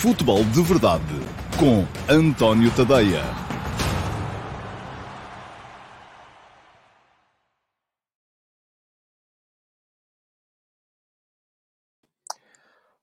Futebol 0.00 0.42
de 0.44 0.62
Verdade 0.62 1.04
com 1.58 1.84
António 2.08 2.70
Tadeia. 2.70 3.22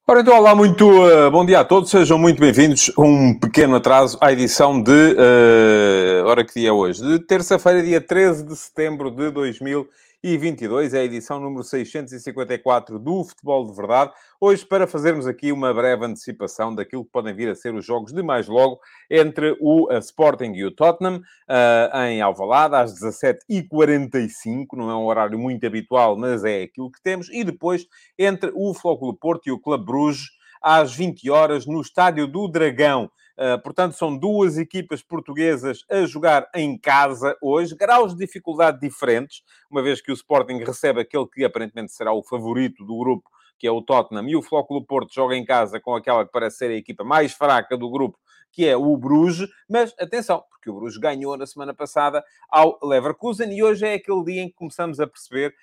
Ora 0.07 0.21
então, 0.21 0.35
olá, 0.35 0.55
muito 0.55 0.89
uh, 0.89 1.29
bom 1.29 1.45
dia 1.45 1.59
a 1.59 1.63
todos, 1.63 1.91
sejam 1.91 2.17
muito 2.17 2.39
bem-vindos 2.39 2.91
um 2.97 3.37
pequeno 3.37 3.75
atraso 3.75 4.17
à 4.19 4.33
edição 4.33 4.81
de. 4.81 4.91
Uh, 4.91 6.25
ora, 6.25 6.43
que 6.43 6.59
dia 6.59 6.69
é 6.69 6.71
hoje? 6.71 7.03
De 7.03 7.19
terça-feira, 7.19 7.83
dia 7.83 8.01
13 8.01 8.43
de 8.43 8.55
setembro 8.55 9.11
de 9.11 9.29
2020 9.29 10.06
e 10.23 10.35
22, 10.35 10.95
é 10.95 10.99
a 10.99 11.03
edição 11.03 11.39
número 11.39 11.63
654 11.63 12.97
do 12.97 13.23
Futebol 13.23 13.67
de 13.67 13.75
Verdade. 13.75 14.11
Hoje, 14.41 14.65
para 14.65 14.87
fazermos 14.87 15.27
aqui 15.27 15.51
uma 15.51 15.71
breve 15.71 16.05
antecipação 16.05 16.73
daquilo 16.73 17.05
que 17.05 17.11
podem 17.11 17.35
vir 17.35 17.49
a 17.49 17.55
ser 17.55 17.75
os 17.75 17.85
jogos 17.85 18.11
de 18.11 18.23
mais 18.23 18.47
logo 18.47 18.79
entre 19.11 19.55
o 19.59 19.93
uh, 19.93 19.97
Sporting 19.99 20.53
e 20.53 20.65
o 20.65 20.71
Tottenham, 20.71 21.17
uh, 21.17 21.97
em 22.07 22.19
Alvalade, 22.19 22.75
às 22.75 22.99
17h45, 22.99 24.65
não 24.73 24.89
é 24.89 24.95
um 24.95 25.05
horário 25.05 25.37
muito 25.37 25.67
habitual, 25.67 26.17
mas 26.17 26.43
é 26.43 26.63
aquilo 26.63 26.91
que 26.91 27.01
temos, 27.01 27.29
e 27.29 27.43
depois 27.43 27.85
entre 28.17 28.51
o 28.55 28.73
Flóculo 28.73 29.15
Porto 29.15 29.47
e 29.47 29.51
o 29.51 29.59
Clube 29.59 29.85
Bruges, 29.85 30.31
às 30.59 30.95
20 30.95 31.29
horas 31.29 31.67
no 31.67 31.79
Estádio 31.79 32.27
do 32.27 32.47
Dragão. 32.47 33.11
Uh, 33.37 33.61
portanto, 33.61 33.93
são 33.93 34.17
duas 34.17 34.57
equipas 34.57 35.03
portuguesas 35.03 35.85
a 35.89 36.05
jogar 36.05 36.49
em 36.55 36.75
casa 36.75 37.37
hoje, 37.39 37.75
graus 37.75 38.13
de 38.15 38.25
dificuldade 38.25 38.79
diferentes, 38.79 39.43
uma 39.69 39.83
vez 39.83 40.01
que 40.01 40.11
o 40.11 40.13
Sporting 40.15 40.57
recebe 40.63 41.01
aquele 41.01 41.27
que 41.27 41.45
aparentemente 41.45 41.91
será 41.91 42.11
o 42.11 42.23
favorito 42.23 42.83
do 42.83 42.97
grupo, 42.97 43.29
que 43.59 43.67
é 43.67 43.71
o 43.71 43.81
Tottenham, 43.81 44.27
e 44.27 44.35
o 44.35 44.41
Flóculo 44.41 44.83
Porto 44.83 45.13
joga 45.13 45.35
em 45.35 45.45
casa 45.45 45.79
com 45.79 45.95
aquela 45.95 46.25
que 46.25 46.31
parece 46.31 46.57
ser 46.57 46.71
a 46.71 46.75
equipa 46.75 47.03
mais 47.03 47.31
fraca 47.31 47.77
do 47.77 47.89
grupo, 47.91 48.17
que 48.51 48.67
é 48.67 48.75
o 48.75 48.97
Bruges, 48.97 49.47
mas 49.69 49.93
atenção, 49.99 50.43
porque 50.49 50.69
o 50.69 50.73
Bruges 50.73 50.97
ganhou 50.97 51.37
na 51.37 51.45
semana 51.45 51.75
passada 51.75 52.23
ao 52.49 52.79
Leverkusen 52.81 53.55
e 53.55 53.61
hoje 53.61 53.85
é 53.85 53.93
aquele 53.93 54.23
dia 54.23 54.41
em 54.41 54.49
que 54.49 54.55
começamos 54.55 54.99
a 54.99 55.05
perceber 55.05 55.53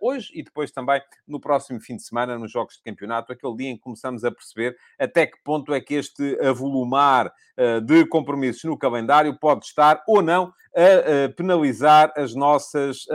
hoje 0.00 0.30
e 0.34 0.42
depois 0.42 0.70
também 0.70 1.00
no 1.26 1.40
próximo 1.40 1.80
fim 1.80 1.96
de 1.96 2.02
semana, 2.02 2.38
nos 2.38 2.52
Jogos 2.52 2.76
de 2.76 2.82
Campeonato, 2.82 3.32
aquele 3.32 3.56
dia 3.56 3.70
em 3.70 3.76
que 3.76 3.82
começamos 3.82 4.24
a 4.24 4.30
perceber 4.30 4.76
até 4.98 5.26
que 5.26 5.38
ponto 5.42 5.74
é 5.74 5.80
que 5.80 5.94
este 5.94 6.38
avolumar 6.40 7.26
uh, 7.26 7.80
de 7.80 8.06
compromissos 8.06 8.64
no 8.64 8.78
calendário 8.78 9.38
pode 9.38 9.64
estar 9.64 10.02
ou 10.06 10.22
não 10.22 10.52
a, 10.74 11.32
penalizar 11.34 12.12
as 12.16 12.34
nossas 12.34 13.06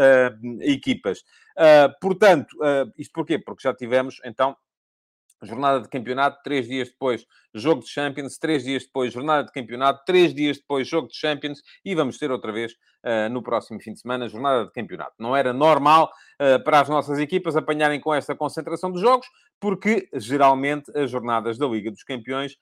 equipas. 0.61 1.23
portanto, 2.01 2.57
isto 2.97 3.13
porquê? 3.13 3.37
Porque 3.37 3.61
já 3.61 3.71
tivemos, 3.71 4.19
então, 4.25 4.57
jornada 5.43 5.81
de 5.81 5.89
campeonato, 5.89 6.39
três 6.43 6.67
dias 6.67 6.89
depois, 6.89 7.25
jogo 7.53 7.81
de 7.81 7.89
Champions, 7.89 8.37
três 8.37 8.63
dias 8.63 8.83
depois, 8.83 9.13
jornada 9.13 9.45
de 9.45 9.51
campeonato, 9.51 10.03
três 10.05 10.33
dias 10.33 10.57
depois, 10.57 10.87
jogo 10.87 11.07
de 11.07 11.15
Champions, 11.15 11.61
e 11.83 11.95
vamos 11.95 12.17
ter 12.17 12.31
outra 12.31 12.51
vez 12.51 12.73
uh, 12.73 13.29
no 13.29 13.41
próximo 13.41 13.79
fim 13.79 13.93
de 13.93 13.99
semana, 13.99 14.29
jornada 14.29 14.65
de 14.65 14.71
campeonato. 14.71 15.13
Não 15.19 15.35
era 15.35 15.51
normal 15.53 16.11
uh, 16.39 16.63
para 16.63 16.81
as 16.81 16.89
nossas 16.89 17.19
equipas 17.19 17.55
apanharem 17.55 17.99
com 17.99 18.13
esta 18.13 18.35
concentração 18.35 18.91
de 18.91 18.99
jogos, 18.99 19.27
porque 19.59 20.07
geralmente 20.13 20.91
as 20.97 21.11
jornadas 21.11 21.57
da 21.57 21.67
Liga 21.67 21.91
dos 21.91 22.03
Campeões 22.03 22.55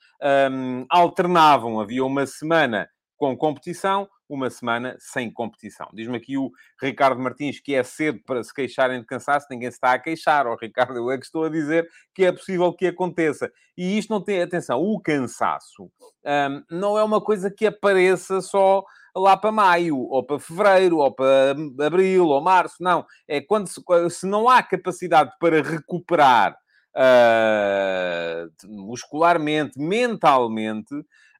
um, 0.52 0.86
alternavam, 0.90 1.80
havia 1.80 2.04
uma 2.04 2.26
semana 2.26 2.90
com 3.20 3.36
competição, 3.38 4.08
uma 4.30 4.50
semana 4.50 4.96
sem 4.98 5.30
competição. 5.30 5.90
Diz-me 5.94 6.16
aqui 6.16 6.38
o 6.38 6.52
Ricardo 6.82 7.22
Martins 7.22 7.60
que 7.60 7.76
é 7.76 7.84
cedo 7.84 8.22
para 8.26 8.42
se 8.42 8.54
queixarem 8.54 9.02
de 9.02 9.06
cansaço, 9.06 9.46
ninguém 9.52 9.70
se 9.70 9.76
está 9.76 9.92
a 9.92 10.00
queixar, 10.00 10.48
ou 10.48 10.54
oh, 10.54 10.58
Ricardo, 10.60 10.96
eu 10.96 11.12
é 11.12 11.18
que 11.18 11.26
estou 11.26 11.44
a 11.44 11.50
dizer 11.50 11.88
que 12.16 12.24
é 12.24 12.32
possível 12.32 12.72
que 12.72 12.88
aconteça. 12.88 13.52
E 13.78 13.98
isto 13.98 14.10
não 14.10 14.24
tem, 14.24 14.42
atenção, 14.42 14.80
o 14.82 15.02
cansaço 15.02 15.92
um, 16.26 16.64
não 16.72 16.98
é 16.98 17.04
uma 17.04 17.20
coisa 17.20 17.52
que 17.52 17.66
apareça 17.66 18.40
só 18.40 18.86
lá 19.14 19.36
para 19.36 19.52
maio, 19.52 19.98
ou 19.98 20.24
para 20.24 20.40
fevereiro, 20.40 21.00
ou 21.00 21.12
para 21.12 21.56
abril, 21.86 22.28
ou 22.28 22.42
março, 22.42 22.76
não. 22.80 23.06
É 23.28 23.42
quando 23.42 23.68
se, 23.68 23.82
se 24.10 24.26
não 24.26 24.48
há 24.48 24.64
capacidade 24.64 25.32
para 25.40 25.62
recuperar 25.62 26.58
uh, 26.96 28.50
muscularmente, 28.68 29.78
mentalmente, 29.78 30.96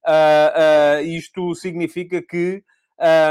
Uh, 0.08 1.02
uh, 1.02 1.06
isto 1.06 1.54
significa 1.56 2.22
que 2.22 2.64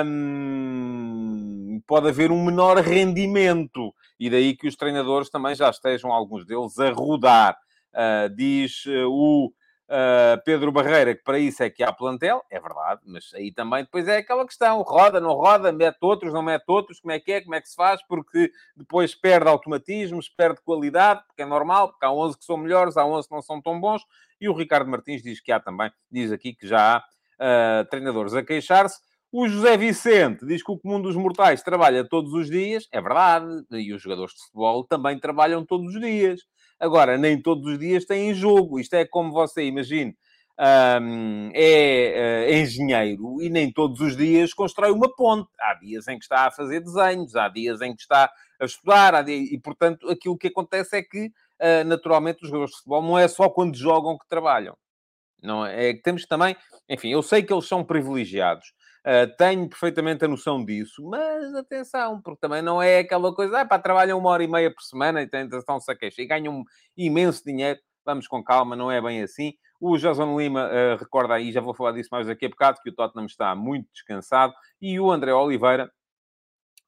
um, 0.05 1.81
pode 1.87 2.09
haver 2.09 2.31
um 2.31 2.45
menor 2.45 2.79
rendimento. 2.79 3.95
E 4.19 4.29
daí 4.29 4.57
que 4.57 4.67
os 4.67 4.77
treinadores 4.77 5.31
também 5.31 5.55
já 5.55 5.71
estejam, 5.71 6.13
alguns 6.13 6.47
deles, 6.47 6.79
a 6.79 6.91
rodar. 6.91 7.57
Uh, 7.95 8.35
diz 8.35 8.85
o 9.07 9.53
Pedro 10.45 10.71
Barreira 10.71 11.15
que 11.15 11.23
para 11.23 11.39
isso 11.39 11.63
é 11.63 11.71
que 11.71 11.83
há 11.83 11.91
plantel, 11.91 12.45
é 12.51 12.61
verdade, 12.61 13.01
mas 13.07 13.33
aí 13.35 13.51
também 13.51 13.85
depois 13.85 14.07
é 14.07 14.19
aquela 14.19 14.45
questão: 14.45 14.83
roda, 14.83 15.21
não 15.21 15.33
roda, 15.33 15.73
mete 15.73 15.99
outros, 16.03 16.33
não 16.33 16.43
mete 16.43 16.65
outros, 16.69 17.01
como 17.01 17.13
é 17.13 17.19
que 17.19 17.33
é, 17.33 17.41
como 17.41 17.55
é 17.55 17.61
que 17.61 17.69
se 17.69 17.75
faz, 17.75 18.03
porque 18.07 18.53
depois 18.77 19.15
perde 19.15 19.49
automatismos, 19.49 20.29
perde 20.29 20.61
qualidade, 20.63 21.23
porque 21.27 21.43
é 21.43 21.47
normal, 21.47 21.89
porque 21.89 22.05
há 22.05 22.13
11 22.13 22.39
que 22.39 22.45
são 22.45 22.57
melhores, 22.59 22.97
há 22.97 23.07
11 23.07 23.29
que 23.29 23.35
não 23.35 23.43
são 23.43 23.63
tão 23.63 23.81
bons, 23.81 24.03
e 24.41 24.49
o 24.49 24.53
Ricardo 24.53 24.91
Martins 24.91 25.23
diz 25.23 25.41
que 25.41 25.51
há 25.51 25.59
também, 25.59 25.91
diz 26.11 26.31
aqui 26.31 26.53
que 26.53 26.67
já 26.67 26.97
há 26.97 26.99
uh, 26.99 27.89
treinadores 27.89 28.35
a 28.35 28.43
queixar-se. 28.43 29.01
O 29.31 29.47
José 29.47 29.77
Vicente 29.77 30.47
diz 30.47 30.63
que 30.63 30.73
o 30.73 30.79
comum 30.79 31.01
dos 31.03 31.15
mortais 31.15 31.63
trabalha 31.63 32.03
todos 32.03 32.33
os 32.33 32.49
dias. 32.49 32.89
É 32.91 32.99
verdade. 32.99 33.63
E 33.73 33.93
os 33.93 34.01
jogadores 34.01 34.33
de 34.33 34.41
futebol 34.41 34.85
também 34.85 35.19
trabalham 35.19 35.67
todos 35.67 35.95
os 35.95 36.01
dias. 36.01 36.41
Agora, 36.79 37.19
nem 37.19 37.41
todos 37.41 37.67
os 37.67 37.79
dias 37.79 38.05
têm 38.05 38.35
jogo. 38.35 38.79
Isto 38.79 38.95
é 38.95 39.05
como 39.05 39.33
você 39.33 39.65
imagine. 39.65 40.17
Um, 40.61 41.51
é 41.55 42.49
uh, 42.49 42.53
engenheiro 42.53 43.41
e 43.41 43.49
nem 43.49 43.73
todos 43.73 44.01
os 44.01 44.17
dias 44.17 44.53
constrói 44.53 44.91
uma 44.91 45.09
ponte. 45.15 45.49
Há 45.61 45.75
dias 45.75 46.09
em 46.09 46.19
que 46.19 46.25
está 46.25 46.47
a 46.47 46.51
fazer 46.51 46.81
desenhos, 46.81 47.37
há 47.37 47.49
dias 47.49 47.81
em 47.81 47.95
que 47.95 48.03
está 48.03 48.29
a 48.61 48.65
estudar, 48.65 49.23
dias... 49.23 49.53
e 49.53 49.59
portanto 49.61 50.11
aquilo 50.11 50.37
que 50.37 50.49
acontece 50.49 50.97
é 50.97 51.03
que 51.03 51.31
uh, 51.59 51.85
naturalmente, 51.85 52.43
os 52.43 52.49
jogadores 52.49 52.73
de 52.73 52.77
futebol 52.79 53.03
não 53.03 53.19
é 53.19 53.29
só 53.29 53.49
quando 53.49 53.77
jogam 53.77 54.17
que 54.17 54.29
trabalham. 54.29 54.77
Não 55.43 55.65
é, 55.65 55.91
é 55.91 55.95
que 55.95 56.03
temos 56.03 56.27
também, 56.27 56.57
enfim, 56.89 57.11
eu 57.11 57.23
sei 57.23 57.43
que 57.43 57.53
eles 57.53 57.67
são 57.67 57.85
privilegiados, 57.85 58.73
tenho 59.39 59.69
perfeitamente 59.69 60.25
a 60.25 60.29
noção 60.29 60.65
disso, 60.65 61.03
mas 61.09 61.55
atenção, 61.55 62.21
porque 62.21 62.41
também 62.41 62.63
não 62.63 62.81
é 62.83 62.99
aquela 62.99 63.35
coisa, 63.35 63.61
ah, 63.61 63.65
pá, 63.65 63.79
trabalham 63.79 64.19
uma 64.19 64.31
hora 64.31 64.45
e 64.45 64.49
meia 64.49 64.73
por 64.73 64.83
semana 64.83 65.23
e 65.23 65.29
estão-se 65.57 65.91
a 65.91 65.97
queixar 65.97 66.25
e 66.25 66.29
ganham 66.29 66.65
imenso 66.97 67.43
dinheiro. 67.45 67.81
Vamos 68.05 68.27
com 68.27 68.43
calma, 68.43 68.75
não 68.75 68.91
é 68.91 69.01
bem 69.01 69.23
assim. 69.23 69.55
O 69.81 69.97
Jason 69.97 70.39
Lima 70.39 70.67
uh, 70.67 70.97
recorda 70.99 71.35
aí, 71.35 71.53
já 71.53 71.61
vou 71.61 71.75
falar 71.75 71.93
disso 71.93 72.09
mais 72.11 72.27
daqui 72.27 72.47
a 72.47 72.49
bocado, 72.49 72.81
que 72.83 72.91
o 72.91 72.95
Tottenham 72.95 73.27
está 73.27 73.55
muito 73.55 73.87
descansado. 73.93 74.53
E 74.81 74.99
o 74.99 75.11
André 75.11 75.33
Oliveira 75.33 75.91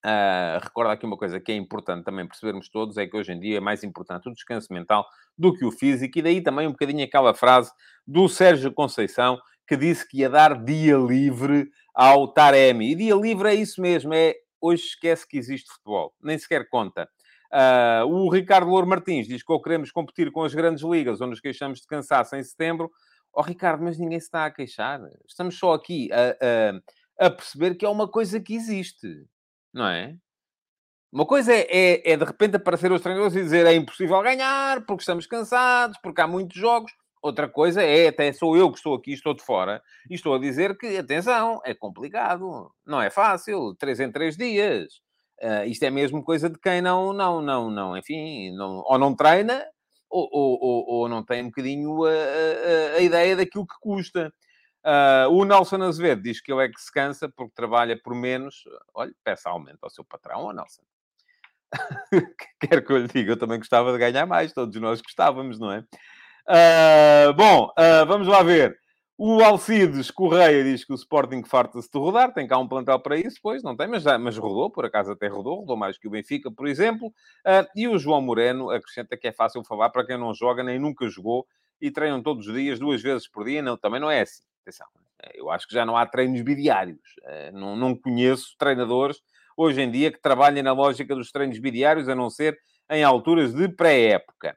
Uh, 0.05 0.57
recordo 0.63 0.91
aqui 0.91 1.05
uma 1.05 1.17
coisa 1.17 1.39
que 1.39 1.53
é 1.53 1.55
importante 1.55 2.05
também 2.05 2.27
percebermos 2.27 2.71
todos, 2.71 2.97
é 2.97 3.07
que 3.07 3.15
hoje 3.15 3.33
em 3.33 3.39
dia 3.39 3.59
é 3.59 3.61
mais 3.61 3.85
importante 3.85 4.31
o 4.31 4.33
descanso 4.33 4.73
mental 4.73 5.07
do 5.37 5.53
que 5.53 5.63
o 5.63 5.71
físico, 5.71 6.19
e 6.19 6.23
daí 6.23 6.41
também 6.41 6.67
um 6.67 6.71
bocadinho 6.71 7.05
aquela 7.05 7.35
frase 7.35 7.71
do 8.07 8.27
Sérgio 8.27 8.73
Conceição, 8.73 9.39
que 9.71 9.77
disse 9.77 10.05
que 10.05 10.19
ia 10.19 10.29
dar 10.29 10.65
dia 10.65 10.97
livre 10.97 11.71
ao 11.95 12.27
Taremi. 12.27 12.91
E 12.91 12.97
dia 12.97 13.15
livre 13.15 13.51
é 13.51 13.55
isso 13.55 13.81
mesmo, 13.81 14.13
é 14.13 14.35
hoje 14.61 14.83
esquece 14.83 15.25
que 15.25 15.39
existe 15.39 15.71
futebol, 15.71 16.13
nem 16.21 16.37
sequer 16.37 16.69
conta. 16.69 17.09
Uh, 17.53 18.05
o 18.05 18.29
Ricardo 18.29 18.69
Louro 18.69 18.89
Martins 18.89 19.29
diz 19.29 19.45
que 19.45 19.53
ou 19.53 19.63
queremos 19.63 19.93
competir 19.93 20.33
com 20.33 20.43
as 20.43 20.53
grandes 20.53 20.83
ligas 20.83 21.21
ou 21.21 21.29
nos 21.29 21.41
queixamos 21.41 21.81
de 21.81 21.87
cansaço 21.87 22.35
em 22.35 22.43
setembro. 22.43 22.91
Oh, 23.33 23.43
Ricardo, 23.43 23.85
mas 23.85 23.97
ninguém 23.97 24.19
se 24.19 24.27
está 24.27 24.45
a 24.45 24.51
queixar. 24.51 25.01
Estamos 25.25 25.57
só 25.57 25.75
aqui 25.75 26.11
a, 26.13 27.23
a, 27.23 27.27
a 27.27 27.31
perceber 27.31 27.77
que 27.77 27.87
é 27.87 27.89
uma 27.89 28.09
coisa 28.09 28.41
que 28.41 28.57
existe 28.57 29.25
não 29.73 29.87
é? 29.87 30.17
Uma 31.13 31.25
coisa 31.25 31.53
é, 31.53 31.61
é, 31.71 32.13
é, 32.13 32.17
de 32.17 32.25
repente 32.25 32.57
aparecer 32.57 32.91
os 32.91 33.01
treinadores 33.01 33.37
e 33.37 33.43
dizer 33.43 33.67
é 33.67 33.75
impossível 33.75 34.21
ganhar 34.21 34.85
porque 34.85 35.03
estamos 35.03 35.27
cansados, 35.29 35.97
porque 36.03 36.21
há 36.21 36.27
muitos 36.27 36.57
jogos. 36.57 36.93
Outra 37.23 37.49
coisa 37.49 37.83
é, 37.83 38.09
até 38.09 38.33
sou 38.33 38.57
eu 38.57 38.71
que 38.71 38.79
estou 38.79 38.95
aqui, 38.95 39.13
estou 39.13 39.35
de 39.35 39.43
fora, 39.43 39.83
e 40.09 40.15
estou 40.15 40.35
a 40.35 40.39
dizer 40.39 40.77
que, 40.79 40.97
atenção, 40.97 41.61
é 41.65 41.75
complicado, 41.75 42.73
não 42.87 43.01
é 43.01 43.11
fácil, 43.11 43.75
três 43.75 44.01
em 44.01 44.11
três 44.11 44.37
dias. 44.37 45.01
Uh, 45.43 45.65
isto 45.67 45.83
é 45.83 45.91
mesmo 45.91 46.23
coisa 46.23 46.49
de 46.49 46.59
quem 46.59 46.81
não, 46.81 47.13
não, 47.13 47.43
não, 47.43 47.71
não, 47.71 47.97
enfim, 47.97 48.55
não, 48.57 48.83
ou 48.87 48.99
não 48.99 49.15
treina, 49.15 49.65
ou, 50.09 50.29
ou, 50.33 50.59
ou, 50.61 50.85
ou 50.87 51.09
não 51.09 51.23
tem 51.23 51.43
um 51.43 51.47
bocadinho 51.47 52.05
a, 52.05 52.11
a, 52.11 52.97
a 52.97 53.01
ideia 53.01 53.37
daquilo 53.37 53.67
que 53.67 53.77
custa. 53.81 54.33
Uh, 54.85 55.31
o 55.31 55.45
Nelson 55.45 55.83
Azevedo 55.83 56.23
diz 56.23 56.41
que 56.41 56.51
ele 56.51 56.65
é 56.65 56.69
que 56.69 56.81
se 56.81 56.91
cansa 56.91 57.29
porque 57.29 57.53
trabalha 57.55 58.01
por 58.03 58.15
menos. 58.15 58.65
Olha, 58.95 59.13
peça 59.23 59.51
aumento 59.51 59.79
ao 59.83 59.91
seu 59.91 60.05
patrão, 60.05 60.45
ou 60.45 60.53
Nelson? 60.53 60.83
Quero 62.61 62.85
que 62.85 62.93
eu 62.93 62.99
lhe 62.99 63.09
diga, 63.09 63.33
eu 63.33 63.39
também 63.39 63.59
gostava 63.59 63.93
de 63.93 63.99
ganhar 63.99 64.27
mais, 64.27 64.53
todos 64.53 64.81
nós 64.81 65.01
gostávamos, 65.01 65.59
não 65.59 65.71
é? 65.71 65.85
Uh, 66.49 67.33
bom, 67.35 67.67
uh, 67.67 68.07
vamos 68.07 68.27
lá 68.27 68.43
ver. 68.43 68.79
O 69.17 69.43
Alcides 69.45 70.11
Correia 70.11 70.65
diz 70.65 70.83
que 70.85 70.93
o 70.93 70.97
Sporting 70.97 71.43
farta-se 71.45 71.91
de 71.93 71.99
rodar, 71.99 72.33
tem 72.33 72.47
cá 72.47 72.57
um 72.57 72.67
plantel 72.67 72.99
para 72.99 73.19
isso, 73.19 73.39
pois 73.43 73.63
não 73.63 73.77
tem, 73.77 73.87
mas, 73.87 74.03
já, 74.03 74.19
mas 74.19 74.39
rodou, 74.39 74.71
por 74.71 74.87
acaso 74.87 75.13
até 75.13 75.29
rodou, 75.29 75.61
rodou 75.61 75.77
mais 75.77 75.99
que 75.99 76.09
o 76.09 76.11
Benfica, 76.11 76.51
por 76.51 76.67
exemplo. 76.67 77.09
Uh, 77.47 77.69
e 77.77 77.87
o 77.87 77.99
João 77.99 78.23
Moreno 78.23 78.71
acrescenta 78.71 79.17
que 79.17 79.29
é 79.29 79.33
fácil 79.33 79.63
falar 79.65 79.91
para 79.91 80.07
quem 80.07 80.17
não 80.17 80.33
joga 80.33 80.63
nem 80.63 80.79
nunca 80.79 81.07
jogou 81.09 81.47
e 81.81 81.91
treinam 81.91 82.23
todos 82.23 82.47
os 82.47 82.55
dias, 82.55 82.79
duas 82.79 83.03
vezes 83.03 83.29
por 83.29 83.45
dia. 83.45 83.61
Não, 83.61 83.77
também 83.77 84.01
não 84.01 84.11
é 84.11 84.23
assim. 84.23 84.43
Atenção. 84.63 84.87
Eu 85.35 85.51
acho 85.51 85.69
que 85.69 85.75
já 85.75 85.85
não 85.85 85.97
há 85.97 86.07
treinos 86.07 86.41
bidiários. 86.41 86.99
Não, 87.53 87.77
não 87.77 87.95
conheço 87.95 88.55
treinadores 88.59 89.21
hoje 89.57 89.83
em 89.83 89.91
dia 89.91 90.11
que 90.11 90.21
trabalhem 90.21 90.63
na 90.63 90.73
lógica 90.73 91.15
dos 91.15 91.31
treinos 91.31 91.59
bidiários, 91.59 92.09
a 92.09 92.15
não 92.15 92.31
ser 92.31 92.59
em 92.91 93.05
alturas 93.05 93.55
de 93.55 93.69
pré-época. 93.69 94.57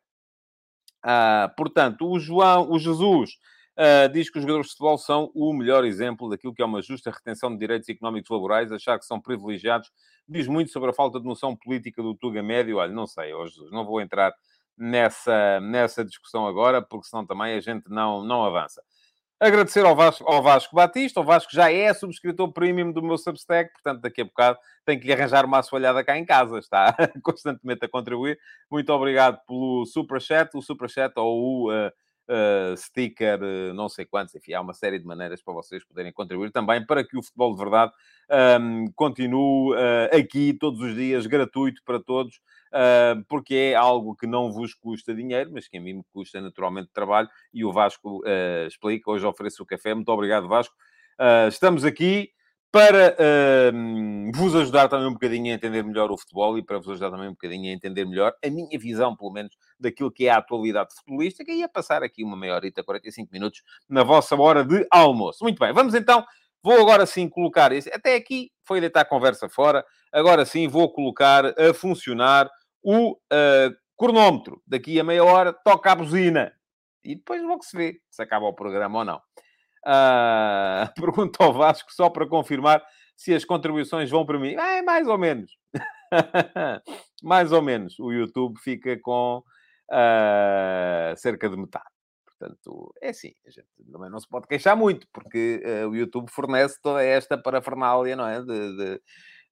Ah, 1.03 1.51
portanto, 1.57 2.09
o 2.09 2.17
João, 2.17 2.71
o 2.71 2.79
Jesus, 2.79 3.31
uh, 3.77 4.11
diz 4.11 4.29
que 4.29 4.37
os 4.37 4.43
jogadores 4.43 4.67
de 4.67 4.71
futebol 4.71 4.97
são 4.97 5.31
o 5.35 5.53
melhor 5.53 5.83
exemplo 5.83 6.29
daquilo 6.29 6.53
que 6.53 6.61
é 6.61 6.65
uma 6.65 6.81
justa 6.81 7.11
retenção 7.11 7.51
de 7.51 7.57
direitos 7.57 7.89
económicos 7.89 8.29
laborais, 8.29 8.71
achar 8.71 8.97
que 8.97 9.05
são 9.05 9.19
privilegiados, 9.19 9.91
diz 10.27 10.47
muito 10.47 10.71
sobre 10.71 10.91
a 10.91 10.93
falta 10.93 11.19
de 11.19 11.25
noção 11.25 11.55
política 11.55 12.01
do 12.01 12.15
Tuga 12.15 12.41
Médio. 12.41 12.77
Olha, 12.77 12.93
não 12.93 13.05
sei, 13.05 13.33
oh 13.33 13.45
Jesus, 13.45 13.71
não 13.71 13.85
vou 13.85 13.99
entrar 13.99 14.33
nessa, 14.77 15.59
nessa 15.59 16.05
discussão 16.05 16.47
agora, 16.47 16.81
porque 16.81 17.07
senão 17.07 17.25
também 17.25 17.55
a 17.55 17.59
gente 17.59 17.89
não, 17.89 18.23
não 18.23 18.45
avança. 18.45 18.81
Agradecer 19.43 19.85
ao 19.85 19.93
Vasco, 19.93 20.23
ao 20.25 20.41
Vasco 20.41 20.73
Batista. 20.73 21.19
O 21.19 21.23
Vasco 21.25 21.51
já 21.51 21.69
é 21.69 21.93
subscritor 21.93 22.53
premium 22.53 22.93
do 22.93 23.03
meu 23.03 23.17
Substack, 23.17 23.73
portanto, 23.73 23.99
daqui 23.99 24.21
a 24.21 24.23
bocado 24.23 24.57
tenho 24.85 25.01
que 25.01 25.05
lhe 25.05 25.11
arranjar 25.11 25.45
uma 25.45 25.59
assoalhada 25.59 26.01
cá 26.01 26.17
em 26.17 26.23
casa. 26.23 26.59
Está 26.59 26.95
constantemente 27.21 27.83
a 27.83 27.89
contribuir. 27.89 28.39
Muito 28.71 28.89
obrigado 28.93 29.41
pelo 29.45 29.85
Superchat. 29.85 30.55
O 30.55 30.61
Superchat 30.61 31.11
ou 31.17 31.67
o 31.67 31.71
uh, 31.73 31.91
uh, 32.29 32.75
sticker, 32.77 33.39
uh, 33.41 33.73
não 33.73 33.89
sei 33.89 34.05
quantos. 34.05 34.35
Enfim, 34.35 34.53
há 34.53 34.61
uma 34.61 34.73
série 34.73 34.99
de 34.99 35.05
maneiras 35.05 35.41
para 35.41 35.53
vocês 35.53 35.83
poderem 35.85 36.11
contribuir 36.11 36.51
também 36.51 36.85
para 36.85 37.03
que 37.03 37.17
o 37.17 37.23
futebol 37.23 37.53
de 37.53 37.57
verdade 37.57 37.91
um, 38.59 38.85
continue 38.95 39.75
aqui 40.11 40.53
todos 40.53 40.79
os 40.79 40.95
dias, 40.95 41.25
gratuito 41.25 41.81
para 41.85 41.99
todos 41.99 42.39
uh, 42.73 43.23
porque 43.27 43.55
é 43.55 43.75
algo 43.75 44.15
que 44.15 44.25
não 44.27 44.51
vos 44.51 44.73
custa 44.73 45.13
dinheiro, 45.13 45.51
mas 45.53 45.67
que 45.67 45.77
a 45.77 45.81
mim 45.81 45.93
me 45.93 46.03
custa 46.11 46.41
naturalmente 46.41 46.89
trabalho, 46.91 47.29
e 47.53 47.63
o 47.63 47.71
Vasco 47.71 48.19
uh, 48.19 48.67
explica. 48.67 49.11
Hoje 49.11 49.25
ofereço 49.25 49.63
o 49.63 49.65
café. 49.65 49.93
Muito 49.93 50.09
obrigado, 50.09 50.47
Vasco. 50.47 50.75
Uh, 51.19 51.47
estamos 51.47 51.85
aqui 51.85 52.31
para 52.73 53.15
uh, 53.19 54.31
vos 54.35 54.55
ajudar 54.55 54.89
também 54.89 55.05
um 55.05 55.13
bocadinho 55.13 55.51
a 55.51 55.55
entender 55.55 55.83
melhor 55.83 56.11
o 56.11 56.17
futebol 56.17 56.57
e 56.57 56.63
para 56.63 56.79
vos 56.79 56.89
ajudar 56.89 57.11
também 57.11 57.27
um 57.27 57.33
bocadinho 57.33 57.69
a 57.69 57.71
entender 57.71 58.03
melhor 58.03 58.33
a 58.43 58.49
minha 58.49 58.79
visão, 58.79 59.15
pelo 59.15 59.31
menos, 59.31 59.55
daquilo 59.79 60.11
que 60.11 60.25
é 60.25 60.31
a 60.31 60.37
atualidade 60.37 60.95
futebolística 60.95 61.51
e 61.51 61.61
a 61.61 61.69
passar 61.69 62.01
aqui 62.01 62.23
uma 62.23 62.35
meia 62.35 62.55
horita, 62.55 62.83
45 62.83 63.31
minutos, 63.31 63.61
na 63.87 64.01
vossa 64.01 64.35
hora 64.35 64.65
de 64.65 64.87
almoço. 64.89 65.43
Muito 65.43 65.59
bem, 65.59 65.71
vamos 65.71 65.93
então, 65.93 66.25
vou 66.63 66.81
agora 66.81 67.05
sim 67.05 67.29
colocar, 67.29 67.71
esse, 67.71 67.93
até 67.93 68.15
aqui 68.15 68.49
foi 68.65 68.81
deitar 68.81 69.01
a 69.01 69.05
conversa 69.05 69.47
fora, 69.47 69.85
agora 70.11 70.43
sim 70.43 70.67
vou 70.67 70.91
colocar 70.91 71.45
a 71.45 71.75
funcionar 71.75 72.49
o 72.81 73.11
uh, 73.11 73.75
cronómetro. 73.95 74.63
Daqui 74.65 74.99
a 74.99 75.03
meia 75.03 75.23
hora 75.23 75.53
toca 75.53 75.91
a 75.91 75.95
buzina. 75.95 76.51
E 77.03 77.15
depois 77.15 77.43
logo 77.43 77.61
se 77.63 77.77
vê 77.77 77.99
se 78.09 78.23
acaba 78.23 78.47
o 78.47 78.53
programa 78.53 78.99
ou 78.99 79.05
não. 79.05 79.21
Uh, 79.85 80.87
pergunto 80.99 81.41
ao 81.41 81.53
Vasco, 81.53 81.91
só 81.91 82.09
para 82.09 82.27
confirmar 82.27 82.83
se 83.15 83.33
as 83.33 83.45
contribuições 83.45 84.09
vão 84.09 84.25
para 84.25 84.39
mim. 84.39 84.53
É, 84.53 84.81
mais 84.81 85.07
ou 85.07 85.17
menos. 85.17 85.51
mais 87.21 87.51
ou 87.51 87.61
menos. 87.61 87.99
O 87.99 88.11
YouTube 88.11 88.59
fica 88.59 88.97
com 88.99 89.43
uh, 89.91 91.17
cerca 91.17 91.49
de 91.49 91.57
metade. 91.57 91.85
Portanto, 92.25 92.93
é 93.01 93.09
assim, 93.09 93.33
a 93.45 93.49
gente 93.49 93.67
também 93.91 94.09
não 94.09 94.19
se 94.19 94.27
pode 94.27 94.47
queixar 94.47 94.75
muito, 94.75 95.07
porque 95.13 95.63
uh, 95.65 95.89
o 95.89 95.95
YouTube 95.95 96.29
fornece 96.29 96.77
toda 96.81 97.03
esta 97.03 97.37
parafernália, 97.37 98.15
não 98.15 98.27
é? 98.27 98.41
De, 98.41 98.75
de, 98.75 99.01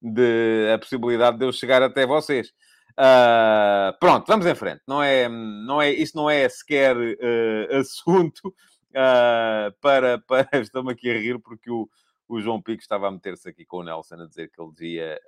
de, 0.01 0.71
a 0.73 0.77
possibilidade 0.77 1.37
de 1.37 1.45
eu 1.45 1.53
chegar 1.53 1.81
até 1.81 2.05
vocês. 2.05 2.49
Uh, 2.91 3.97
pronto, 3.99 4.25
vamos 4.27 4.45
em 4.45 4.55
frente. 4.55 4.81
Não 4.87 5.01
é, 5.01 5.29
não 5.29 5.81
é, 5.81 5.91
isso 5.91 6.15
não 6.15 6.29
é 6.29 6.47
sequer 6.49 6.97
uh, 6.97 7.77
assunto 7.79 8.53
uh, 8.91 9.71
para, 9.81 10.19
para. 10.27 10.47
Estou-me 10.53 10.91
aqui 10.91 11.09
a 11.09 11.17
rir 11.17 11.39
porque 11.39 11.69
o, 11.69 11.89
o 12.27 12.39
João 12.39 12.61
Pico 12.61 12.81
estava 12.81 13.07
a 13.07 13.11
meter-se 13.11 13.49
aqui 13.49 13.65
com 13.65 13.77
o 13.77 13.83
Nelson 13.83 14.15
a 14.15 14.27
dizer 14.27 14.49
que 14.49 14.61
ele 14.61 14.71
devia 14.73 15.19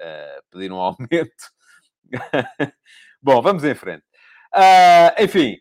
pedir 0.51 0.71
um 0.71 0.77
aumento. 0.81 1.51
Bom, 3.21 3.41
vamos 3.41 3.63
em 3.63 3.75
frente. 3.75 4.03
enfim, 5.19 5.57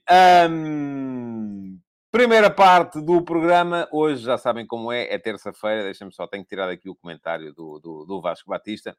um, 0.50 1.78
primeira 2.10 2.50
parte 2.50 3.00
do 3.00 3.22
programa. 3.24 3.88
Hoje 3.90 4.22
já 4.22 4.36
sabem 4.36 4.66
como 4.66 4.92
é, 4.92 5.12
é 5.12 5.18
terça-feira. 5.18 5.84
Deixem-me 5.84 6.12
só, 6.12 6.26
tenho 6.26 6.44
que 6.44 6.50
tirar 6.50 6.68
aqui 6.68 6.88
o 6.88 6.94
comentário 6.94 7.54
do, 7.54 7.78
do, 7.78 8.04
do 8.04 8.20
Vasco 8.20 8.50
Batista. 8.50 8.96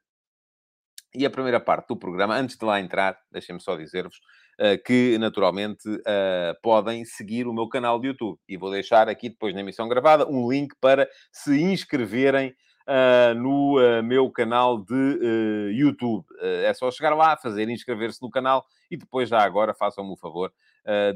E 1.14 1.24
a 1.24 1.30
primeira 1.30 1.60
parte 1.60 1.88
do 1.88 1.96
programa, 1.96 2.34
antes 2.34 2.56
de 2.56 2.64
lá 2.64 2.80
entrar, 2.80 3.16
deixem-me 3.30 3.60
só 3.60 3.76
dizer-vos 3.76 4.16
uh, 4.58 4.82
que, 4.84 5.16
naturalmente, 5.18 5.88
uh, 5.88 6.60
podem 6.60 7.04
seguir 7.04 7.46
o 7.46 7.52
meu 7.52 7.68
canal 7.68 8.00
de 8.00 8.08
YouTube. 8.08 8.36
E 8.48 8.56
vou 8.56 8.68
deixar 8.68 9.08
aqui, 9.08 9.28
depois 9.28 9.54
na 9.54 9.60
emissão 9.60 9.88
gravada, 9.88 10.28
um 10.28 10.50
link 10.50 10.74
para 10.80 11.08
se 11.30 11.62
inscreverem 11.62 12.52
uh, 12.88 13.34
no 13.36 13.76
meu 14.02 14.28
canal 14.28 14.82
de 14.82 15.70
YouTube. 15.72 16.24
é 16.40 16.74
só 16.74 16.90
chegar 16.90 17.14
lá, 17.14 17.36
fazer 17.36 17.68
inscrever-se 17.68 18.20
no 18.20 18.30
canal 18.30 18.64
e 18.90 18.96
depois, 18.96 19.28
já 19.28 19.40
agora, 19.40 19.72
façam-me 19.72 20.12
o 20.12 20.16
favor 20.16 20.52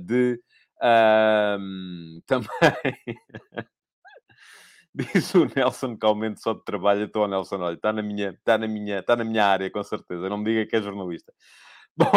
de 0.04 0.40
também. 2.24 3.68
Diz 4.98 5.32
o 5.34 5.46
Nelson 5.54 5.96
que 5.96 6.04
aumento 6.04 6.42
só 6.42 6.52
de 6.52 6.64
trabalho. 6.64 7.02
Então, 7.02 7.26
Nelson, 7.28 7.58
olha, 7.60 7.74
está 7.74 7.92
na 7.92 8.02
minha, 8.02 8.30
está 8.30 8.58
na 8.58 8.66
minha, 8.66 8.98
está 8.98 9.14
na 9.14 9.24
minha 9.24 9.44
área, 9.44 9.70
com 9.70 9.82
certeza. 9.84 10.28
Não 10.28 10.38
me 10.38 10.44
diga 10.44 10.66
que 10.66 10.74
é 10.74 10.82
jornalista. 10.82 11.32
Bom, 11.96 12.10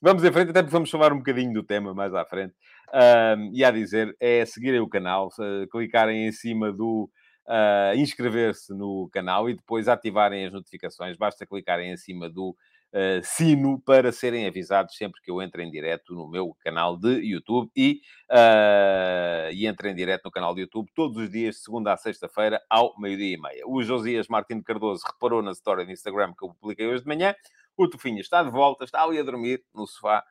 vamos 0.00 0.24
em 0.24 0.32
frente, 0.32 0.50
até 0.50 0.62
porque 0.62 0.72
vamos 0.72 0.90
falar 0.90 1.12
um 1.12 1.18
bocadinho 1.18 1.54
do 1.54 1.62
tema 1.62 1.94
mais 1.94 2.14
à 2.14 2.24
frente. 2.26 2.54
Um, 2.92 3.50
e 3.54 3.64
a 3.64 3.70
dizer, 3.70 4.14
é 4.20 4.44
seguirem 4.44 4.80
o 4.80 4.88
canal, 4.88 5.30
clicarem 5.70 6.26
em 6.26 6.32
cima 6.32 6.70
do 6.70 7.08
uh, 7.48 7.96
inscrever-se 7.96 8.74
no 8.74 9.08
canal 9.10 9.48
e 9.48 9.54
depois 9.54 9.88
ativarem 9.88 10.44
as 10.44 10.52
notificações. 10.52 11.16
Basta 11.16 11.46
clicarem 11.46 11.92
em 11.92 11.96
cima 11.96 12.28
do 12.28 12.54
uh, 12.92 13.20
sino 13.22 13.80
para 13.80 14.12
serem 14.12 14.46
avisados 14.46 14.96
sempre 14.96 15.20
que 15.22 15.30
eu 15.30 15.40
entre 15.42 15.62
em 15.62 15.70
direto 15.70 16.14
no 16.14 16.28
meu 16.28 16.54
canal 16.60 16.96
de 16.96 17.20
YouTube 17.20 17.70
e, 17.76 18.00
uh, 18.30 19.52
e 19.52 19.66
entre 19.66 19.90
em 19.90 19.94
direto 19.94 20.24
no 20.24 20.30
canal 20.30 20.54
de 20.54 20.62
YouTube 20.62 20.90
todos 20.94 21.16
os 21.16 21.30
dias, 21.30 21.56
de 21.56 21.62
segunda 21.62 21.92
a 21.92 21.96
sexta-feira, 21.96 22.60
ao 22.68 22.98
meio-dia 22.98 23.36
e 23.36 23.40
meia. 23.40 23.62
O 23.66 23.82
Josias 23.82 24.28
Martins 24.28 24.62
Cardoso 24.62 25.02
reparou 25.06 25.42
na 25.42 25.52
história 25.52 25.84
do 25.84 25.92
Instagram 25.92 26.32
que 26.38 26.44
eu 26.44 26.54
publiquei 26.54 26.86
hoje 26.86 27.02
de 27.02 27.08
manhã. 27.08 27.34
O 27.76 27.88
Tufinha 27.88 28.20
está 28.20 28.42
de 28.42 28.50
volta, 28.50 28.84
está 28.84 29.02
ali 29.02 29.18
a 29.18 29.22
dormir 29.22 29.62
no 29.74 29.86
sofá. 29.86 30.22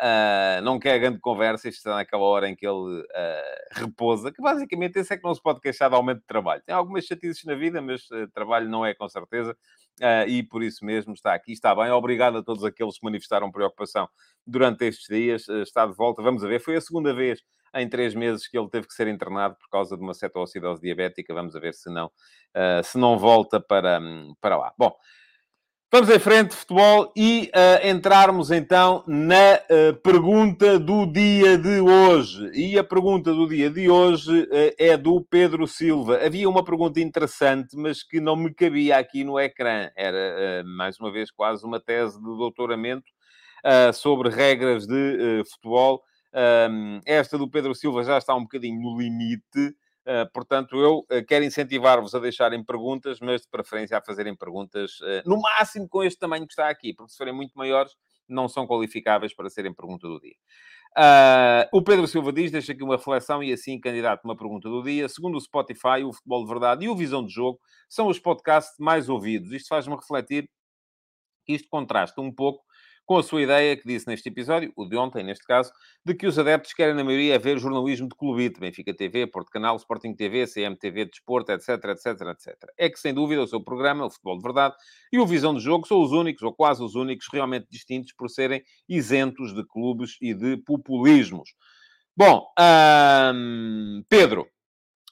Uh, 0.00 0.62
não 0.62 0.78
quer 0.78 0.98
grande 0.98 1.20
conversa, 1.20 1.68
isto 1.68 1.76
está 1.76 1.94
naquela 1.94 2.22
hora 2.22 2.48
em 2.48 2.56
que 2.56 2.66
ele 2.66 3.00
uh, 3.00 3.04
repousa, 3.72 4.32
que 4.32 4.40
basicamente 4.40 4.98
esse 4.98 5.12
é 5.12 5.16
que 5.18 5.22
não 5.22 5.34
se 5.34 5.42
pode 5.42 5.60
queixar 5.60 5.90
de 5.90 5.94
aumento 5.94 6.20
de 6.20 6.26
trabalho. 6.26 6.62
Tem 6.64 6.74
algumas 6.74 7.04
chatices 7.04 7.44
na 7.44 7.54
vida, 7.54 7.82
mas 7.82 8.08
uh, 8.10 8.26
trabalho 8.32 8.66
não 8.66 8.84
é 8.84 8.94
com 8.94 9.06
certeza. 9.10 9.54
Uh, 10.00 10.26
e 10.26 10.42
por 10.42 10.62
isso 10.62 10.82
mesmo 10.82 11.12
está 11.12 11.34
aqui, 11.34 11.52
está 11.52 11.74
bem. 11.74 11.90
Obrigado 11.90 12.38
a 12.38 12.42
todos 12.42 12.64
aqueles 12.64 12.98
que 12.98 13.04
manifestaram 13.04 13.52
preocupação 13.52 14.08
durante 14.46 14.86
estes 14.86 15.06
dias. 15.06 15.46
Uh, 15.46 15.62
está 15.62 15.86
de 15.86 15.94
volta, 15.94 16.22
vamos 16.22 16.42
ver. 16.42 16.58
Foi 16.58 16.74
a 16.74 16.80
segunda 16.80 17.12
vez 17.12 17.42
em 17.74 17.88
três 17.88 18.14
meses 18.14 18.48
que 18.48 18.58
ele 18.58 18.68
teve 18.68 18.86
que 18.86 18.94
ser 18.94 19.06
internado 19.08 19.56
por 19.56 19.68
causa 19.68 19.96
de 19.96 20.02
uma 20.02 20.14
cetoacidose 20.14 20.80
diabética. 20.80 21.34
Vamos 21.34 21.52
ver 21.52 21.74
se 21.74 21.90
não, 21.90 22.06
uh, 22.06 22.82
se 22.82 22.96
não 22.96 23.18
volta 23.18 23.60
para, 23.60 24.00
um, 24.00 24.34
para 24.40 24.56
lá. 24.56 24.72
Bom, 24.78 24.96
Vamos 25.92 26.08
em 26.08 26.20
frente, 26.20 26.54
futebol, 26.54 27.12
e 27.16 27.50
uh, 27.52 27.88
entrarmos 27.88 28.52
então 28.52 29.02
na 29.08 29.56
uh, 29.56 29.96
pergunta 29.96 30.78
do 30.78 31.04
dia 31.04 31.58
de 31.58 31.80
hoje. 31.80 32.48
E 32.54 32.78
a 32.78 32.84
pergunta 32.84 33.34
do 33.34 33.48
dia 33.48 33.68
de 33.68 33.90
hoje 33.90 34.42
uh, 34.42 34.74
é 34.78 34.96
do 34.96 35.20
Pedro 35.20 35.66
Silva. 35.66 36.24
Havia 36.24 36.48
uma 36.48 36.64
pergunta 36.64 37.00
interessante, 37.00 37.76
mas 37.76 38.04
que 38.04 38.20
não 38.20 38.36
me 38.36 38.54
cabia 38.54 38.98
aqui 38.98 39.24
no 39.24 39.36
ecrã. 39.36 39.90
Era, 39.96 40.62
mais 40.64 40.96
uma 41.00 41.10
vez, 41.10 41.28
quase 41.32 41.66
uma 41.66 41.80
tese 41.80 42.18
de 42.18 42.24
doutoramento 42.24 43.10
sobre 43.92 44.30
regras 44.30 44.86
de 44.86 45.42
futebol. 45.50 46.04
esta 47.04 47.36
do 47.36 47.50
Pedro 47.50 47.74
Silva 47.74 48.04
já 48.04 48.16
está 48.16 48.32
um 48.36 48.42
bocadinho 48.42 48.80
no 48.80 48.96
limite. 48.96 49.74
Uh, 50.10 50.28
portanto, 50.32 50.76
eu 50.76 50.98
uh, 50.98 51.24
quero 51.24 51.44
incentivar-vos 51.44 52.16
a 52.16 52.18
deixarem 52.18 52.64
perguntas, 52.64 53.20
mas 53.20 53.42
de 53.42 53.48
preferência 53.48 53.96
a 53.96 54.02
fazerem 54.02 54.34
perguntas, 54.34 54.98
uh, 55.02 55.22
no 55.24 55.40
máximo 55.40 55.88
com 55.88 56.02
este 56.02 56.18
tamanho 56.18 56.44
que 56.48 56.52
está 56.52 56.68
aqui, 56.68 56.92
porque 56.92 57.12
se 57.12 57.16
forem 57.16 57.32
muito 57.32 57.52
maiores, 57.54 57.92
não 58.28 58.48
são 58.48 58.66
qualificáveis 58.66 59.32
para 59.32 59.48
serem 59.48 59.72
pergunta 59.72 60.08
do 60.08 60.18
dia. 60.18 60.34
o 61.72 61.80
Pedro 61.80 62.08
Silva 62.08 62.32
diz, 62.32 62.50
deixa 62.50 62.72
aqui 62.72 62.82
uma 62.82 62.96
reflexão 62.96 63.40
e 63.40 63.52
assim 63.52 63.78
candidato 63.78 64.24
uma 64.24 64.36
pergunta 64.36 64.68
do 64.68 64.82
dia. 64.82 65.08
Segundo 65.08 65.36
o 65.36 65.40
Spotify, 65.40 66.02
o 66.04 66.12
Futebol 66.12 66.42
de 66.44 66.48
Verdade 66.48 66.84
e 66.84 66.88
o 66.88 66.96
Visão 66.96 67.24
de 67.24 67.32
Jogo 67.32 67.60
são 67.88 68.08
os 68.08 68.18
podcasts 68.18 68.74
mais 68.80 69.08
ouvidos. 69.08 69.52
Isto 69.52 69.68
faz-me 69.68 69.94
refletir 69.94 70.48
que 71.44 71.54
isto 71.54 71.68
contrasta 71.68 72.20
um 72.20 72.32
pouco 72.32 72.64
com 73.10 73.18
a 73.18 73.24
sua 73.24 73.42
ideia 73.42 73.76
que 73.76 73.84
disse 73.84 74.06
neste 74.06 74.28
episódio, 74.28 74.72
o 74.76 74.86
de 74.86 74.96
ontem, 74.96 75.24
neste 75.24 75.44
caso, 75.44 75.72
de 76.06 76.14
que 76.14 76.28
os 76.28 76.38
adeptos 76.38 76.72
querem, 76.72 76.94
na 76.94 77.02
maioria, 77.02 77.40
ver 77.40 77.58
jornalismo 77.58 78.08
de 78.08 78.14
clubite, 78.14 78.60
Benfica 78.60 78.94
TV, 78.94 79.26
Porto 79.26 79.50
Canal, 79.50 79.74
Sporting 79.78 80.14
TV, 80.14 80.46
CMTV, 80.46 81.06
Desporto, 81.06 81.50
etc, 81.50 81.70
etc, 81.86 82.06
etc. 82.06 82.54
É 82.78 82.88
que, 82.88 83.00
sem 83.00 83.12
dúvida, 83.12 83.42
o 83.42 83.48
seu 83.48 83.60
programa, 83.60 84.06
o 84.06 84.10
Futebol 84.10 84.36
de 84.36 84.44
Verdade, 84.44 84.76
e 85.12 85.18
o 85.18 85.26
Visão 85.26 85.52
de 85.52 85.60
Jogo 85.60 85.88
são 85.88 86.00
os 86.00 86.12
únicos, 86.12 86.44
ou 86.44 86.54
quase 86.54 86.84
os 86.84 86.94
únicos, 86.94 87.26
realmente 87.32 87.66
distintos 87.68 88.12
por 88.12 88.30
serem 88.30 88.62
isentos 88.88 89.52
de 89.52 89.66
clubes 89.66 90.16
e 90.22 90.32
de 90.32 90.58
populismos. 90.58 91.50
Bom, 92.16 92.46
Pedro, 94.08 94.46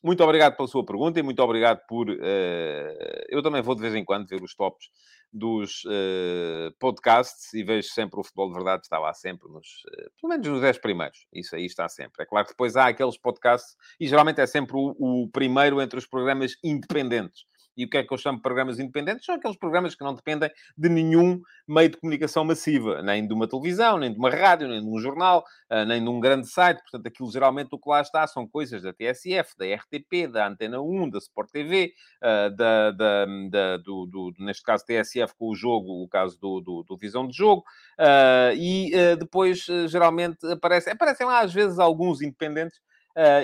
muito 0.04 0.22
obrigado 0.22 0.56
pela 0.56 0.68
sua 0.68 0.84
pergunta 0.84 1.18
e 1.18 1.22
muito 1.24 1.42
obrigado 1.42 1.80
por. 1.88 2.08
Uh, 2.08 3.24
eu 3.28 3.42
também 3.42 3.60
vou 3.60 3.74
de 3.74 3.80
vez 3.80 3.94
em 3.94 4.04
quando 4.04 4.28
ver 4.28 4.40
os 4.42 4.54
tops 4.54 4.86
dos 5.32 5.84
uh, 5.84 6.72
podcasts 6.78 7.52
e 7.52 7.62
vejo 7.62 7.88
sempre 7.88 8.18
o 8.20 8.24
Futebol 8.24 8.48
de 8.48 8.54
Verdade, 8.54 8.82
está 8.82 8.98
lá 8.98 9.12
sempre, 9.12 9.48
nos, 9.48 9.66
uh, 9.66 10.10
pelo 10.20 10.30
menos 10.30 10.46
nos 10.46 10.60
10 10.60 10.78
primeiros. 10.78 11.26
Isso 11.32 11.54
aí 11.54 11.66
está 11.66 11.88
sempre. 11.88 12.22
É 12.22 12.26
claro 12.26 12.46
que 12.46 12.52
depois 12.52 12.76
há 12.76 12.88
aqueles 12.88 13.18
podcasts, 13.18 13.76
e 14.00 14.06
geralmente 14.06 14.40
é 14.40 14.46
sempre 14.46 14.76
o, 14.76 14.94
o 14.98 15.28
primeiro 15.30 15.80
entre 15.80 15.98
os 15.98 16.06
programas 16.06 16.52
independentes 16.62 17.46
e 17.78 17.84
o 17.84 17.88
que 17.88 17.96
é 17.96 18.02
que 18.02 18.12
eu 18.12 18.18
chamo 18.18 18.38
de 18.38 18.42
programas 18.42 18.80
independentes? 18.80 19.24
São 19.24 19.36
aqueles 19.36 19.56
programas 19.56 19.94
que 19.94 20.02
não 20.02 20.12
dependem 20.12 20.50
de 20.76 20.88
nenhum 20.88 21.40
meio 21.66 21.88
de 21.88 21.96
comunicação 21.96 22.44
massiva, 22.44 23.00
nem 23.02 23.24
de 23.24 23.32
uma 23.32 23.46
televisão, 23.46 23.96
nem 23.98 24.12
de 24.12 24.18
uma 24.18 24.30
rádio, 24.30 24.66
nem 24.66 24.80
de 24.80 24.88
um 24.88 24.98
jornal, 24.98 25.44
ah, 25.70 25.84
nem 25.84 26.02
de 26.02 26.08
um 26.10 26.18
grande 26.18 26.48
site. 26.48 26.80
Portanto, 26.80 27.06
aquilo 27.06 27.30
geralmente 27.30 27.68
o 27.70 27.78
que 27.78 27.88
lá 27.88 28.00
está 28.00 28.26
são 28.26 28.48
coisas 28.48 28.82
da 28.82 28.92
TSF, 28.92 29.56
da 29.56 29.64
RTP, 29.64 30.26
da 30.26 30.48
Antena 30.48 30.80
1, 30.80 31.08
da 31.08 31.18
Sport 31.18 31.52
TV, 31.52 31.92
ah, 32.20 32.48
da, 32.48 32.90
da, 32.90 33.26
da 33.48 33.76
do, 33.76 34.06
do, 34.06 34.32
neste 34.40 34.64
caso 34.64 34.84
TSF 34.84 35.32
com 35.38 35.50
o 35.50 35.54
jogo, 35.54 36.02
o 36.02 36.08
caso 36.08 36.36
do, 36.40 36.60
do, 36.60 36.82
do 36.82 36.96
Visão 36.96 37.28
de 37.28 37.36
Jogo, 37.36 37.62
ah, 37.96 38.50
e 38.56 38.90
depois 39.16 39.64
geralmente 39.86 40.44
aparecem, 40.50 40.92
aparecem 40.92 41.24
lá 41.24 41.40
às 41.42 41.54
vezes 41.54 41.78
alguns 41.78 42.20
independentes 42.22 42.80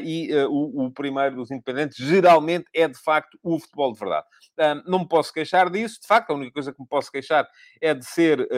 e 0.02 0.32
uh, 0.34 0.48
o, 0.50 0.86
o, 0.86 0.90
primeiro 0.90 1.36
dos 1.36 1.50
independentes 1.50 1.96
geralmente 1.96 2.66
é 2.72 2.86
de 2.86 2.98
facto 2.98 3.38
o 3.42 3.58
futebol 3.58 3.92
de 3.92 3.98
verdade. 3.98 4.26
Uh, 4.58 4.90
não 4.90 5.00
me 5.00 5.08
posso 5.08 5.32
queixar 5.32 5.68
disso, 5.68 6.00
de 6.00 6.06
facto, 6.06 6.30
a 6.30 6.34
única 6.34 6.52
coisa 6.52 6.72
que 6.72 6.80
me 6.80 6.86
posso 6.86 7.10
queixar 7.10 7.48
é 7.80 7.92
de 7.92 8.04
ser 8.04 8.48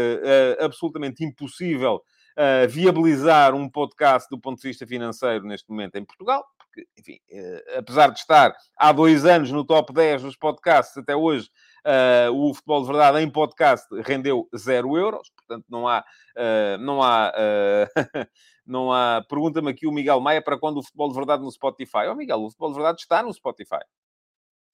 absolutamente 0.60 1.25
impossível 1.25 2.02
viabilizar 2.68 3.54
um 3.54 3.66
podcast 3.66 4.28
do 4.28 4.38
ponto 4.38 4.60
de 4.60 4.68
vista 4.68 4.86
financeiro 4.86 5.46
neste 5.46 5.70
momento 5.70 5.96
em 5.96 6.04
Portugal, 6.04 6.44
porque, 6.58 6.86
enfim, 6.98 7.18
apesar 7.78 8.08
de 8.10 8.18
estar 8.18 8.54
há 8.76 8.92
dois 8.92 9.25
anos 9.25 9.50
no 9.50 9.64
top 9.64 9.94
10 9.94 10.22
dos 10.22 10.36
podcasts, 10.36 10.98
até 10.98 11.16
hoje 11.16 11.48
o 12.34 12.52
futebol 12.52 12.82
de 12.82 12.88
verdade 12.88 13.20
em 13.20 13.30
podcast 13.30 13.86
rendeu 14.02 14.46
zero 14.54 14.98
euros, 14.98 15.30
portanto 15.30 15.64
não 15.70 15.88
há. 15.88 16.04
não 16.78 17.02
há 17.02 17.32
Não 18.66 18.92
há. 18.92 19.25
Pergunta-me 19.28 19.70
aqui 19.70 19.87
o 19.87 19.92
Miguel 19.92 20.20
Maia 20.20 20.42
para 20.42 20.58
quando 20.58 20.78
o 20.78 20.82
futebol 20.82 21.08
de 21.08 21.14
verdade 21.14 21.42
no 21.42 21.52
Spotify. 21.52 22.08
Ó 22.08 22.12
oh, 22.12 22.16
Miguel, 22.16 22.42
o 22.42 22.50
futebol 22.50 22.70
de 22.70 22.75
verdade 22.75 23.00
está 23.00 23.23
no 23.23 23.32
Spotify. 23.32 23.85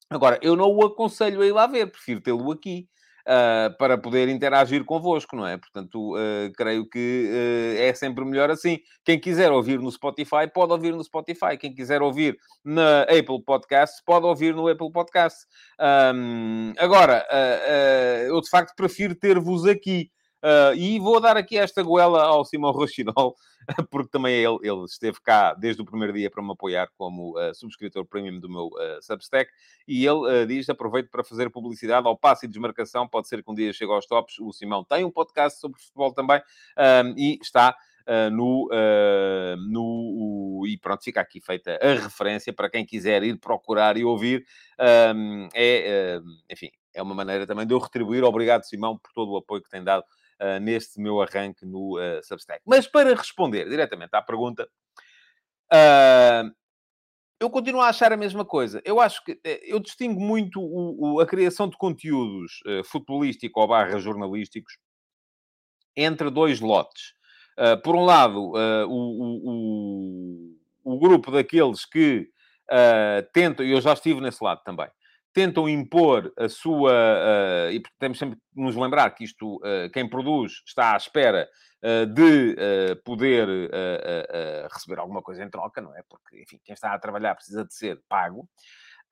Agora, 0.08 0.38
eu 0.42 0.56
não 0.56 0.70
o 0.70 0.84
aconselho 0.84 1.42
a 1.42 1.46
ir 1.46 1.52
lá 1.52 1.66
ver, 1.66 1.90
prefiro 1.90 2.20
tê-lo 2.20 2.50
aqui. 2.50 2.88
Uh, 3.22 3.70
para 3.78 3.96
poder 3.96 4.28
interagir 4.28 4.84
convosco, 4.84 5.36
não 5.36 5.46
é? 5.46 5.56
Portanto, 5.56 6.16
uh, 6.16 6.52
creio 6.56 6.84
que 6.88 7.30
uh, 7.30 7.80
é 7.80 7.94
sempre 7.94 8.24
melhor 8.24 8.50
assim. 8.50 8.80
Quem 9.04 9.16
quiser 9.16 9.52
ouvir 9.52 9.78
no 9.78 9.92
Spotify, 9.92 10.48
pode 10.52 10.72
ouvir 10.72 10.92
no 10.92 11.04
Spotify. 11.04 11.56
Quem 11.56 11.72
quiser 11.72 12.02
ouvir 12.02 12.36
na 12.64 13.02
Apple 13.02 13.40
Podcasts, 13.46 14.02
pode 14.04 14.26
ouvir 14.26 14.56
no 14.56 14.66
Apple 14.66 14.90
Podcasts. 14.90 15.46
Um, 16.12 16.72
agora, 16.76 17.24
eu 18.26 18.40
de 18.40 18.50
facto 18.50 18.74
prefiro 18.74 19.14
ter-vos 19.14 19.66
aqui. 19.66 20.10
Uh, 20.42 20.74
e 20.74 20.98
vou 20.98 21.20
dar 21.20 21.36
aqui 21.36 21.56
esta 21.56 21.84
goela 21.84 22.24
ao 22.24 22.44
Simão 22.44 22.72
Rochinol, 22.72 23.36
porque 23.90 24.10
também 24.10 24.34
ele, 24.34 24.58
ele 24.62 24.84
esteve 24.86 25.20
cá 25.22 25.54
desde 25.54 25.80
o 25.80 25.84
primeiro 25.84 26.12
dia 26.12 26.28
para 26.28 26.42
me 26.42 26.50
apoiar 26.50 26.88
como 26.98 27.38
uh, 27.38 27.54
subscritor 27.54 28.04
premium 28.04 28.40
do 28.40 28.48
meu 28.48 28.66
uh, 28.66 29.00
Substack. 29.00 29.48
E 29.86 30.04
ele 30.04 30.44
diz: 30.46 30.68
aproveito 30.68 31.10
para 31.10 31.22
fazer 31.22 31.48
publicidade 31.48 32.08
ao 32.08 32.18
passe 32.18 32.46
e 32.46 32.48
desmarcação. 32.48 33.06
Pode 33.06 33.28
ser 33.28 33.44
que 33.44 33.50
um 33.52 33.54
dia 33.54 33.72
chegue 33.72 33.92
aos 33.92 34.04
tops. 34.04 34.40
O 34.40 34.52
Simão 34.52 34.82
tem 34.82 35.04
um 35.04 35.12
podcast 35.12 35.60
sobre 35.60 35.80
futebol 35.80 36.12
também 36.12 36.40
e 37.16 37.38
está. 37.40 37.76
Uh, 38.02 38.28
no, 38.32 38.66
uh, 38.66 39.56
no 39.70 40.64
e 40.66 40.76
pronto, 40.76 41.04
fica 41.04 41.20
aqui 41.20 41.40
feita 41.40 41.78
a 41.80 41.94
referência 41.94 42.52
para 42.52 42.68
quem 42.68 42.84
quiser 42.84 43.22
ir 43.22 43.38
procurar 43.38 43.96
e 43.96 44.04
ouvir. 44.04 44.44
é, 45.54 46.20
enfim, 46.50 46.68
é 46.92 47.00
uma 47.00 47.14
maneira 47.14 47.46
também 47.46 47.64
de 47.64 47.72
eu 47.72 47.78
retribuir. 47.78 48.24
Obrigado, 48.24 48.64
Simão, 48.64 48.98
por 48.98 49.12
todo 49.12 49.30
o 49.30 49.36
apoio 49.36 49.62
que 49.62 49.70
tem 49.70 49.84
dado 49.84 50.02
uh, 50.02 50.21
neste 50.60 51.00
meu 51.00 51.20
arranque 51.20 51.64
no 51.64 51.98
uh, 51.98 52.22
Substack. 52.24 52.62
Mas 52.66 52.86
para 52.86 53.14
responder 53.14 53.68
diretamente 53.68 54.14
à 54.14 54.20
pergunta, 54.20 54.68
uh, 55.72 56.50
eu 57.40 57.50
continuo 57.50 57.80
a 57.80 57.88
achar 57.88 58.12
a 58.12 58.16
mesma 58.16 58.44
coisa. 58.44 58.80
Eu 58.84 59.00
acho 59.00 59.24
que 59.24 59.40
eu 59.64 59.80
distingo 59.80 60.20
muito 60.20 60.60
o, 60.60 61.14
o, 61.14 61.20
a 61.20 61.26
criação 61.26 61.68
de 61.68 61.76
conteúdos 61.76 62.60
uh, 62.66 62.84
futebolístico 62.84 63.60
ou 63.60 63.66
barra 63.66 63.98
jornalísticos 63.98 64.78
entre 65.96 66.30
dois 66.30 66.60
lotes. 66.60 67.14
Uh, 67.58 67.80
por 67.82 67.94
um 67.94 68.04
lado, 68.04 68.52
uh, 68.52 68.86
o, 68.88 70.54
o, 70.84 70.94
o, 70.94 70.98
grupo 70.98 71.30
daqueles 71.30 71.84
que 71.84 72.28
uh, 72.70 73.30
tentam, 73.32 73.64
e 73.64 73.72
eu 73.72 73.80
já 73.80 73.92
estive 73.92 74.20
nesse 74.20 74.42
lado 74.42 74.62
também, 74.64 74.88
tentam 75.32 75.68
impor 75.68 76.32
a 76.36 76.48
sua. 76.48 76.92
Uh, 76.92 77.72
e 77.72 77.82
temos 77.98 78.18
sempre 78.18 78.36
que 78.36 78.60
nos 78.60 78.76
lembrar 78.76 79.10
que 79.10 79.24
isto, 79.24 79.56
uh, 79.56 79.90
quem 79.92 80.08
produz, 80.08 80.62
está 80.66 80.94
à 80.94 80.96
espera 80.96 81.48
uh, 81.82 82.06
de 82.06 82.56
poder 83.04 83.48
receber 84.72 85.00
alguma 85.00 85.22
coisa 85.22 85.42
em 85.42 85.50
troca, 85.50 85.80
não 85.80 85.96
é? 85.96 86.02
Porque, 86.08 86.42
enfim, 86.42 86.60
quem 86.64 86.74
está 86.74 86.92
a 86.92 86.98
trabalhar 86.98 87.34
precisa 87.34 87.64
de 87.64 87.74
ser 87.74 88.00
pago. 88.08 88.48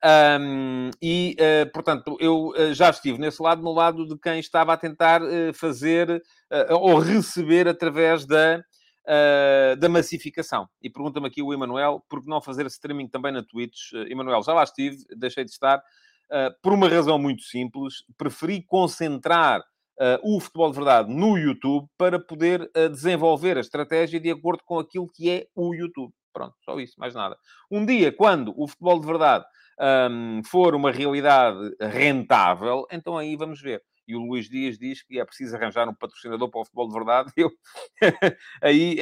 Um, 0.03 0.89
e, 0.99 1.35
portanto, 1.71 2.17
eu 2.19 2.53
já 2.73 2.89
estive 2.89 3.19
nesse 3.19 3.41
lado, 3.41 3.61
no 3.61 3.71
lado 3.71 4.07
de 4.07 4.17
quem 4.17 4.39
estava 4.39 4.73
a 4.73 4.77
tentar 4.77 5.21
fazer 5.53 6.21
ou 6.69 6.97
receber 6.97 7.67
através 7.67 8.25
da. 8.25 8.63
Uh, 9.01 9.75
da 9.77 9.89
massificação. 9.89 10.69
E 10.79 10.87
pergunta-me 10.87 11.25
aqui 11.25 11.41
o 11.41 11.51
Emanuel, 11.51 12.05
por 12.07 12.21
que 12.21 12.29
não 12.29 12.39
fazer 12.39 12.67
streaming 12.67 13.07
também 13.07 13.31
na 13.31 13.41
Twitch? 13.43 13.91
Uh, 13.93 14.05
Emanuel, 14.07 14.43
já 14.43 14.53
lá 14.53 14.63
estive, 14.63 14.97
deixei 15.17 15.43
de 15.43 15.49
estar, 15.49 15.81
por 16.61 16.73
uma 16.73 16.87
razão 16.87 17.19
muito 17.19 17.43
simples, 17.43 17.95
preferi 18.17 18.61
concentrar 18.63 19.61
uh, 20.01 20.35
o 20.35 20.39
futebol 20.39 20.71
de 20.71 20.77
verdade 20.77 21.13
no 21.13 21.37
YouTube 21.37 21.87
para 21.97 22.19
poder 22.19 22.61
uh, 22.61 22.89
desenvolver 22.89 23.57
a 23.57 23.61
estratégia 23.61 24.19
de 24.19 24.31
acordo 24.31 24.63
com 24.65 24.79
aquilo 24.79 25.07
que 25.07 25.29
é 25.29 25.47
o 25.55 25.73
YouTube. 25.73 26.13
Pronto, 26.33 26.55
só 26.63 26.79
isso, 26.79 26.95
mais 26.97 27.13
nada. 27.13 27.37
Um 27.69 27.85
dia, 27.85 28.11
quando 28.11 28.53
o 28.57 28.67
futebol 28.67 28.99
de 28.99 29.05
verdade 29.05 29.45
um, 30.09 30.41
for 30.45 30.73
uma 30.73 30.91
realidade 30.91 31.75
rentável, 31.79 32.85
então 32.91 33.17
aí 33.17 33.35
vamos 33.35 33.61
ver 33.61 33.81
e 34.07 34.15
o 34.15 34.19
Luís 34.19 34.49
Dias 34.49 34.77
diz 34.77 35.01
que 35.03 35.19
é 35.19 35.25
preciso 35.25 35.55
arranjar 35.55 35.87
um 35.87 35.93
patrocinador 35.93 36.49
para 36.49 36.61
o 36.61 36.65
futebol 36.65 36.87
de 36.87 36.93
verdade. 36.93 37.31
Eu, 37.37 37.51
aí 38.61 38.97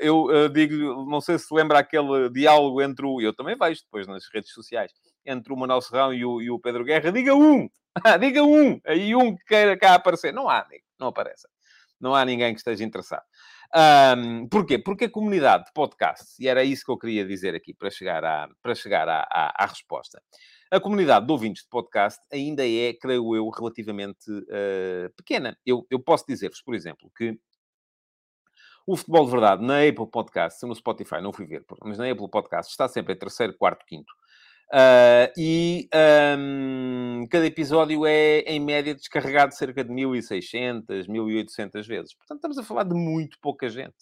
eu 0.00 0.48
digo, 0.48 1.04
não 1.04 1.20
sei 1.20 1.38
se 1.38 1.52
lembra 1.52 1.80
aquele 1.80 2.30
diálogo 2.30 2.80
entre 2.80 3.04
o. 3.04 3.20
Eu 3.20 3.34
também 3.34 3.56
vejo 3.58 3.82
depois 3.82 4.06
nas 4.06 4.24
redes 4.32 4.52
sociais 4.52 4.92
entre 5.28 5.52
o 5.52 5.56
Manuel 5.56 5.80
Serrão 5.80 6.12
e 6.12 6.24
o, 6.24 6.40
e 6.40 6.50
o 6.50 6.58
Pedro 6.58 6.84
Guerra, 6.84 7.12
diga 7.12 7.34
um! 7.34 7.68
diga 8.20 8.42
um! 8.42 8.80
Aí 8.84 9.14
um 9.14 9.36
que 9.36 9.44
queira 9.44 9.76
cá 9.76 9.94
aparecer. 9.94 10.32
Não 10.32 10.48
há, 10.48 10.66
não 10.98 11.08
aparece. 11.08 11.46
Não 12.00 12.14
há 12.14 12.24
ninguém 12.24 12.52
que 12.54 12.60
esteja 12.60 12.84
interessado. 12.84 13.24
Um, 14.16 14.48
porquê? 14.48 14.78
Porque 14.78 15.04
a 15.04 15.10
comunidade 15.10 15.66
de 15.66 15.72
podcasts, 15.72 16.38
e 16.38 16.48
era 16.48 16.64
isso 16.64 16.84
que 16.84 16.90
eu 16.90 16.98
queria 16.98 17.24
dizer 17.24 17.54
aqui 17.54 17.74
para 17.74 17.90
chegar 17.90 18.24
à, 18.24 18.48
para 18.62 18.74
chegar 18.74 19.08
à, 19.08 19.26
à, 19.30 19.64
à 19.64 19.66
resposta, 19.66 20.22
a 20.70 20.80
comunidade 20.80 21.26
de 21.26 21.32
ouvintes 21.32 21.64
de 21.64 21.68
podcast 21.68 22.20
ainda 22.32 22.66
é, 22.66 22.94
creio 22.94 23.34
eu, 23.34 23.48
relativamente 23.48 24.30
uh, 24.30 25.12
pequena. 25.16 25.58
Eu, 25.66 25.86
eu 25.90 25.98
posso 25.98 26.24
dizer-vos, 26.26 26.62
por 26.62 26.74
exemplo, 26.74 27.10
que 27.16 27.38
o 28.86 28.96
futebol 28.96 29.26
de 29.26 29.30
verdade 29.32 29.64
na 29.64 29.86
Apple 29.86 30.10
Podcast, 30.10 30.64
no 30.64 30.74
Spotify 30.74 31.20
não 31.20 31.32
fui 31.32 31.46
ver, 31.46 31.62
mas 31.84 31.98
na 31.98 32.10
Apple 32.10 32.30
Podcast 32.30 32.70
está 32.70 32.88
sempre 32.88 33.12
em 33.12 33.18
terceiro, 33.18 33.54
quarto, 33.54 33.84
quinto. 33.84 34.12
Uh, 34.70 35.32
e 35.36 35.88
um, 36.38 37.26
cada 37.30 37.46
episódio 37.46 38.04
é, 38.04 38.40
em 38.40 38.60
média, 38.60 38.94
descarregado 38.94 39.54
cerca 39.54 39.82
de 39.82 39.90
1.600, 39.90 41.06
1.800 41.06 41.86
vezes. 41.86 42.14
Portanto, 42.14 42.36
estamos 42.36 42.58
a 42.58 42.62
falar 42.62 42.84
de 42.84 42.94
muito 42.94 43.38
pouca 43.40 43.68
gente. 43.68 43.96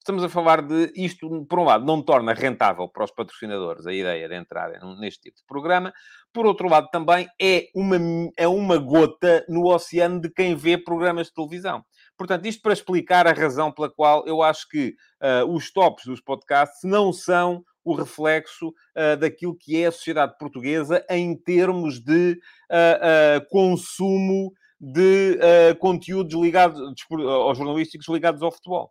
Estamos 0.00 0.24
a 0.24 0.30
falar 0.30 0.62
de 0.62 0.90
isto, 0.96 1.44
por 1.44 1.58
um 1.58 1.64
lado, 1.64 1.84
não 1.84 2.02
torna 2.02 2.32
rentável 2.32 2.88
para 2.88 3.04
os 3.04 3.10
patrocinadores 3.10 3.86
a 3.86 3.92
ideia 3.92 4.26
de 4.26 4.34
entrarem 4.34 4.80
neste 4.98 5.20
tipo 5.20 5.36
de 5.36 5.44
programa. 5.46 5.92
Por 6.32 6.46
outro 6.46 6.70
lado, 6.70 6.88
também 6.90 7.28
é 7.38 7.68
uma, 7.74 7.98
é 8.34 8.48
uma 8.48 8.78
gota 8.78 9.44
no 9.46 9.66
oceano 9.66 10.18
de 10.18 10.30
quem 10.30 10.54
vê 10.54 10.78
programas 10.78 11.26
de 11.26 11.34
televisão. 11.34 11.84
Portanto, 12.16 12.46
isto 12.46 12.62
para 12.62 12.72
explicar 12.72 13.26
a 13.26 13.32
razão 13.32 13.70
pela 13.70 13.90
qual 13.90 14.26
eu 14.26 14.42
acho 14.42 14.66
que 14.70 14.94
uh, 15.22 15.44
os 15.54 15.70
tops 15.70 16.06
dos 16.06 16.20
podcasts 16.20 16.80
não 16.82 17.12
são 17.12 17.62
o 17.90 17.94
reflexo 17.94 18.68
uh, 18.68 19.16
daquilo 19.18 19.56
que 19.56 19.82
é 19.82 19.86
a 19.86 19.92
sociedade 19.92 20.36
portuguesa 20.38 21.04
em 21.10 21.36
termos 21.36 22.00
de 22.00 22.40
uh, 22.70 23.38
uh, 23.38 23.48
consumo 23.48 24.52
de 24.82 25.38
conteúdos 25.78 26.34
ligados 26.40 26.80
aos 26.80 27.58
jornalísticos 27.58 28.08
ligados 28.08 28.40
ao 28.40 28.50
futebol. 28.50 28.90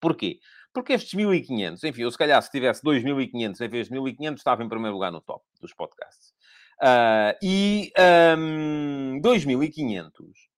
Porquê? 0.00 0.38
Porque 0.72 0.92
estes 0.92 1.14
1500, 1.14 1.82
enfim, 1.82 2.02
eu 2.02 2.10
se 2.12 2.18
calhar 2.18 2.40
se 2.40 2.48
tivesse 2.48 2.80
2500 2.84 3.60
em 3.60 3.68
vez 3.68 3.88
de 3.88 3.92
1500, 3.92 4.40
estava 4.40 4.62
em 4.62 4.68
primeiro 4.68 4.94
lugar 4.94 5.10
no 5.10 5.20
top 5.20 5.44
dos 5.60 5.74
podcasts. 5.74 6.32
e 7.42 7.92
um, 8.38 9.18
2500 9.20 10.53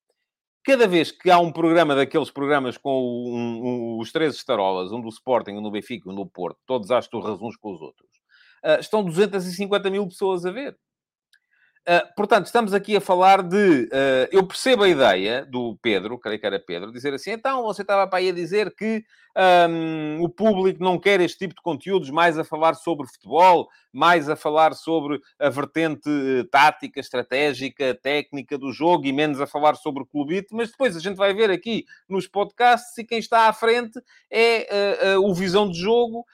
cada 0.66 0.88
vez 0.88 1.12
que 1.12 1.30
há 1.30 1.38
um 1.38 1.52
programa 1.52 1.94
daqueles 1.94 2.28
programas 2.28 2.76
com 2.76 3.00
um, 3.00 3.66
um, 3.66 3.98
os 4.00 4.10
três 4.10 4.34
estarolas, 4.34 4.90
um 4.90 5.00
do 5.00 5.08
Sporting, 5.08 5.52
um 5.52 5.62
do 5.62 5.70
Benfica, 5.70 6.10
um 6.10 6.14
do 6.14 6.26
Porto, 6.26 6.58
todos 6.66 6.90
às 6.90 7.06
turras 7.06 7.40
uns 7.40 7.56
com 7.56 7.72
os 7.72 7.80
outros, 7.80 8.10
uh, 8.64 8.80
estão 8.80 9.04
250 9.04 9.88
mil 9.88 10.08
pessoas 10.08 10.44
a 10.44 10.50
ver. 10.50 10.76
Uh, 11.88 12.02
portanto, 12.16 12.46
estamos 12.46 12.74
aqui 12.74 12.96
a 12.96 13.00
falar 13.00 13.44
de. 13.44 13.84
Uh, 13.84 14.26
eu 14.32 14.44
percebo 14.44 14.82
a 14.82 14.88
ideia 14.88 15.46
do 15.46 15.78
Pedro, 15.80 16.18
creio 16.18 16.40
que 16.40 16.44
era 16.44 16.58
Pedro, 16.58 16.90
dizer 16.90 17.14
assim: 17.14 17.30
então 17.30 17.62
você 17.62 17.82
estava 17.82 18.08
para 18.08 18.18
aí 18.18 18.30
a 18.30 18.32
dizer 18.32 18.74
que 18.74 19.04
um, 19.70 20.20
o 20.20 20.28
público 20.28 20.82
não 20.82 20.98
quer 20.98 21.20
este 21.20 21.38
tipo 21.38 21.54
de 21.54 21.62
conteúdos, 21.62 22.10
mais 22.10 22.36
a 22.40 22.42
falar 22.42 22.74
sobre 22.74 23.06
futebol, 23.06 23.68
mais 23.92 24.28
a 24.28 24.34
falar 24.34 24.74
sobre 24.74 25.20
a 25.38 25.48
vertente 25.48 26.10
uh, 26.10 26.42
tática, 26.50 26.98
estratégica, 26.98 27.94
técnica 27.94 28.58
do 28.58 28.72
jogo 28.72 29.06
e 29.06 29.12
menos 29.12 29.40
a 29.40 29.46
falar 29.46 29.76
sobre 29.76 30.02
o 30.02 30.06
clubite. 30.06 30.48
Mas 30.50 30.72
depois 30.72 30.96
a 30.96 31.00
gente 31.00 31.14
vai 31.14 31.32
ver 31.34 31.52
aqui 31.52 31.84
nos 32.08 32.26
podcasts 32.26 32.98
e 32.98 33.04
quem 33.04 33.20
está 33.20 33.46
à 33.46 33.52
frente 33.52 34.02
é 34.28 35.16
o 35.18 35.32
visão 35.32 35.70
de 35.70 35.78
jogo 35.78 36.24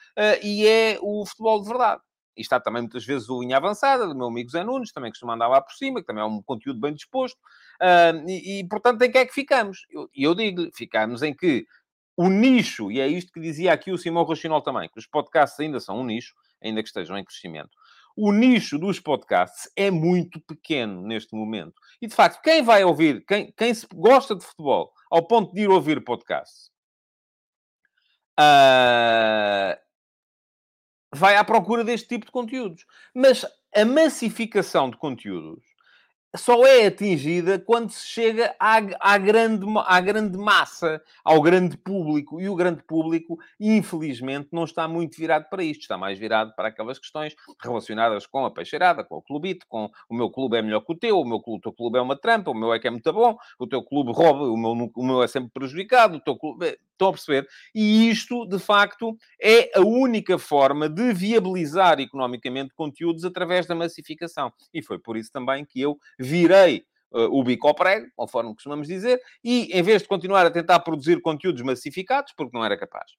e 0.41 0.65
é 0.65 0.97
o 0.99 1.23
futebol 1.27 1.61
de 1.61 1.69
verdade. 1.69 2.01
E 2.35 2.41
está 2.41 2.59
também 2.59 2.81
muitas 2.81 3.05
vezes 3.05 3.29
o 3.29 3.41
linha 3.41 3.57
avançada 3.57 4.07
do 4.07 4.15
meu 4.15 4.27
amigo 4.27 4.49
Zé 4.49 4.63
Nunes, 4.63 4.91
também 4.91 5.11
costuma 5.11 5.35
andar 5.35 5.47
lá 5.47 5.61
por 5.61 5.73
cima, 5.73 6.01
que 6.01 6.07
também 6.07 6.23
é 6.23 6.25
um 6.25 6.41
conteúdo 6.41 6.79
bem 6.79 6.93
disposto. 6.93 7.37
Uh, 7.81 8.27
e, 8.27 8.59
e, 8.59 8.67
portanto, 8.67 9.01
em 9.01 9.11
que 9.11 9.17
é 9.17 9.25
que 9.25 9.33
ficamos? 9.33 9.85
E 9.89 9.95
eu, 9.95 10.09
eu 10.13 10.35
digo 10.35 10.69
ficamos 10.73 11.21
em 11.21 11.33
que 11.33 11.65
o 12.15 12.29
nicho, 12.29 12.91
e 12.91 12.99
é 12.99 13.07
isto 13.07 13.31
que 13.31 13.39
dizia 13.39 13.73
aqui 13.73 13.91
o 13.91 13.97
Simão 13.97 14.23
Rochinol 14.23 14.61
também, 14.61 14.89
que 14.89 14.99
os 14.99 15.07
podcasts 15.07 15.59
ainda 15.59 15.79
são 15.79 15.99
um 15.99 16.05
nicho, 16.05 16.33
ainda 16.61 16.81
que 16.81 16.87
estejam 16.87 17.17
em 17.17 17.25
crescimento. 17.25 17.71
O 18.15 18.31
nicho 18.31 18.77
dos 18.77 18.99
podcasts 18.99 19.71
é 19.75 19.89
muito 19.89 20.39
pequeno 20.41 21.01
neste 21.01 21.35
momento. 21.35 21.73
E, 21.99 22.07
de 22.07 22.13
facto, 22.13 22.41
quem 22.41 22.61
vai 22.61 22.83
ouvir, 22.83 23.25
quem, 23.25 23.51
quem 23.51 23.73
gosta 23.95 24.35
de 24.35 24.45
futebol, 24.45 24.91
ao 25.09 25.25
ponto 25.27 25.51
de 25.53 25.61
ir 25.61 25.69
ouvir 25.69 26.03
podcasts, 26.03 26.71
uh, 28.39 29.82
vai 31.13 31.35
à 31.35 31.43
procura 31.43 31.83
deste 31.83 32.07
tipo 32.07 32.25
de 32.25 32.31
conteúdos. 32.31 32.85
Mas 33.13 33.45
a 33.75 33.85
massificação 33.85 34.89
de 34.89 34.97
conteúdos 34.97 35.63
só 36.35 36.65
é 36.65 36.87
atingida 36.87 37.59
quando 37.59 37.91
se 37.91 38.07
chega 38.07 38.55
à, 38.59 38.77
à, 38.99 39.17
grande, 39.19 39.65
à 39.85 40.01
grande 40.01 40.35
massa, 40.35 41.01
ao 41.23 41.39
grande 41.41 41.77
público. 41.77 42.41
E 42.41 42.49
o 42.49 42.55
grande 42.55 42.81
público, 42.83 43.37
infelizmente, 43.59 44.49
não 44.51 44.63
está 44.63 44.87
muito 44.87 45.15
virado 45.15 45.47
para 45.49 45.63
isto. 45.63 45.81
Está 45.81 45.97
mais 45.97 46.17
virado 46.17 46.53
para 46.55 46.69
aquelas 46.69 46.97
questões 46.97 47.35
relacionadas 47.61 48.25
com 48.25 48.45
a 48.45 48.51
peixeirada, 48.51 49.03
com 49.03 49.17
o 49.17 49.21
clubite, 49.21 49.65
com 49.67 49.91
o 50.09 50.15
meu 50.15 50.29
clube 50.29 50.57
é 50.57 50.61
melhor 50.61 50.81
que 50.81 50.91
o 50.91 50.97
teu, 50.97 51.19
o 51.19 51.25
meu 51.25 51.39
clube, 51.39 51.59
o 51.59 51.61
teu 51.61 51.73
clube 51.73 51.99
é 51.99 52.01
uma 52.01 52.19
trampa, 52.19 52.49
o 52.49 52.55
meu 52.55 52.73
é 52.73 52.79
que 52.79 52.87
é 52.87 52.91
muito 52.91 53.13
bom, 53.13 53.37
o 53.59 53.67
teu 53.67 53.83
clube 53.83 54.11
rouba, 54.11 54.45
o 54.45 54.57
meu, 54.57 54.91
o 54.95 55.05
meu 55.05 55.21
é 55.21 55.27
sempre 55.27 55.51
prejudicado, 55.53 56.17
o 56.17 56.19
teu 56.19 56.35
clube... 56.35 56.79
Estão 57.03 57.09
a 57.09 57.13
perceber? 57.13 57.47
E 57.75 58.09
isto, 58.09 58.45
de 58.45 58.59
facto, 58.59 59.17
é 59.41 59.77
a 59.77 59.81
única 59.81 60.37
forma 60.37 60.87
de 60.87 61.13
viabilizar 61.13 61.99
economicamente 61.99 62.73
conteúdos 62.73 63.25
através 63.25 63.65
da 63.65 63.75
massificação. 63.75 64.51
E 64.73 64.81
foi 64.81 64.97
por 64.97 65.17
isso 65.17 65.31
também 65.31 65.65
que 65.65 65.81
eu 65.81 65.97
virei 66.17 66.85
uh, 67.11 67.25
o 67.31 67.43
bico 67.43 67.67
ao 67.67 67.75
prego, 67.75 68.07
conforme 68.15 68.53
costumamos 68.53 68.87
dizer, 68.87 69.21
e 69.43 69.69
em 69.77 69.83
vez 69.83 70.01
de 70.01 70.07
continuar 70.07 70.45
a 70.45 70.51
tentar 70.51 70.79
produzir 70.79 71.21
conteúdos 71.21 71.61
massificados, 71.61 72.33
porque 72.35 72.55
não 72.55 72.63
era 72.63 72.77
capaz, 72.77 73.11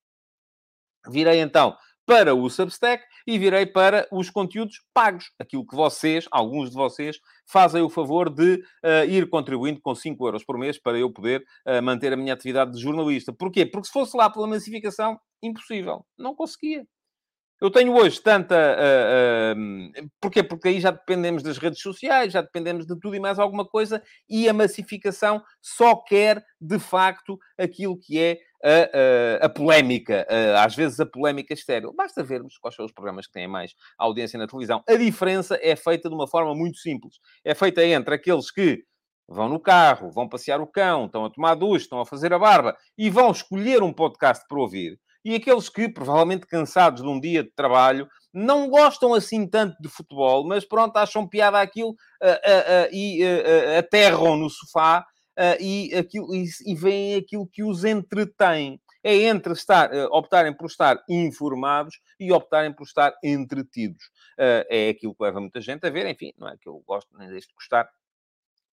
virei 1.08 1.40
então 1.40 1.76
para 2.06 2.34
o 2.34 2.48
Substack 2.50 3.02
e 3.26 3.38
virei 3.38 3.66
para 3.66 4.06
os 4.12 4.30
conteúdos 4.30 4.82
pagos. 4.92 5.30
Aquilo 5.38 5.66
que 5.66 5.74
vocês, 5.74 6.26
alguns 6.30 6.70
de 6.70 6.76
vocês, 6.76 7.18
fazem 7.46 7.82
o 7.82 7.88
favor 7.88 8.28
de 8.28 8.54
uh, 8.84 9.08
ir 9.08 9.28
contribuindo 9.28 9.80
com 9.80 9.94
5 9.94 10.26
euros 10.26 10.44
por 10.44 10.58
mês 10.58 10.78
para 10.78 10.98
eu 10.98 11.10
poder 11.10 11.44
uh, 11.66 11.82
manter 11.82 12.12
a 12.12 12.16
minha 12.16 12.34
atividade 12.34 12.72
de 12.72 12.80
jornalista. 12.80 13.32
Porquê? 13.32 13.64
Porque 13.66 13.86
se 13.86 13.92
fosse 13.92 14.16
lá 14.16 14.28
pela 14.30 14.46
massificação, 14.46 15.18
impossível. 15.42 16.04
Não 16.18 16.34
conseguia. 16.34 16.86
Eu 17.60 17.70
tenho 17.70 17.94
hoje 17.94 18.20
tanta. 18.20 18.54
Uh, 18.56 20.02
uh, 20.02 20.10
porquê? 20.20 20.42
Porque 20.42 20.68
aí 20.68 20.80
já 20.80 20.90
dependemos 20.90 21.42
das 21.42 21.56
redes 21.56 21.80
sociais, 21.80 22.32
já 22.32 22.42
dependemos 22.42 22.86
de 22.86 22.98
tudo 22.98 23.14
e 23.14 23.20
mais 23.20 23.38
alguma 23.38 23.64
coisa, 23.64 24.02
e 24.28 24.48
a 24.48 24.52
massificação 24.52 25.42
só 25.62 25.96
quer, 25.96 26.44
de 26.60 26.78
facto, 26.78 27.38
aquilo 27.56 27.98
que 27.98 28.18
é 28.20 28.38
a, 28.62 29.44
a, 29.44 29.46
a 29.46 29.48
polémica, 29.48 30.26
às 30.58 30.74
vezes 30.74 30.98
a 30.98 31.06
polémica 31.06 31.54
estéril. 31.54 31.94
Basta 31.94 32.22
vermos 32.22 32.58
quais 32.58 32.74
são 32.74 32.84
os 32.84 32.92
programas 32.92 33.26
que 33.26 33.32
têm 33.32 33.46
mais 33.46 33.72
audiência 33.98 34.38
na 34.38 34.46
televisão. 34.46 34.82
A 34.88 34.96
diferença 34.96 35.58
é 35.62 35.76
feita 35.76 36.08
de 36.08 36.14
uma 36.14 36.26
forma 36.26 36.54
muito 36.54 36.78
simples. 36.78 37.16
É 37.44 37.54
feita 37.54 37.84
entre 37.84 38.14
aqueles 38.14 38.50
que 38.50 38.82
vão 39.28 39.48
no 39.48 39.60
carro, 39.60 40.10
vão 40.10 40.28
passear 40.28 40.60
o 40.60 40.66
cão, 40.66 41.06
estão 41.06 41.24
a 41.24 41.30
tomar 41.30 41.54
ducha, 41.54 41.84
estão 41.84 42.00
a 42.00 42.06
fazer 42.06 42.32
a 42.32 42.38
barba 42.38 42.76
e 42.96 43.08
vão 43.08 43.30
escolher 43.30 43.82
um 43.82 43.92
podcast 43.92 44.44
para 44.48 44.58
ouvir 44.58 44.98
e 45.24 45.34
aqueles 45.34 45.68
que, 45.68 45.88
provavelmente 45.88 46.46
cansados 46.46 47.02
de 47.02 47.08
um 47.08 47.18
dia 47.18 47.42
de 47.42 47.50
trabalho, 47.50 48.08
não 48.32 48.68
gostam 48.68 49.14
assim 49.14 49.46
tanto 49.46 49.80
de 49.80 49.88
futebol, 49.88 50.46
mas 50.46 50.64
pronto, 50.64 50.96
acham 50.96 51.26
piada 51.26 51.60
aquilo 51.60 51.90
uh, 51.90 51.94
uh, 51.94 52.88
uh, 52.88 52.92
e 52.92 53.22
aterram 53.78 54.36
no 54.36 54.50
sofá 54.50 55.06
e, 55.58 55.94
aquilo, 55.94 56.34
e, 56.34 56.44
e 56.66 56.74
veem 56.74 57.16
aquilo 57.16 57.46
que 57.46 57.62
os 57.62 57.84
entretém. 57.84 58.80
É 59.06 59.14
entre 59.14 59.52
estar, 59.52 59.90
optarem 60.10 60.56
por 60.56 60.64
estar 60.64 60.98
informados 61.10 62.00
e 62.18 62.32
optarem 62.32 62.72
por 62.72 62.84
estar 62.84 63.12
entretidos. 63.22 64.02
é 64.38 64.88
aquilo 64.88 65.14
que 65.14 65.22
leva 65.22 65.40
muita 65.40 65.60
gente 65.60 65.86
a 65.86 65.90
ver, 65.90 66.06
enfim, 66.06 66.32
não 66.38 66.48
é 66.48 66.56
que 66.56 66.66
eu 66.66 66.82
gosto 66.86 67.10
nem 67.18 67.28
deixo 67.28 67.48
de 67.48 67.54
gostar, 67.54 67.86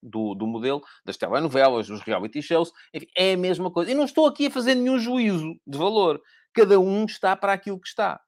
do, 0.01 0.33
do 0.33 0.47
modelo 0.47 0.81
das 1.05 1.17
telenovelas, 1.17 1.87
dos 1.87 2.01
reality 2.01 2.41
shows, 2.41 2.71
enfim, 2.93 3.07
é 3.15 3.33
a 3.33 3.37
mesma 3.37 3.69
coisa. 3.71 3.91
E 3.91 3.93
não 3.93 4.05
estou 4.05 4.25
aqui 4.25 4.47
a 4.47 4.51
fazer 4.51 4.75
nenhum 4.75 4.97
juízo 4.97 5.53
de 5.65 5.77
valor. 5.77 6.19
Cada 6.53 6.79
um 6.79 7.05
está 7.05 7.35
para 7.35 7.53
aquilo 7.53 7.79
que 7.79 7.87
está. 7.87 8.19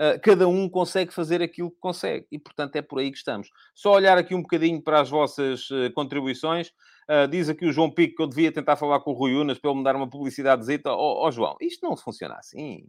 Uh, 0.00 0.18
cada 0.22 0.48
um 0.48 0.66
consegue 0.66 1.12
fazer 1.12 1.42
aquilo 1.42 1.70
que 1.70 1.78
consegue. 1.78 2.26
E, 2.32 2.38
portanto, 2.38 2.74
é 2.76 2.80
por 2.80 3.00
aí 3.00 3.10
que 3.10 3.18
estamos. 3.18 3.50
Só 3.74 3.92
olhar 3.92 4.16
aqui 4.16 4.34
um 4.34 4.40
bocadinho 4.40 4.82
para 4.82 4.98
as 4.98 5.10
vossas 5.10 5.70
uh, 5.70 5.92
contribuições. 5.94 6.68
Uh, 7.06 7.28
diz 7.28 7.50
aqui 7.50 7.66
o 7.66 7.72
João 7.72 7.90
Pico 7.90 8.16
que 8.16 8.22
eu 8.22 8.26
devia 8.26 8.50
tentar 8.50 8.76
falar 8.76 9.00
com 9.00 9.10
o 9.10 9.14
Rui 9.14 9.34
Unas 9.34 9.58
para 9.58 9.70
ele 9.70 9.78
me 9.78 9.84
dar 9.84 9.94
uma 9.94 10.08
publicidade. 10.08 10.64
Ó 10.86 10.94
oh, 10.94 11.26
oh, 11.26 11.30
João, 11.30 11.54
isto 11.60 11.86
não 11.86 11.96
funciona 11.98 12.36
assim. 12.36 12.86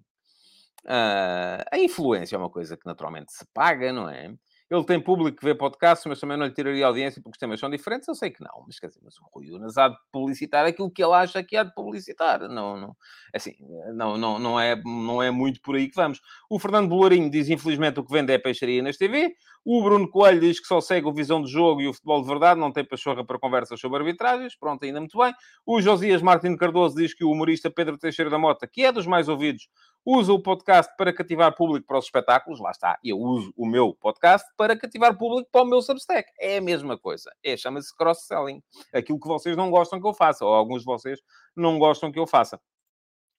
a 0.86 1.78
influência 1.78 2.36
é 2.38 2.40
uma 2.40 2.50
coisa 2.50 2.78
que 2.78 2.86
naturalmente 2.86 3.34
se 3.34 3.46
paga, 3.54 3.92
não 3.92 4.08
é? 4.08 4.34
Ele 4.72 4.86
tem 4.86 5.02
público 5.02 5.38
que 5.38 5.44
vê 5.44 5.54
podcasts, 5.54 6.06
mas 6.06 6.18
também 6.18 6.38
não 6.38 6.46
lhe 6.46 6.54
tiraria 6.54 6.88
audiência 6.88 7.22
porque 7.22 7.36
os 7.36 7.38
temas 7.38 7.60
são 7.60 7.70
diferentes. 7.70 8.08
Eu 8.08 8.16
sei 8.16 8.30
que 8.30 8.42
não, 8.42 8.64
mas 8.66 8.80
quer 8.80 8.88
dizer, 8.88 9.02
mas 9.04 9.18
o 9.18 9.24
Rui 9.26 9.52
Unas 9.52 9.78
há 9.78 9.90
de 9.90 9.98
publicitar 10.14 10.66
aquilo 10.66 10.90
que 10.90 11.04
ele 11.04 11.12
acha 11.12 11.44
que 11.44 11.58
há 11.58 11.64
de 11.64 11.74
publicitar. 11.74 12.48
Não, 12.48 12.78
não, 12.78 12.96
assim, 13.36 13.54
não, 13.94 14.18
não, 14.18 14.40
não, 14.40 14.58
é, 14.58 14.82
não 14.82 15.22
é 15.22 15.30
muito 15.30 15.60
por 15.62 15.76
aí 15.76 15.90
que 15.90 15.96
vamos. 15.98 16.22
O 16.50 16.58
Fernando 16.58 16.88
Bolorinho 16.88 17.30
diz, 17.30 17.50
infelizmente, 17.50 18.00
o 18.00 18.06
que 18.06 18.14
vende 18.14 18.32
é 18.32 18.38
peixaria 18.38 18.82
nas 18.82 18.96
TV. 18.96 19.36
O 19.66 19.84
Bruno 19.84 20.10
Coelho 20.10 20.40
diz 20.40 20.60
que 20.60 20.66
só 20.66 20.80
segue 20.80 21.06
o 21.06 21.14
Visão 21.14 21.44
de 21.44 21.52
Jogo 21.52 21.82
e 21.82 21.88
o 21.90 21.94
Futebol 21.94 22.22
de 22.22 22.28
Verdade, 22.30 22.60
não 22.60 22.72
tem 22.72 22.86
pachorra 22.86 23.26
para 23.26 23.38
conversas 23.38 23.78
sobre 23.78 24.00
arbitragens. 24.00 24.56
Pronto, 24.56 24.86
ainda 24.86 25.02
muito 25.02 25.18
bem. 25.18 25.34
O 25.66 25.82
Josias 25.82 26.22
Martins 26.22 26.58
Cardoso 26.58 26.96
diz 26.96 27.14
que 27.14 27.26
o 27.26 27.30
humorista 27.30 27.70
Pedro 27.70 27.98
Teixeira 27.98 28.32
da 28.32 28.40
Mota, 28.40 28.66
que 28.66 28.86
é 28.86 28.92
dos 28.92 29.06
mais 29.06 29.28
ouvidos, 29.28 29.68
usa 30.06 30.34
o 30.34 30.42
podcast 30.42 30.92
para 30.98 31.14
cativar 31.14 31.56
público 31.56 31.86
para 31.86 32.00
os 32.00 32.06
espetáculos. 32.06 32.60
Lá 32.60 32.72
está, 32.72 32.98
eu 33.04 33.20
uso 33.20 33.54
o 33.56 33.66
meu 33.66 33.94
podcast 33.94 34.48
para 34.58 34.76
cativar 34.76 35.18
público 35.18 35.50
para 35.52 35.62
o 35.62 35.66
meu 35.66 35.82
Substack. 35.82 36.30
É 36.40 36.58
a 36.58 36.62
mesma 36.62 36.98
coisa. 36.98 37.32
É, 37.44 37.56
chama-se 37.56 37.96
cross-selling. 37.96 38.62
Aquilo 38.94 39.20
que 39.20 39.28
vocês 39.28 39.56
não 39.56 39.70
gostam 39.70 40.02
que 40.02 40.08
eu 40.08 40.14
faça, 40.14 40.46
ou 40.46 40.54
alguns 40.54 40.80
de 40.82 40.86
vocês 40.86 41.20
não 41.56 41.78
gostam 41.78 42.12
que 42.12 42.20
eu 42.20 42.28
faça. 42.28 42.60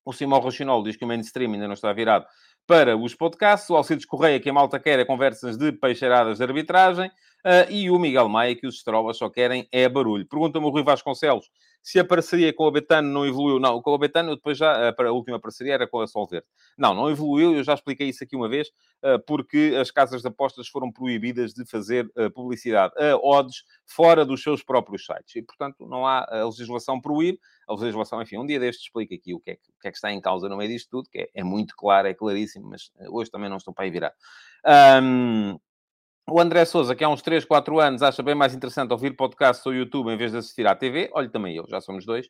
O 0.04 0.12
Simão 0.12 0.40
Rochinol 0.40 0.82
diz 0.82 0.96
que 0.96 1.04
o 1.04 1.08
mainstream 1.08 1.52
ainda 1.52 1.66
não 1.66 1.74
está 1.74 1.92
virado 1.92 2.26
para 2.66 2.96
os 2.96 3.14
podcasts. 3.14 3.70
O 3.70 3.76
Alcides 3.76 4.04
Correia, 4.04 4.40
que 4.40 4.50
a 4.50 4.52
malta 4.52 4.80
quer 4.80 4.98
é 4.98 5.04
conversas 5.04 5.56
de 5.56 5.70
peixeiradas 5.72 6.38
de 6.38 6.44
arbitragem. 6.44 7.08
Uh, 7.44 7.70
e 7.70 7.90
o 7.90 7.98
Miguel 7.98 8.28
Maia, 8.28 8.54
que 8.54 8.66
os 8.66 8.76
estrobas 8.76 9.16
só 9.16 9.28
querem 9.28 9.68
é 9.72 9.88
barulho. 9.88 10.26
Pergunta-me 10.26 10.66
o 10.66 10.70
Rui 10.70 10.82
Vasconcelos 10.82 11.50
se 11.82 11.98
a 11.98 12.04
parceria 12.04 12.52
com 12.52 12.66
a 12.66 12.70
Betano 12.70 13.08
não 13.08 13.26
evoluiu. 13.26 13.58
Não, 13.58 13.82
com 13.82 13.94
a 13.94 13.98
Betano, 13.98 14.36
depois 14.36 14.56
já, 14.56 14.90
a, 14.90 14.94
a 14.96 15.12
última 15.12 15.40
parceria 15.40 15.74
era 15.74 15.86
com 15.86 16.00
a 16.00 16.06
Solverde. 16.06 16.46
Não, 16.78 16.94
não 16.94 17.10
evoluiu, 17.10 17.56
eu 17.56 17.64
já 17.64 17.74
expliquei 17.74 18.08
isso 18.08 18.22
aqui 18.22 18.36
uma 18.36 18.48
vez, 18.48 18.68
uh, 19.02 19.18
porque 19.26 19.76
as 19.80 19.90
casas 19.90 20.22
de 20.22 20.28
apostas 20.28 20.68
foram 20.68 20.92
proibidas 20.92 21.52
de 21.52 21.66
fazer 21.66 22.06
uh, 22.16 22.30
publicidade 22.30 22.94
a 22.96 23.16
odds 23.16 23.64
fora 23.84 24.24
dos 24.24 24.42
seus 24.42 24.62
próprios 24.62 25.04
sites. 25.04 25.34
E, 25.34 25.42
portanto, 25.42 25.86
não 25.86 26.06
há 26.06 26.26
a 26.30 26.44
legislação 26.44 27.00
proíbe. 27.00 27.40
A 27.68 27.74
legislação, 27.74 28.22
enfim, 28.22 28.38
um 28.38 28.46
dia 28.46 28.60
deste 28.60 28.84
explica 28.84 29.14
aqui 29.14 29.34
o 29.34 29.40
que, 29.40 29.52
é, 29.52 29.54
o 29.54 29.80
que 29.80 29.88
é 29.88 29.90
que 29.90 29.96
está 29.96 30.12
em 30.12 30.20
causa 30.20 30.48
no 30.48 30.56
meio 30.56 30.70
disto 30.70 30.90
tudo, 30.90 31.08
que 31.10 31.18
é, 31.18 31.30
é 31.34 31.42
muito 31.42 31.74
claro, 31.76 32.06
é 32.06 32.14
claríssimo, 32.14 32.68
mas 32.68 32.90
hoje 33.08 33.30
também 33.30 33.48
não 33.48 33.56
estou 33.56 33.72
para 33.72 33.84
aí 33.84 33.90
virar. 33.90 34.12
Um, 35.02 35.58
o 36.28 36.40
André 36.40 36.64
Souza, 36.64 36.94
que 36.94 37.04
há 37.04 37.08
uns 37.08 37.22
3, 37.22 37.44
4 37.44 37.80
anos 37.80 38.02
acha 38.02 38.22
bem 38.22 38.34
mais 38.34 38.54
interessante 38.54 38.92
ouvir 38.92 39.16
podcasts 39.16 39.64
ou 39.66 39.74
YouTube 39.74 40.10
em 40.10 40.16
vez 40.16 40.32
de 40.32 40.38
assistir 40.38 40.66
à 40.66 40.74
TV. 40.74 41.10
Olha, 41.12 41.28
também 41.28 41.56
eu, 41.56 41.66
já 41.68 41.80
somos 41.80 42.06
dois. 42.06 42.28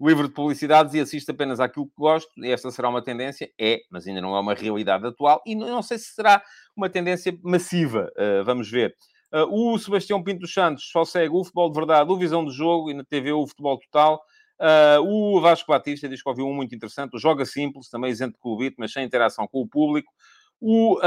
Livre 0.00 0.26
de 0.28 0.34
publicidades 0.34 0.94
e 0.94 1.00
assisto 1.00 1.30
apenas 1.30 1.60
àquilo 1.60 1.86
que 1.86 1.94
gosto. 1.96 2.30
Esta 2.42 2.70
será 2.70 2.88
uma 2.88 3.02
tendência? 3.02 3.50
É, 3.60 3.80
mas 3.90 4.06
ainda 4.06 4.20
não 4.20 4.36
é 4.36 4.40
uma 4.40 4.54
realidade 4.54 5.06
atual. 5.06 5.42
E 5.46 5.54
não 5.54 5.82
sei 5.82 5.98
se 5.98 6.14
será 6.14 6.42
uma 6.76 6.88
tendência 6.88 7.36
massiva. 7.42 8.10
Uh, 8.16 8.44
vamos 8.44 8.70
ver. 8.70 8.94
Uh, 9.32 9.74
o 9.74 9.78
Sebastião 9.78 10.22
Pinto 10.22 10.46
Santos 10.46 10.88
só 10.90 11.04
segue 11.04 11.34
o 11.34 11.44
futebol 11.44 11.70
de 11.70 11.76
verdade, 11.76 12.10
o 12.10 12.16
visão 12.16 12.44
de 12.44 12.52
jogo 12.52 12.90
e 12.90 12.94
na 12.94 13.04
TV 13.04 13.32
o 13.32 13.46
futebol 13.46 13.78
total. 13.78 14.22
Uh, 14.60 15.02
o 15.02 15.40
Vasco 15.40 15.70
Batista 15.70 16.08
diz 16.08 16.22
que 16.22 16.28
ouviu 16.28 16.46
um 16.46 16.54
muito 16.54 16.74
interessante. 16.74 17.16
O 17.16 17.18
Joga 17.18 17.44
Simples, 17.44 17.88
também 17.88 18.10
isento 18.10 18.34
de 18.34 18.40
clubite, 18.40 18.76
mas 18.78 18.92
sem 18.92 19.04
interação 19.04 19.46
com 19.46 19.60
o 19.60 19.68
público. 19.68 20.12
O 20.66 20.98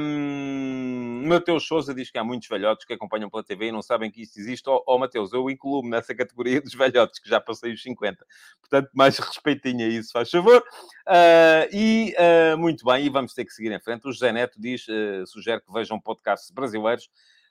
um, 0.00 1.22
Mateus 1.28 1.64
Souza 1.64 1.94
diz 1.94 2.10
que 2.10 2.18
há 2.18 2.24
muitos 2.24 2.48
velhotes 2.48 2.84
que 2.84 2.92
acompanham 2.92 3.30
pela 3.30 3.44
TV 3.44 3.68
e 3.68 3.72
não 3.72 3.80
sabem 3.80 4.10
que 4.10 4.22
isto 4.22 4.40
existe. 4.40 4.68
Ó 4.68 4.78
oh, 4.78 4.94
oh, 4.96 4.98
Mateus, 4.98 5.32
eu 5.32 5.48
incluo-me 5.48 5.88
nessa 5.88 6.12
categoria 6.12 6.60
dos 6.60 6.74
velhotes, 6.74 7.20
que 7.20 7.28
já 7.28 7.40
passei 7.40 7.72
os 7.72 7.80
50. 7.80 8.26
Portanto, 8.58 8.90
mais 8.92 9.16
respeitinho 9.22 9.86
a 9.86 9.88
isso, 9.88 10.10
faz 10.10 10.28
favor. 10.28 10.60
Uh, 11.06 11.70
e 11.72 12.16
uh, 12.18 12.58
muito 12.58 12.84
bem, 12.84 13.06
e 13.06 13.08
vamos 13.08 13.32
ter 13.32 13.44
que 13.44 13.52
seguir 13.52 13.70
em 13.70 13.78
frente. 13.78 14.08
O 14.08 14.12
José 14.12 14.32
Neto 14.32 14.60
diz, 14.60 14.88
uh, 14.88 15.24
sugere 15.24 15.60
que 15.60 15.72
vejam 15.72 16.00
podcasts 16.00 16.50
brasileiros 16.50 17.08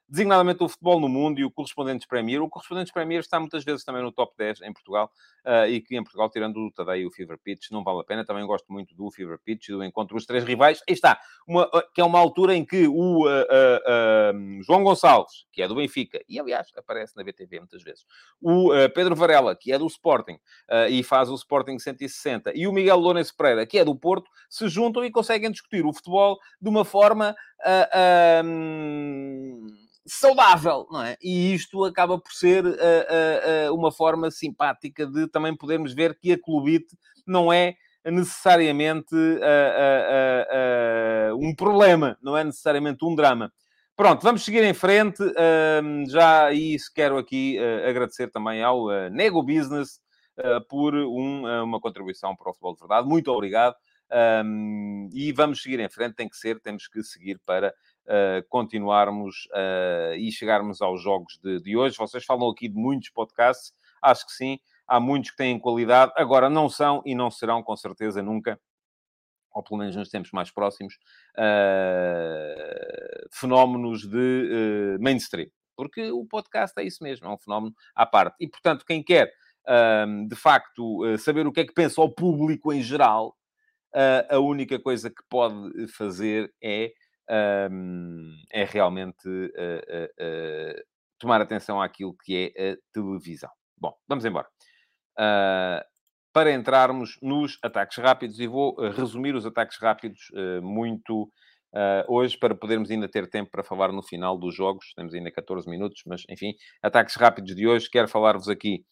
designadamente 0.07 0.63
o 0.63 0.69
futebol 0.69 0.99
no 0.99 1.09
mundo 1.09 1.39
e 1.39 1.45
o 1.45 1.51
Correspondentes 1.51 2.07
Premier. 2.07 2.41
O 2.41 2.49
Correspondentes 2.49 2.93
Premier 2.93 3.19
está 3.19 3.39
muitas 3.39 3.63
vezes 3.63 3.83
também 3.83 4.03
no 4.03 4.11
top 4.11 4.33
10 4.37 4.61
em 4.61 4.71
Portugal 4.71 5.11
uh, 5.45 5.67
e 5.67 5.81
que 5.81 5.97
em 5.97 6.03
Portugal, 6.03 6.29
tirando 6.29 6.57
o 6.57 6.71
Tadei 6.71 7.01
e 7.01 7.05
o 7.05 7.11
Fever 7.11 7.37
Pitch, 7.37 7.71
não 7.71 7.83
vale 7.83 8.01
a 8.01 8.03
pena. 8.03 8.25
Também 8.25 8.45
gosto 8.45 8.71
muito 8.71 8.95
do 8.95 9.09
Fever 9.11 9.39
Pitch 9.43 9.69
e 9.69 9.71
do 9.71 9.83
encontro 9.83 10.15
dos 10.15 10.25
três 10.25 10.43
rivais. 10.43 10.81
Aí 10.87 10.93
está, 10.93 11.19
uma, 11.47 11.65
uh, 11.67 11.83
que 11.93 12.01
é 12.01 12.03
uma 12.03 12.19
altura 12.19 12.55
em 12.55 12.63
que 12.63 12.87
o 12.87 13.25
uh, 13.25 14.63
João 14.63 14.83
Gonçalves, 14.83 15.45
que 15.51 15.61
é 15.61 15.67
do 15.67 15.75
Benfica, 15.75 16.21
e 16.29 16.39
aliás 16.39 16.67
aparece 16.77 17.15
na 17.15 17.23
BTV 17.23 17.59
muitas 17.59 17.81
vezes, 17.81 18.05
o 18.41 18.69
Pedro 18.93 19.15
Varela, 19.15 19.55
que 19.55 19.71
é 19.71 19.77
do 19.77 19.87
Sporting 19.87 20.37
e 20.89 21.03
faz 21.03 21.29
o 21.29 21.35
Sporting 21.35 21.79
160, 21.79 22.51
e 22.55 22.67
o 22.67 22.73
Miguel 22.73 22.97
Lourenço 22.97 23.35
Pereira, 23.35 23.65
que 23.65 23.77
é 23.77 23.85
do 23.85 23.95
Porto, 23.95 24.29
se 24.49 24.67
juntam 24.67 25.03
e 25.03 25.11
conseguem 25.11 25.51
discutir 25.51 25.85
o 25.85 25.93
futebol 25.93 26.37
de 26.61 26.69
uma 26.69 26.83
forma. 26.83 27.35
Um, 28.43 29.67
saudável, 30.05 30.87
não 30.91 31.01
é? 31.01 31.17
E 31.21 31.53
isto 31.53 31.83
acaba 31.83 32.19
por 32.19 32.31
ser 32.31 32.65
uh, 32.65 32.69
uh, 32.69 33.71
uh, 33.71 33.75
uma 33.75 33.91
forma 33.91 34.29
simpática 34.29 35.05
de 35.05 35.27
também 35.27 35.55
podermos 35.55 35.93
ver 35.93 36.17
que 36.17 36.31
a 36.31 36.39
clubite 36.39 36.95
não 37.25 37.51
é 37.51 37.75
necessariamente 38.05 39.15
um 41.39 41.55
problema, 41.55 42.15
não 42.21 42.37
é 42.37 42.43
necessariamente 42.43 43.03
um 43.03 43.15
drama. 43.15 43.51
Pronto, 43.95 44.21
vamos 44.21 44.45
seguir 44.45 44.63
em 44.63 44.75
frente. 44.75 45.23
já 46.07 46.51
isso 46.51 46.91
quero 46.93 47.17
aqui 47.17 47.57
agradecer 47.83 48.29
também 48.29 48.61
ao 48.61 48.85
Nego 49.09 49.41
Business 49.41 49.99
por 50.69 50.93
um, 50.93 51.63
uma 51.63 51.79
contribuição 51.79 52.35
para 52.35 52.51
o 52.51 52.53
futebol 52.53 52.75
de 52.75 52.81
verdade. 52.81 53.07
Muito 53.07 53.31
obrigado. 53.31 53.75
Um, 54.11 55.09
e 55.11 55.31
vamos 55.31 55.61
seguir 55.61 55.79
em 55.79 55.89
frente, 55.89 56.15
tem 56.15 56.29
que 56.29 56.37
ser, 56.37 56.59
temos 56.59 56.87
que 56.87 57.01
seguir 57.03 57.39
para 57.45 57.73
uh, 58.05 58.47
continuarmos 58.49 59.47
uh, 59.47 60.13
e 60.15 60.31
chegarmos 60.31 60.81
aos 60.81 61.01
jogos 61.01 61.39
de, 61.43 61.59
de, 61.61 61.75
hoje. 61.75 61.97
Vocês 61.97 62.23
falam 62.23 62.49
aqui 62.49 62.69
de 62.69 62.75
muitos 62.75 63.09
podcasts, 63.09 63.73
acho 64.01 64.25
que 64.27 64.33
sim, 64.33 64.59
há 64.87 64.99
muitos 64.99 65.31
que 65.31 65.37
têm 65.37 65.59
qualidade, 65.59 66.11
agora 66.15 66.49
não 66.49 66.69
são 66.69 67.01
e 67.05 67.15
não 67.15 67.31
serão, 67.31 67.63
com 67.63 67.75
certeza, 67.75 68.21
nunca, 68.21 68.59
ou 69.51 69.63
pelo 69.63 69.79
menos 69.79 69.95
nos 69.95 70.09
tempos 70.09 70.31
mais 70.31 70.51
próximos, 70.51 70.93
uh, 71.37 73.29
fenómenos 73.31 74.07
de 74.07 74.97
mainstream. 74.99 75.49
Porque 75.75 76.11
o 76.11 76.25
podcast 76.25 76.79
é 76.79 76.83
isso 76.83 77.03
mesmo, 77.03 77.27
é 77.27 77.29
um 77.29 77.37
fenómeno 77.37 77.75
à 77.93 78.05
parte. 78.05 78.37
E, 78.39 78.47
portanto, 78.47 78.85
quem 78.85 79.03
quer, 79.03 79.29
de 80.29 80.35
facto, 80.37 81.01
saber 81.17 81.45
o 81.45 81.51
que 81.51 81.59
é 81.59 81.65
que 81.65 81.73
pensa 81.73 81.99
o 81.99 82.09
público 82.09 82.71
em 82.71 82.81
geral, 82.81 83.35
a 84.29 84.39
única 84.39 84.79
coisa 84.79 85.09
que 85.09 85.23
pode 85.29 85.87
fazer 85.87 86.53
é 86.61 86.91
um, 87.71 88.35
é 88.51 88.63
realmente 88.63 89.27
uh, 89.27 90.05
uh, 90.21 90.83
tomar 91.19 91.41
atenção 91.41 91.81
àquilo 91.81 92.15
que 92.23 92.53
é 92.55 92.71
a 92.71 92.77
televisão. 92.93 93.49
Bom, 93.77 93.93
vamos 94.07 94.25
embora. 94.25 94.47
para 96.33 96.51
entrarmos 96.51 97.17
nos 97.21 97.57
ataques 97.63 97.97
rápidos, 97.97 98.39
e 98.39 98.47
vou 98.47 98.75
resumir 98.91 99.35
os 99.35 99.45
ataques 99.45 99.77
rápidos 99.79 100.19
muito 100.61 101.29
hoje, 102.07 102.37
para 102.37 102.55
podermos 102.55 102.89
ainda 102.91 103.07
ter 103.07 103.29
tempo 103.29 103.51
para 103.51 103.63
falar 103.63 103.91
no 103.91 104.03
final 104.03 104.37
dos 104.37 104.55
jogos. 104.55 104.93
Temos 104.95 105.13
ainda 105.13 105.31
14 105.31 105.69
minutos, 105.69 106.01
mas 106.05 106.23
enfim, 106.29 106.53
ataques 106.81 107.15
rápidos 107.15 107.55
de 107.55 107.67
hoje. 107.67 107.89
Quero 107.89 108.07
falar-vos 108.07 108.49
aqui 108.49 108.85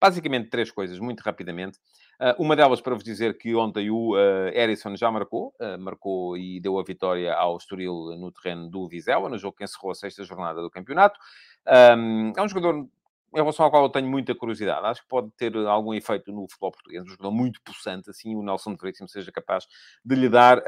basicamente 0.00 0.48
três 0.48 0.70
coisas, 0.70 0.98
muito 0.98 1.20
rapidamente. 1.20 1.78
Uh, 2.20 2.36
uma 2.38 2.54
delas 2.54 2.82
para 2.82 2.94
vos 2.94 3.02
dizer 3.02 3.38
que 3.38 3.54
ontem 3.54 3.90
o 3.90 4.12
uh, 4.12 4.48
Erisson 4.52 4.94
já 4.94 5.10
marcou, 5.10 5.54
uh, 5.58 5.78
marcou 5.78 6.36
e 6.36 6.60
deu 6.60 6.78
a 6.78 6.84
vitória 6.84 7.32
ao 7.32 7.56
Estoril 7.56 8.14
no 8.18 8.30
terreno 8.30 8.68
do 8.68 8.86
Vizela, 8.86 9.30
no 9.30 9.38
jogo 9.38 9.56
que 9.56 9.64
encerrou 9.64 9.90
a 9.90 9.94
sexta 9.94 10.22
jornada 10.22 10.60
do 10.60 10.70
campeonato. 10.70 11.18
É 11.66 11.94
um 11.94 12.48
jogador 12.48 12.86
em 13.32 13.38
relação 13.38 13.64
ao 13.64 13.70
qual 13.70 13.84
eu 13.84 13.88
tenho 13.88 14.08
muita 14.08 14.34
curiosidade. 14.34 14.84
Acho 14.86 15.02
que 15.02 15.08
pode 15.08 15.30
ter 15.36 15.56
algum 15.56 15.94
efeito 15.94 16.32
no 16.32 16.42
futebol 16.48 16.72
português. 16.72 17.04
Um 17.04 17.08
jogador 17.08 17.30
muito 17.30 17.60
possante, 17.62 18.10
assim, 18.10 18.34
o 18.34 18.42
Nelson 18.42 18.76
Veríssimo 18.76 19.08
seja 19.08 19.30
capaz 19.30 19.66
de 20.04 20.16
lhe 20.16 20.28
dar 20.28 20.58
a, 20.58 20.62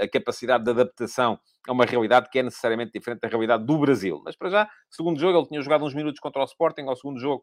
a, 0.00 0.04
a, 0.04 0.08
capacidade 0.08 0.64
de 0.64 0.70
adaptação 0.70 1.38
a 1.66 1.72
uma 1.72 1.84
realidade 1.84 2.30
que 2.30 2.38
é 2.38 2.42
necessariamente 2.42 2.92
diferente 2.92 3.20
da 3.20 3.28
realidade 3.28 3.64
do 3.64 3.78
Brasil. 3.78 4.22
Mas, 4.24 4.36
para 4.36 4.48
já, 4.48 4.68
segundo 4.88 5.18
jogo, 5.18 5.38
ele 5.38 5.48
tinha 5.48 5.60
jogado 5.60 5.84
uns 5.84 5.94
minutos 5.94 6.20
contra 6.20 6.40
o 6.40 6.44
Sporting. 6.44 6.82
Ao 6.82 6.94
segundo 6.94 7.18
jogo, 7.18 7.42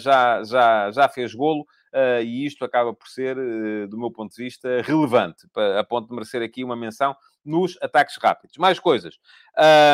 já, 0.00 0.42
já, 0.42 0.90
já 0.90 1.08
fez 1.08 1.32
golo. 1.32 1.64
E 2.24 2.44
isto 2.44 2.64
acaba 2.64 2.92
por 2.92 3.06
ser, 3.06 3.36
do 3.88 3.96
meu 3.96 4.10
ponto 4.10 4.34
de 4.34 4.42
vista, 4.42 4.82
relevante, 4.82 5.46
a 5.78 5.84
ponto 5.84 6.08
de 6.08 6.14
merecer 6.14 6.42
aqui 6.42 6.64
uma 6.64 6.74
menção 6.74 7.14
nos 7.44 7.76
ataques 7.82 8.16
rápidos. 8.16 8.56
Mais 8.56 8.78
coisas. 8.78 9.18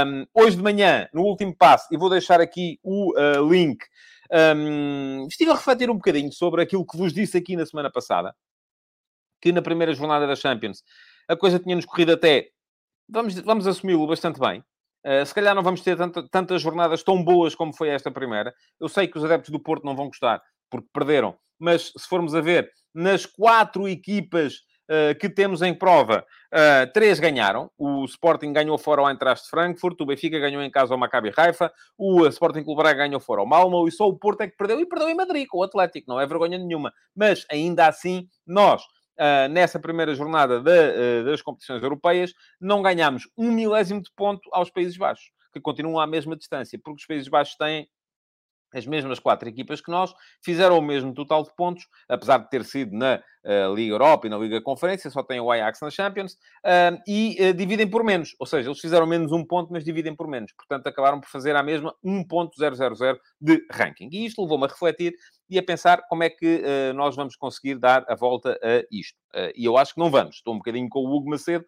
Um, 0.07 0.27
hoje 0.35 0.57
de 0.57 0.63
manhã, 0.63 1.09
no 1.13 1.23
último 1.23 1.55
passo, 1.57 1.89
e 1.91 1.97
vou 1.97 2.11
deixar 2.11 2.41
aqui 2.41 2.79
o 2.83 3.13
uh, 3.19 3.49
link, 3.49 3.85
um, 4.57 5.27
estive 5.27 5.51
a 5.51 5.55
refletir 5.55 5.91
um 5.91 5.95
bocadinho 5.95 6.33
sobre 6.33 6.63
aquilo 6.63 6.87
que 6.87 6.97
vos 6.97 7.13
disse 7.13 7.37
aqui 7.37 7.57
na 7.57 7.67
semana 7.67 7.91
passada, 7.91 8.35
que 9.41 9.53
na 9.53 9.63
primeira 9.63 9.95
jornada 9.95 10.27
da 10.27 10.37
Champions 10.37 10.83
a 11.29 11.37
coisa 11.37 11.59
tinha-nos 11.59 11.85
corrido 11.85 12.13
até, 12.13 12.49
vamos, 13.09 13.35
vamos 13.41 13.67
assumi-lo 13.67 14.07
bastante 14.07 14.39
bem. 14.41 14.63
Uh, 15.05 15.25
se 15.25 15.35
calhar 15.35 15.55
não 15.55 15.63
vamos 15.63 15.81
ter 15.81 15.97
tanta, 15.97 16.27
tantas 16.29 16.61
jornadas 16.61 17.03
tão 17.03 17.23
boas 17.23 17.55
como 17.55 17.73
foi 17.73 17.89
esta 17.89 18.11
primeira. 18.11 18.53
Eu 18.81 18.89
sei 18.89 19.07
que 19.07 19.17
os 19.17 19.25
adeptos 19.25 19.51
do 19.51 19.61
Porto 19.61 19.85
não 19.85 19.95
vão 19.95 20.07
gostar, 20.07 20.43
porque 20.71 20.89
perderam. 20.93 21.37
Mas 21.59 21.93
se 21.97 22.09
formos 22.09 22.35
a 22.35 22.41
ver, 22.41 22.71
nas 22.95 23.27
quatro 23.27 23.89
equipas 23.89 24.63
que 25.21 25.29
temos 25.29 25.63
em 25.63 25.75
prova, 25.75 26.25
uh, 26.53 26.93
três 26.93 27.21
ganharam. 27.21 27.71
O 27.77 28.05
Sporting 28.05 28.53
ganhou 28.53 28.79
fora 28.79 29.03
ao 29.03 29.11
Eintracht 29.11 29.49
Frankfurt, 29.49 30.01
o 30.01 30.07
Benfica 30.07 30.39
ganhou 30.39 30.63
em 30.63 30.71
casa 30.71 30.95
ao 30.95 30.99
Maccabi 30.99 31.33
Haifa, 31.37 31.73
o 31.97 32.27
Sporting 32.27 32.65
Clube 32.65 32.83
Braga 32.83 33.07
ganhou 33.07 33.21
fora 33.21 33.41
ao 33.41 33.47
Malmo 33.47 33.87
e 33.87 33.93
só 33.93 34.07
o 34.09 34.19
Porto 34.19 34.41
é 34.41 34.49
que 34.49 34.57
perdeu, 34.57 34.81
e 34.81 34.87
perdeu 34.87 35.09
em 35.09 35.15
Madrid 35.15 35.47
com 35.47 35.59
o 35.59 35.63
Atlético, 35.63 36.09
não 36.09 36.21
é 36.21 36.27
vergonha 36.27 36.57
nenhuma. 36.59 36.93
Mas, 37.15 37.45
ainda 37.51 37.87
assim, 37.87 38.27
nós... 38.47 38.83
Uh, 39.21 39.51
nessa 39.51 39.81
primeira 39.81 40.15
jornada 40.15 40.61
de, 40.61 40.71
uh, 40.71 41.25
das 41.25 41.43
competições 41.43 41.83
europeias, 41.83 42.33
não 42.61 42.81
ganhámos 42.81 43.29
um 43.37 43.51
milésimo 43.51 44.01
de 44.01 44.13
ponto 44.15 44.49
aos 44.53 44.71
Países 44.71 44.97
Baixos, 44.97 45.33
que 45.53 45.61
continuam 45.61 45.99
à 45.99 46.07
mesma 46.07 46.37
distância, 46.37 46.79
porque 46.81 47.01
os 47.01 47.07
Países 47.07 47.27
Baixos 47.27 47.57
têm 47.57 47.89
as 48.75 48.87
mesmas 48.87 49.19
quatro 49.19 49.49
equipas 49.49 49.81
que 49.81 49.91
nós, 49.91 50.13
fizeram 50.45 50.79
o 50.79 50.83
mesmo 50.83 51.13
total 51.15 51.43
de 51.43 51.55
pontos, 51.55 51.85
apesar 52.09 52.39
de 52.39 52.51
ter 52.51 52.65
sido 52.65 52.97
na 52.97 53.23
uh, 53.45 53.75
Liga 53.75 53.93
Europa 53.93 54.27
e 54.27 54.31
na 54.31 54.39
Liga 54.39 54.61
Conferência, 54.61 55.11
só 55.11 55.23
tem 55.23 55.41
o 55.41 55.51
Ajax 55.51 55.81
na 55.81 55.91
Champions, 55.91 56.33
uh, 56.33 56.99
e 57.07 57.37
uh, 57.41 57.55
dividem 57.55 57.89
por 57.89 58.05
menos, 58.05 58.35
ou 58.39 58.47
seja, 58.47 58.69
eles 58.69 58.81
fizeram 58.81 59.07
menos 59.07 59.33
um 59.33 59.45
ponto, 59.45 59.73
mas 59.73 59.85
dividem 59.85 60.15
por 60.15 60.29
menos, 60.29 60.53
portanto 60.53 60.87
acabaram 60.87 61.21
por 61.21 61.29
fazer 61.29 61.57
a 61.57 61.63
mesma 61.63 61.95
1.000 62.05 63.19
de 63.41 63.67
ranking. 63.71 64.09
E 64.13 64.27
isto 64.27 64.43
levou-me 64.43 64.65
a 64.65 64.69
refletir 64.69 65.15
e 65.49 65.59
a 65.59 65.63
pensar 65.63 66.03
como 66.09 66.23
é 66.23 66.31
que 66.31 66.63
nós 66.95 67.17
vamos 67.17 67.35
conseguir 67.35 67.79
dar 67.79 68.05
a 68.09 68.15
volta 68.15 68.59
a 68.63 68.85
isto. 68.91 69.19
e 69.57 69.65
eu 69.65 69.77
acho 69.79 69.95
que 69.95 70.01
não 70.01 70.11
vamos, 70.11 70.37
estou 70.37 70.55
um 70.55 70.59
bocadinho 70.59 70.89
com 70.89 71.01
o 71.01 71.17
Hugo 71.17 71.31
Macedo, 71.31 71.65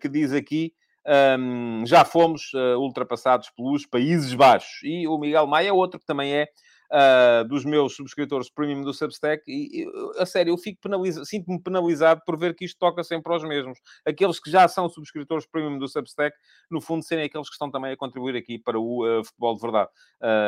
que 0.00 0.08
diz 0.08 0.32
aqui 0.32 0.72
um, 1.08 1.86
já 1.86 2.04
fomos 2.04 2.52
uh, 2.52 2.78
ultrapassados 2.78 3.50
pelos 3.50 3.86
Países 3.86 4.34
Baixos. 4.34 4.80
E 4.82 5.08
o 5.08 5.16
Miguel 5.18 5.46
Maia 5.46 5.68
é 5.68 5.72
outro 5.72 5.98
que 5.98 6.04
também 6.04 6.34
é 6.34 6.48
uh, 6.92 7.48
dos 7.48 7.64
meus 7.64 7.96
subscritores 7.96 8.50
premium 8.50 8.82
do 8.82 8.92
Substack. 8.92 9.42
E, 9.48 9.86
a 10.18 10.26
sério, 10.26 10.52
eu 10.52 10.58
fico 10.58 10.80
penalizado, 10.82 11.24
sinto-me 11.24 11.60
penalizado 11.60 12.22
por 12.26 12.38
ver 12.38 12.54
que 12.54 12.64
isto 12.64 12.78
toca 12.78 13.02
sempre 13.02 13.32
aos 13.32 13.42
mesmos. 13.42 13.78
Aqueles 14.06 14.38
que 14.38 14.50
já 14.50 14.68
são 14.68 14.88
subscritores 14.88 15.46
premium 15.46 15.78
do 15.78 15.88
Substack, 15.88 16.36
no 16.70 16.80
fundo, 16.80 17.02
serem 17.02 17.24
aqueles 17.24 17.48
que 17.48 17.54
estão 17.54 17.70
também 17.70 17.92
a 17.92 17.96
contribuir 17.96 18.36
aqui 18.36 18.58
para 18.58 18.78
o 18.78 19.06
uh, 19.06 19.24
futebol 19.24 19.54
de 19.54 19.60
verdade. 19.62 19.90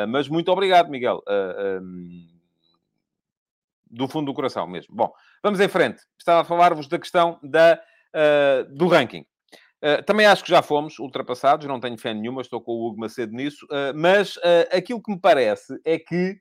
mas 0.09 0.27
muito 0.27 0.51
obrigado, 0.51 0.89
Miguel. 0.89 1.23
Um, 1.81 2.27
do 3.89 4.07
fundo 4.07 4.27
do 4.27 4.33
coração 4.33 4.65
mesmo. 4.67 4.95
Bom, 4.95 5.11
vamos 5.43 5.59
em 5.59 5.67
frente. 5.67 6.01
Estava 6.17 6.41
a 6.41 6.45
falar-vos 6.45 6.87
da 6.87 6.97
questão 6.97 7.37
da, 7.43 7.77
do 8.69 8.87
ranking. 8.87 9.25
Uh, 9.83 10.03
também 10.05 10.27
acho 10.27 10.43
que 10.43 10.49
já 10.49 10.61
fomos 10.61 10.99
ultrapassados, 10.99 11.65
não 11.65 11.79
tenho 11.79 11.97
fé 11.97 12.13
nenhuma, 12.13 12.41
estou 12.41 12.61
com 12.61 12.71
o 12.71 12.87
Hugo 12.87 12.99
Macedo 12.99 13.33
nisso, 13.33 13.65
uh, 13.65 13.91
mas 13.95 14.37
uh, 14.37 14.69
aquilo 14.71 15.01
que 15.01 15.11
me 15.11 15.19
parece 15.19 15.79
é 15.83 15.97
que 15.97 16.39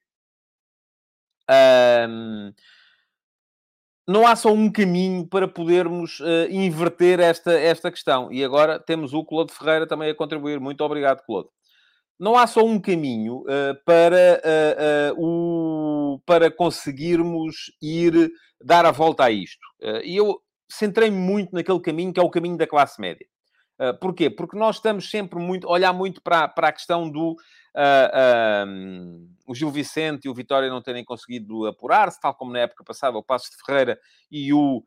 não 4.06 4.24
há 4.24 4.36
só 4.36 4.52
um 4.52 4.70
caminho 4.70 5.26
para 5.26 5.48
podermos 5.48 6.20
inverter 6.48 7.18
esta, 7.18 7.52
esta 7.52 7.90
questão. 7.90 8.30
E 8.30 8.44
agora 8.44 8.78
temos 8.78 9.12
o 9.12 9.24
Claude 9.24 9.52
Ferreira 9.52 9.84
também 9.84 10.10
a 10.10 10.14
contribuir. 10.14 10.60
Muito 10.60 10.80
obrigado, 10.84 11.24
Claude. 11.26 11.48
não 12.20 12.38
há 12.38 12.46
só 12.46 12.64
um 12.64 12.80
caminho 12.80 13.42
para, 13.84 14.40
o, 15.18 16.20
para 16.24 16.52
conseguirmos 16.52 17.72
ir 17.82 18.30
dar 18.62 18.86
a 18.86 18.92
volta 18.92 19.24
a 19.24 19.30
isto. 19.32 19.66
E 20.04 20.16
eu 20.16 20.40
centrei-me 20.70 21.16
muito 21.16 21.54
naquele 21.54 21.80
caminho 21.80 22.12
que 22.12 22.20
é 22.20 22.22
o 22.22 22.30
caminho 22.30 22.56
da 22.56 22.66
classe 22.66 23.00
média. 23.00 23.26
porquê? 24.00 24.28
Porque 24.30 24.58
nós 24.58 24.76
estamos 24.76 25.10
sempre 25.10 25.38
muito, 25.38 25.68
olhar 25.68 25.92
muito 25.92 26.22
para, 26.22 26.48
para 26.48 26.68
a 26.68 26.72
questão 26.72 27.10
do 27.10 27.36
o 29.46 29.54
Gil 29.54 29.70
Vicente 29.70 30.24
e 30.24 30.28
o 30.28 30.34
Vitória 30.34 30.68
não 30.68 30.82
terem 30.82 31.04
conseguido 31.04 31.66
apurar-se, 31.66 32.20
tal 32.20 32.34
como 32.34 32.52
na 32.52 32.60
época 32.60 32.84
passada 32.84 33.16
o 33.16 33.22
Passo 33.22 33.50
de 33.50 33.56
Ferreira 33.64 33.98
e 34.30 34.52
o 34.52 34.82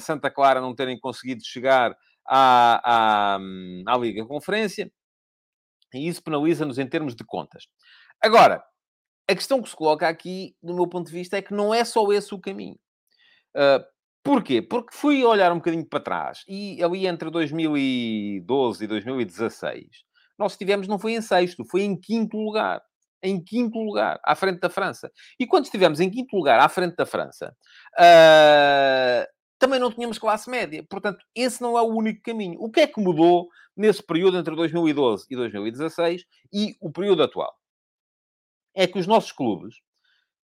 Santa 0.00 0.30
Clara 0.30 0.60
não 0.60 0.74
terem 0.74 0.98
conseguido 0.98 1.42
chegar 1.44 1.96
à, 2.26 3.36
à, 3.36 3.38
à 3.86 3.96
Liga 3.96 4.24
Conferência 4.26 4.90
e 5.94 6.06
isso 6.06 6.22
penaliza-nos 6.22 6.78
em 6.78 6.86
termos 6.86 7.14
de 7.14 7.24
contas. 7.24 7.66
Agora, 8.22 8.62
a 9.28 9.34
questão 9.34 9.62
que 9.62 9.68
se 9.68 9.76
coloca 9.76 10.08
aqui, 10.08 10.54
do 10.62 10.74
meu 10.74 10.86
ponto 10.86 11.06
de 11.06 11.12
vista, 11.12 11.36
é 11.36 11.42
que 11.42 11.54
não 11.54 11.72
é 11.72 11.84
só 11.84 12.10
esse 12.12 12.34
o 12.34 12.40
caminho. 12.40 12.78
Porquê? 14.22 14.60
Porque 14.60 14.94
fui 14.94 15.24
olhar 15.24 15.52
um 15.52 15.56
bocadinho 15.56 15.86
para 15.86 16.00
trás 16.00 16.44
e 16.48 16.82
ali 16.82 17.06
entre 17.06 17.30
2012 17.30 18.84
e 18.84 18.86
2016, 18.86 19.86
nós 20.38 20.52
estivemos, 20.52 20.86
não 20.86 20.98
foi 20.98 21.12
em 21.14 21.22
sexto, 21.22 21.64
foi 21.64 21.82
em 21.82 21.98
quinto 21.98 22.36
lugar. 22.36 22.80
Em 23.20 23.42
quinto 23.42 23.78
lugar, 23.78 24.20
à 24.24 24.36
frente 24.36 24.60
da 24.60 24.70
França. 24.70 25.10
E 25.40 25.46
quando 25.46 25.64
estivemos 25.64 25.98
em 25.98 26.08
quinto 26.08 26.36
lugar, 26.36 26.60
à 26.60 26.68
frente 26.68 26.94
da 26.94 27.04
França, 27.04 27.52
uh, 27.98 29.26
também 29.58 29.80
não 29.80 29.90
tínhamos 29.90 30.18
classe 30.18 30.48
média. 30.48 30.86
Portanto, 30.88 31.24
esse 31.34 31.60
não 31.60 31.76
é 31.76 31.82
o 31.82 31.92
único 31.92 32.22
caminho. 32.22 32.56
O 32.60 32.70
que 32.70 32.80
é 32.80 32.86
que 32.86 33.00
mudou 33.00 33.48
nesse 33.76 34.02
período 34.02 34.38
entre 34.38 34.54
2012 34.54 35.26
e 35.28 35.34
2016 35.34 36.24
e 36.52 36.76
o 36.80 36.92
período 36.92 37.24
atual? 37.24 37.52
É 38.72 38.86
que 38.86 39.00
os 39.00 39.06
nossos 39.08 39.32
clubes 39.32 39.74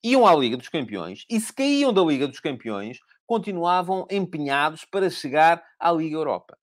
iam 0.01 0.25
à 0.25 0.33
Liga 0.33 0.55
dos 0.55 0.69
Campeões 0.69 1.25
e, 1.29 1.39
se 1.41 1.53
caíam 1.53 1.91
da 1.91 2.01
Liga 2.01 2.29
dos 2.29 2.39
Campeões, 2.39 2.97
continuavam 3.25 4.05
empenhados 4.09 4.85
para 4.85 5.09
chegar 5.09 5.63
à 5.79 5.91
Liga 5.91 6.15
Europa. 6.15 6.57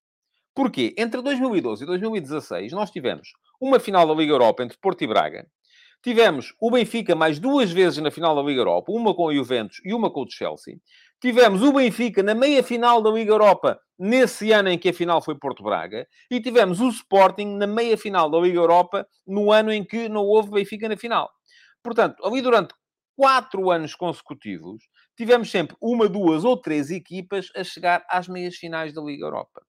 Porquê? 0.55 0.95
Entre 0.99 1.23
2012 1.23 1.85
e 1.85 1.87
2016, 1.87 2.73
nós 2.73 2.91
tivemos 2.91 3.29
uma 3.61 3.79
final 3.79 4.07
da 4.07 4.15
Liga 4.15 4.33
Europa 4.33 4.63
entre 4.63 4.79
Porto 4.79 5.03
e 5.03 5.07
Braga. 5.07 5.47
Tivemos 6.03 6.55
o 6.59 6.71
Benfica 6.71 7.15
mais 7.15 7.39
duas 7.39 7.71
vezes 7.71 7.99
na 7.99 8.11
final 8.11 8.35
da 8.35 8.43
Liga 8.43 8.61
Europa, 8.61 8.91
uma 8.91 9.15
com 9.15 9.27
o 9.27 9.35
Juventus 9.35 9.81
e 9.85 9.93
uma 9.93 10.11
com 10.11 10.23
o 10.23 10.31
Chelsea. 10.31 10.79
Tivemos 11.21 11.63
o 11.63 11.75
Benfica 11.75 12.23
na 12.23 12.35
meia-final 12.35 13.03
da 13.03 13.11
Liga 13.11 13.33
Europa, 13.33 13.79
nesse 13.99 14.51
ano 14.51 14.71
em 14.71 14.79
que 14.79 14.89
a 14.89 14.95
final 14.95 15.21
foi 15.21 15.35
Porto 15.35 15.63
Braga. 15.63 16.07
E 16.31 16.41
tivemos 16.41 16.81
o 16.81 16.89
Sporting 16.89 17.57
na 17.57 17.67
meia-final 17.67 18.31
da 18.31 18.39
Liga 18.39 18.59
Europa, 18.59 19.07
no 19.27 19.53
ano 19.53 19.71
em 19.71 19.85
que 19.85 20.09
não 20.09 20.25
houve 20.25 20.51
Benfica 20.51 20.89
na 20.89 20.97
final. 20.97 21.31
Portanto, 21.83 22.25
ali 22.25 22.41
durante 22.41 22.75
quatro 23.15 23.71
anos 23.71 23.95
consecutivos, 23.95 24.83
tivemos 25.21 25.51
sempre 25.51 25.77
uma, 25.83 26.09
duas 26.09 26.45
ou 26.45 26.57
três 26.57 26.91
equipas 26.91 27.49
a 27.55 27.63
chegar 27.63 28.03
às 28.09 28.27
meias 28.27 28.57
finais 28.57 28.95
da 28.95 29.03
Liga 29.03 29.27
Europa. 29.27 29.61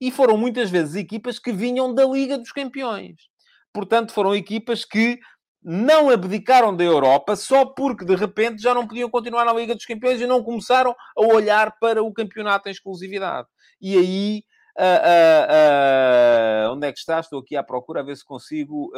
E 0.00 0.12
foram 0.12 0.36
muitas 0.36 0.70
vezes 0.70 0.94
equipas 0.94 1.40
que 1.40 1.52
vinham 1.52 1.92
da 1.92 2.04
Liga 2.04 2.38
dos 2.38 2.52
Campeões. 2.52 3.16
Portanto, 3.72 4.12
foram 4.12 4.32
equipas 4.32 4.84
que 4.84 5.18
não 5.60 6.08
abdicaram 6.08 6.76
da 6.76 6.84
Europa 6.84 7.34
só 7.34 7.64
porque 7.64 8.04
de 8.04 8.14
repente 8.14 8.62
já 8.62 8.72
não 8.72 8.86
podiam 8.86 9.10
continuar 9.10 9.44
na 9.44 9.52
Liga 9.52 9.74
dos 9.74 9.84
Campeões 9.84 10.20
e 10.20 10.26
não 10.26 10.40
começaram 10.40 10.94
a 11.16 11.26
olhar 11.34 11.76
para 11.80 12.00
o 12.00 12.12
campeonato 12.12 12.68
em 12.68 12.72
exclusividade. 12.72 13.48
E 13.80 13.98
aí, 13.98 14.44
uh, 14.78 16.66
uh, 16.66 16.68
uh, 16.68 16.72
onde 16.72 16.86
é 16.86 16.92
que 16.92 16.98
está? 16.98 17.20
Estou 17.20 17.40
aqui 17.40 17.56
à 17.56 17.62
procura 17.62 18.00
a 18.00 18.02
ver 18.02 18.16
se 18.16 18.24
consigo 18.24 18.92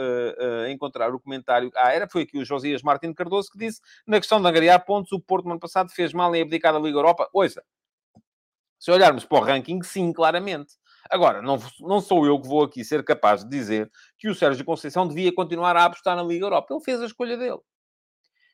encontrar 0.70 1.14
o 1.14 1.20
comentário. 1.20 1.70
Ah, 1.76 1.92
era, 1.92 2.08
foi 2.08 2.22
aqui 2.22 2.38
o 2.38 2.44
Josias 2.44 2.82
Martins 2.82 3.14
Cardoso 3.14 3.50
que 3.50 3.58
disse 3.58 3.80
na 4.06 4.18
questão 4.18 4.40
de 4.40 4.48
angariar 4.48 4.84
pontos, 4.84 5.12
o 5.12 5.20
Porto 5.20 5.44
no 5.46 5.52
ano 5.52 5.60
passado 5.60 5.90
fez 5.90 6.12
mal 6.12 6.34
em 6.34 6.42
abdicar 6.42 6.72
da 6.72 6.78
Liga 6.78 6.98
Europa. 6.98 7.28
Ouça, 7.32 7.62
se 8.78 8.90
olharmos 8.90 9.24
para 9.24 9.38
o 9.38 9.40
ranking, 9.40 9.82
sim, 9.82 10.12
claramente. 10.12 10.74
Agora, 11.10 11.42
não, 11.42 11.58
não 11.80 12.00
sou 12.00 12.26
eu 12.26 12.40
que 12.40 12.46
vou 12.46 12.62
aqui 12.64 12.84
ser 12.84 13.04
capaz 13.04 13.44
de 13.44 13.50
dizer 13.50 13.90
que 14.18 14.28
o 14.28 14.34
Sérgio 14.34 14.64
Conceição 14.64 15.06
devia 15.06 15.34
continuar 15.34 15.76
a 15.76 15.84
apostar 15.84 16.16
na 16.16 16.22
Liga 16.22 16.46
Europa. 16.46 16.72
Ele 16.72 16.84
fez 16.84 17.00
a 17.00 17.06
escolha 17.06 17.36
dele. 17.36 17.60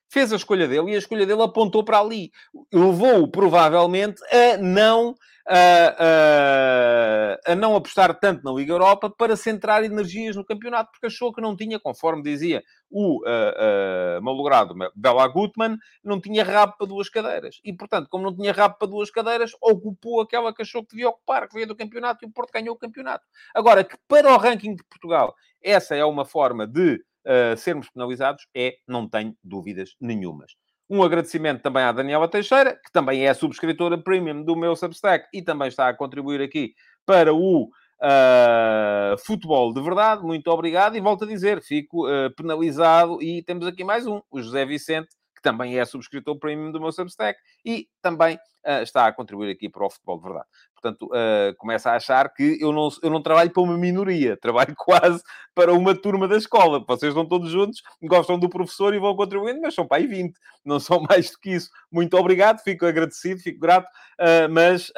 Fez 0.09 0.33
a 0.33 0.37
escolha 0.37 0.67
dele 0.67 0.91
e 0.91 0.95
a 0.97 0.99
escolha 0.99 1.25
dele 1.25 1.43
apontou 1.43 1.85
para 1.85 2.01
ali. 2.01 2.31
Levou-o, 2.73 3.29
provavelmente, 3.29 4.21
a 4.33 4.57
não 4.57 5.15
a, 5.51 7.41
a, 7.47 7.53
a, 7.53 7.55
não 7.57 7.75
apostar 7.75 8.15
tanto 8.21 8.45
na 8.45 8.53
Liga 8.53 8.73
Europa 8.73 9.11
para 9.11 9.35
centrar 9.37 9.83
energias 9.83 10.37
no 10.37 10.45
campeonato, 10.45 10.93
porque 10.93 11.07
achou 11.07 11.33
que 11.33 11.41
não 11.41 11.57
tinha, 11.57 11.81
conforme 11.81 12.23
dizia 12.23 12.63
o 12.89 13.19
uh, 13.19 14.19
uh, 14.19 14.23
malogrado 14.23 14.75
Bela 14.95 15.27
Gutmann, 15.27 15.77
não 16.05 16.21
tinha 16.21 16.45
rabo 16.45 16.75
para 16.79 16.87
duas 16.87 17.09
cadeiras. 17.09 17.61
E, 17.65 17.73
portanto, 17.73 18.09
como 18.09 18.25
não 18.25 18.37
tinha 18.37 18.53
rabo 18.53 18.77
para 18.79 18.89
duas 18.89 19.11
cadeiras, 19.11 19.51
ocupou 19.61 20.21
aquela 20.21 20.55
que 20.55 20.63
achou 20.63 20.83
que 20.85 20.91
devia 20.91 21.09
ocupar, 21.09 21.49
que 21.49 21.55
veio 21.55 21.67
do 21.67 21.77
campeonato, 21.77 22.25
e 22.25 22.29
o 22.29 22.33
Porto 22.33 22.53
ganhou 22.53 22.75
o 22.75 22.79
campeonato. 22.79 23.25
Agora, 23.55 23.83
que 23.83 23.97
para 24.07 24.33
o 24.33 24.37
ranking 24.37 24.77
de 24.77 24.85
Portugal 24.85 25.35
essa 25.63 25.95
é 25.95 26.05
uma 26.05 26.25
forma 26.25 26.67
de 26.67 26.95
uh, 26.95 27.57
sermos 27.57 27.91
penalizados, 27.91 28.47
é, 28.55 28.77
não 28.87 29.09
tenho 29.09 29.37
dúvidas 29.43 29.95
nenhumas. 30.01 30.55
Um 30.91 31.05
agradecimento 31.05 31.63
também 31.63 31.85
à 31.85 31.93
Daniela 31.93 32.27
Teixeira, 32.27 32.75
que 32.75 32.91
também 32.93 33.25
é 33.25 33.33
subscritora 33.33 33.97
premium 33.97 34.43
do 34.43 34.57
meu 34.57 34.75
Substack 34.75 35.29
e 35.33 35.41
também 35.41 35.69
está 35.69 35.89
a 35.89 35.95
contribuir 35.95 36.43
aqui 36.43 36.75
para 37.07 37.33
o 37.33 37.71
uh, 38.01 39.19
futebol 39.25 39.73
de 39.73 39.81
verdade. 39.81 40.25
Muito 40.25 40.51
obrigado 40.51 40.97
e 40.97 41.01
volto 41.01 41.25
a 41.25 41.29
dizer, 41.29 41.63
fico 41.63 42.09
uh, 42.09 42.35
penalizado. 42.35 43.23
E 43.23 43.41
temos 43.45 43.69
aqui 43.69 43.85
mais 43.85 44.05
um, 44.05 44.21
o 44.31 44.43
José 44.43 44.67
Vicente, 44.67 45.11
que 45.41 45.43
também 45.43 45.79
é 45.79 45.85
subscritor 45.85 46.39
premium 46.39 46.71
do 46.71 46.81
meu 46.81 46.93
Substack 46.93 47.41
e 47.65 47.89
também 48.03 48.37
uh, 48.37 48.83
está 48.83 49.07
a 49.07 49.13
contribuir 49.13 49.51
aqui 49.51 49.69
para 49.69 49.87
o 49.87 49.91
futebol 49.91 50.19
de 50.19 50.25
verdade. 50.25 50.47
Portanto, 50.75 51.07
uh, 51.07 51.55
começa 51.57 51.91
a 51.91 51.97
achar 51.97 52.33
que 52.33 52.59
eu 52.61 52.73
não, 52.73 52.89
eu 53.03 53.11
não 53.11 53.23
trabalho 53.23 53.51
para 53.51 53.63
uma 53.63 53.77
minoria, 53.77 54.37
trabalho 54.37 54.75
quase 54.77 55.23
para 55.55 55.73
uma 55.73 55.95
turma 55.95 56.29
da 56.29 56.37
escola. 56.37 56.85
Vocês 56.87 57.11
estão 57.11 57.27
todos 57.27 57.51
juntos, 57.51 57.83
gostam 58.03 58.39
do 58.39 58.49
professor 58.49 58.95
e 58.95 58.99
vão 58.99 59.17
contribuindo, 59.17 59.61
mas 59.61 59.75
são 59.75 59.87
aí 59.91 60.07
20, 60.07 60.35
não 60.65 60.79
são 60.79 61.01
mais 61.09 61.31
do 61.31 61.39
que 61.39 61.51
isso. 61.51 61.71
Muito 61.91 62.17
obrigado, 62.17 62.61
fico 62.63 62.87
agradecido, 62.87 63.41
fico 63.41 63.61
grato, 63.61 63.87
uh, 64.21 64.49
mas 64.51 64.93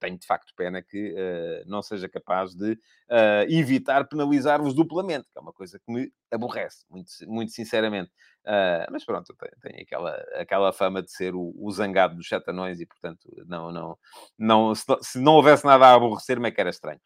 tenho 0.00 0.18
de 0.18 0.26
facto 0.26 0.52
pena 0.56 0.82
que 0.82 1.14
não 1.66 1.82
seja 1.82 2.08
capaz 2.08 2.54
de 2.54 2.78
evitar 3.48 4.06
penalizar-vos 4.06 4.74
duplamente, 4.74 5.26
que 5.32 5.38
é 5.38 5.40
uma 5.40 5.52
coisa 5.52 5.78
que 5.78 5.92
me 5.92 6.12
aborrece, 6.30 6.84
muito, 6.90 7.10
muito 7.26 7.52
sinceramente. 7.52 8.10
Uh, 8.48 8.88
mas 8.90 9.04
pronto, 9.04 9.34
tem, 9.34 9.50
tem, 9.60 9.82
aquela, 9.82 10.16
aquela 10.36 10.72
fama 10.72 11.02
de 11.02 11.12
ser 11.12 11.34
o, 11.34 11.52
o 11.54 11.70
zangado 11.70 12.16
dos 12.16 12.26
sete 12.26 12.48
anões 12.48 12.80
e, 12.80 12.86
portanto, 12.86 13.28
não, 13.46 13.70
não, 13.70 13.98
não, 14.38 14.74
se, 14.74 14.86
se 15.02 15.20
não 15.20 15.34
houvesse 15.34 15.66
nada 15.66 15.86
a 15.86 15.92
aborrecer-me 15.92 16.48
é 16.48 16.50
que 16.50 16.58
era 16.58 16.70
estranho. 16.70 16.98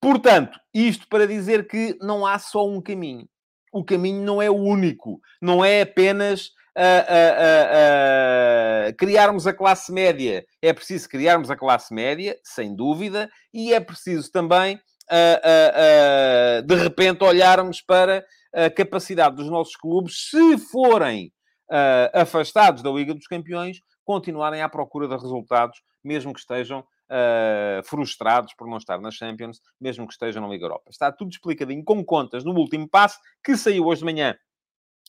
Portanto, 0.00 0.58
isto 0.72 1.06
para 1.08 1.26
dizer 1.26 1.68
que 1.68 1.94
não 2.00 2.26
há 2.26 2.38
só 2.38 2.66
um 2.66 2.80
caminho. 2.80 3.28
O 3.70 3.84
caminho 3.84 4.24
não 4.24 4.40
é 4.40 4.48
o 4.48 4.56
único. 4.56 5.20
Não 5.42 5.62
é 5.62 5.82
apenas 5.82 6.46
uh, 6.74 8.88
uh, 8.88 8.96
criarmos 8.96 9.46
a 9.46 9.52
classe 9.52 9.92
média. 9.92 10.42
É 10.62 10.72
preciso 10.72 11.06
criarmos 11.06 11.50
a 11.50 11.56
classe 11.56 11.92
média, 11.92 12.34
sem 12.42 12.74
dúvida, 12.74 13.30
e 13.52 13.74
é 13.74 13.80
preciso 13.80 14.32
também, 14.32 14.80
de 16.66 16.74
repente, 16.74 17.22
olharmos 17.22 17.82
para 17.82 18.24
a 18.54 18.70
capacidade 18.70 19.36
dos 19.36 19.48
nossos 19.48 19.76
clubes, 19.76 20.28
se 20.30 20.58
forem 20.58 21.32
uh, 21.70 22.20
afastados 22.20 22.82
da 22.82 22.90
Liga 22.90 23.14
dos 23.14 23.26
Campeões, 23.26 23.80
continuarem 24.04 24.62
à 24.62 24.68
procura 24.68 25.08
de 25.08 25.16
resultados, 25.16 25.80
mesmo 26.02 26.32
que 26.32 26.40
estejam 26.40 26.80
uh, 26.80 27.82
frustrados 27.84 28.52
por 28.54 28.68
não 28.68 28.76
estar 28.76 29.00
na 29.00 29.10
Champions, 29.10 29.60
mesmo 29.80 30.06
que 30.06 30.12
estejam 30.12 30.42
na 30.42 30.48
Liga 30.48 30.64
Europa. 30.64 30.90
Está 30.90 31.10
tudo 31.10 31.30
explicadinho 31.30 31.84
com 31.84 32.04
contas 32.04 32.44
no 32.44 32.52
último 32.52 32.88
passo, 32.88 33.18
que 33.42 33.56
saiu 33.56 33.86
hoje 33.86 34.00
de 34.00 34.04
manhã 34.04 34.36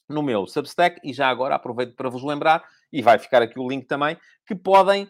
no 0.08 0.22
meu 0.22 0.46
Substack, 0.46 1.00
e 1.04 1.14
já 1.14 1.30
agora 1.30 1.56
aproveito 1.56 1.96
para 1.96 2.10
vos 2.10 2.24
lembrar, 2.24 2.64
e 2.94 3.02
vai 3.02 3.18
ficar 3.18 3.42
aqui 3.42 3.60
o 3.60 3.68
link 3.68 3.86
também, 3.88 4.16
que 4.46 4.54
podem 4.54 5.10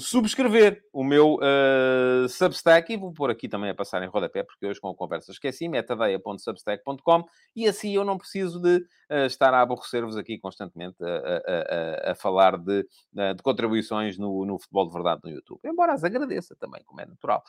subscrever 0.00 0.82
o 0.92 1.04
meu 1.04 1.36
uh, 1.36 2.28
Substack, 2.28 2.92
e 2.92 2.96
vou 2.96 3.12
pôr 3.12 3.30
aqui 3.30 3.48
também 3.48 3.70
a 3.70 3.74
passar 3.74 4.02
em 4.02 4.08
rodapé, 4.08 4.42
porque 4.42 4.66
hoje 4.66 4.80
com 4.80 4.88
a 4.88 4.94
conversa 4.94 5.30
esqueci, 5.30 5.68
metadeia.substack.com, 5.68 7.24
e 7.54 7.68
assim 7.68 7.94
eu 7.94 8.04
não 8.04 8.18
preciso 8.18 8.60
de 8.60 8.78
uh, 8.78 9.26
estar 9.26 9.54
a 9.54 9.60
aborrecer-vos 9.60 10.16
aqui 10.16 10.38
constantemente 10.38 10.96
a, 11.02 11.06
a, 11.06 12.08
a, 12.08 12.12
a 12.12 12.14
falar 12.16 12.56
de, 12.58 12.80
uh, 13.14 13.34
de 13.34 13.42
contribuições 13.42 14.18
no, 14.18 14.44
no, 14.44 14.58
futebol 14.58 14.88
de 14.88 14.92
verdade 14.92 15.20
no 15.22 15.30
YouTube. 15.30 15.60
Embora 15.64 15.92
as 15.92 16.02
agradeça 16.02 16.56
também, 16.58 16.82
como 16.84 17.00
é 17.00 17.06
natural. 17.06 17.42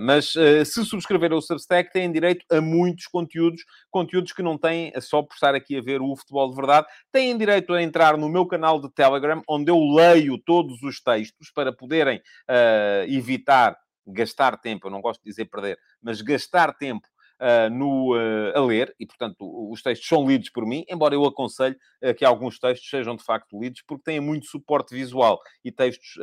mas 0.00 0.32
se 0.32 0.84
subscrever 0.84 1.32
o 1.32 1.40
Substack, 1.40 1.90
têm 1.92 2.12
direito 2.12 2.44
a 2.50 2.60
muitos 2.60 3.06
conteúdos, 3.06 3.64
conteúdos 3.90 4.32
que 4.32 4.42
não 4.42 4.58
têm 4.58 4.92
só 5.00 5.22
por 5.22 5.34
estar 5.34 5.54
aqui 5.54 5.78
a 5.78 5.82
ver 5.82 6.02
o 6.02 6.14
futebol 6.14 6.50
de 6.50 6.56
verdade, 6.56 6.86
têm 7.10 7.36
direito 7.36 7.72
a 7.72 7.82
entrar 7.82 8.01
no 8.18 8.28
meu 8.28 8.46
canal 8.46 8.80
de 8.80 8.90
Telegram, 8.92 9.42
onde 9.48 9.70
eu 9.70 9.78
leio 9.78 10.36
todos 10.38 10.82
os 10.82 11.00
textos 11.00 11.50
para 11.54 11.72
poderem 11.72 12.18
uh, 12.18 13.04
evitar 13.08 13.76
gastar 14.06 14.56
tempo, 14.60 14.86
eu 14.86 14.90
não 14.90 15.00
gosto 15.00 15.22
de 15.22 15.30
dizer 15.30 15.46
perder, 15.46 15.78
mas 16.02 16.20
gastar 16.20 16.76
tempo 16.76 17.06
uh, 17.40 17.70
no, 17.70 18.14
uh, 18.14 18.56
a 18.56 18.60
ler, 18.60 18.94
e 18.98 19.06
portanto 19.06 19.36
os 19.70 19.82
textos 19.82 20.08
são 20.08 20.26
lidos 20.26 20.50
por 20.50 20.66
mim, 20.66 20.84
embora 20.88 21.14
eu 21.14 21.24
aconselhe 21.24 21.76
uh, 22.02 22.14
que 22.14 22.24
alguns 22.24 22.58
textos 22.58 22.88
sejam 22.88 23.16
de 23.16 23.24
facto 23.24 23.58
lidos, 23.60 23.82
porque 23.86 24.04
têm 24.04 24.20
muito 24.20 24.46
suporte 24.46 24.94
visual, 24.94 25.40
e 25.64 25.70
textos 25.70 26.18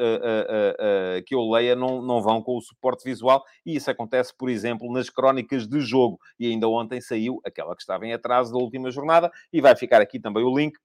que 1.26 1.36
eu 1.36 1.50
leia 1.50 1.76
não, 1.76 2.02
não 2.02 2.22
vão 2.22 2.42
com 2.42 2.58
o 2.58 2.62
suporte 2.62 3.04
visual, 3.04 3.44
e 3.66 3.76
isso 3.76 3.90
acontece, 3.90 4.34
por 4.38 4.50
exemplo, 4.50 4.92
nas 4.92 5.10
crónicas 5.10 5.68
de 5.68 5.80
jogo, 5.82 6.20
e 6.40 6.48
ainda 6.48 6.68
ontem 6.68 7.02
saiu 7.02 7.40
aquela 7.46 7.76
que 7.76 7.82
estava 7.82 8.06
em 8.06 8.14
atraso 8.14 8.52
da 8.52 8.60
última 8.60 8.92
jornada, 8.92 9.32
e 9.52 9.62
vai 9.62 9.76
ficar 9.76 10.02
aqui 10.02 10.20
também 10.20 10.44
o 10.44 10.56
link 10.56 10.78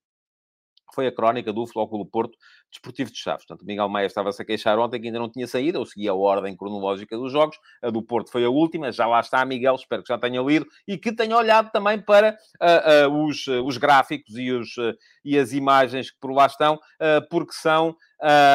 foi 0.94 1.06
a 1.06 1.12
crónica 1.12 1.52
do 1.52 1.66
Flóculo 1.66 2.06
Porto 2.06 2.38
Desportivo 2.70 3.10
de 3.10 3.18
Chaves. 3.18 3.44
Portanto, 3.46 3.66
Miguel 3.66 3.88
Maia 3.88 4.06
estava-se 4.06 4.40
a 4.40 4.44
queixar 4.44 4.78
ontem 4.78 5.00
que 5.00 5.06
ainda 5.08 5.18
não 5.18 5.28
tinha 5.28 5.46
saído, 5.46 5.78
eu 5.78 5.86
segui 5.86 6.08
a 6.08 6.14
ordem 6.14 6.56
cronológica 6.56 7.16
dos 7.16 7.32
jogos, 7.32 7.58
a 7.82 7.90
do 7.90 8.02
Porto 8.02 8.30
foi 8.30 8.44
a 8.44 8.50
última, 8.50 8.90
já 8.92 9.06
lá 9.06 9.20
está 9.20 9.44
Miguel, 9.44 9.74
espero 9.74 10.02
que 10.02 10.08
já 10.08 10.18
tenha 10.18 10.40
lido 10.40 10.66
e 10.86 10.96
que 10.96 11.12
tenha 11.12 11.36
olhado 11.36 11.70
também 11.70 12.00
para 12.00 12.38
uh, 12.60 13.08
uh, 13.08 13.24
os, 13.26 13.46
uh, 13.46 13.64
os 13.64 13.76
gráficos 13.76 14.36
e, 14.36 14.50
os, 14.52 14.74
e 15.24 15.38
as 15.38 15.52
imagens 15.52 16.10
que 16.10 16.18
por 16.20 16.32
lá 16.32 16.46
estão, 16.46 16.78
porque 17.30 17.52
são 17.52 17.96
a 18.20 18.48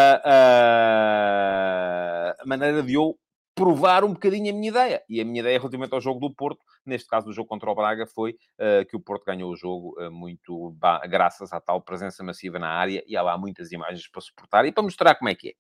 maneira 2.45 2.81
de 2.81 2.93
eu 2.93 3.17
provar 3.59 4.05
um 4.05 4.13
bocadinho 4.13 4.49
a 4.49 4.53
minha 4.53 4.69
ideia. 4.69 5.03
E 5.09 5.19
a 5.19 5.25
minha 5.25 5.41
ideia 5.41 5.59
relativamente 5.59 5.93
ao 5.93 5.99
jogo 5.99 6.21
do 6.21 6.33
Porto, 6.33 6.61
neste 6.85 7.09
caso 7.09 7.25
do 7.25 7.33
jogo 7.33 7.49
contra 7.49 7.69
o 7.69 7.75
Braga, 7.75 8.07
foi 8.07 8.31
uh, 8.31 8.85
que 8.87 8.95
o 8.95 9.01
Porto 9.01 9.25
ganhou 9.25 9.51
o 9.51 9.55
jogo 9.57 10.01
uh, 10.01 10.09
muito 10.09 10.73
graças 11.09 11.51
à 11.51 11.59
tal 11.59 11.81
presença 11.81 12.23
massiva 12.23 12.57
na 12.57 12.69
área 12.69 13.03
e 13.05 13.17
há 13.17 13.21
lá 13.21 13.37
muitas 13.37 13.73
imagens 13.73 14.07
para 14.07 14.21
suportar 14.21 14.65
e 14.65 14.71
para 14.71 14.81
mostrar 14.81 15.15
como 15.15 15.29
é 15.29 15.35
que 15.35 15.49
é. 15.49 15.53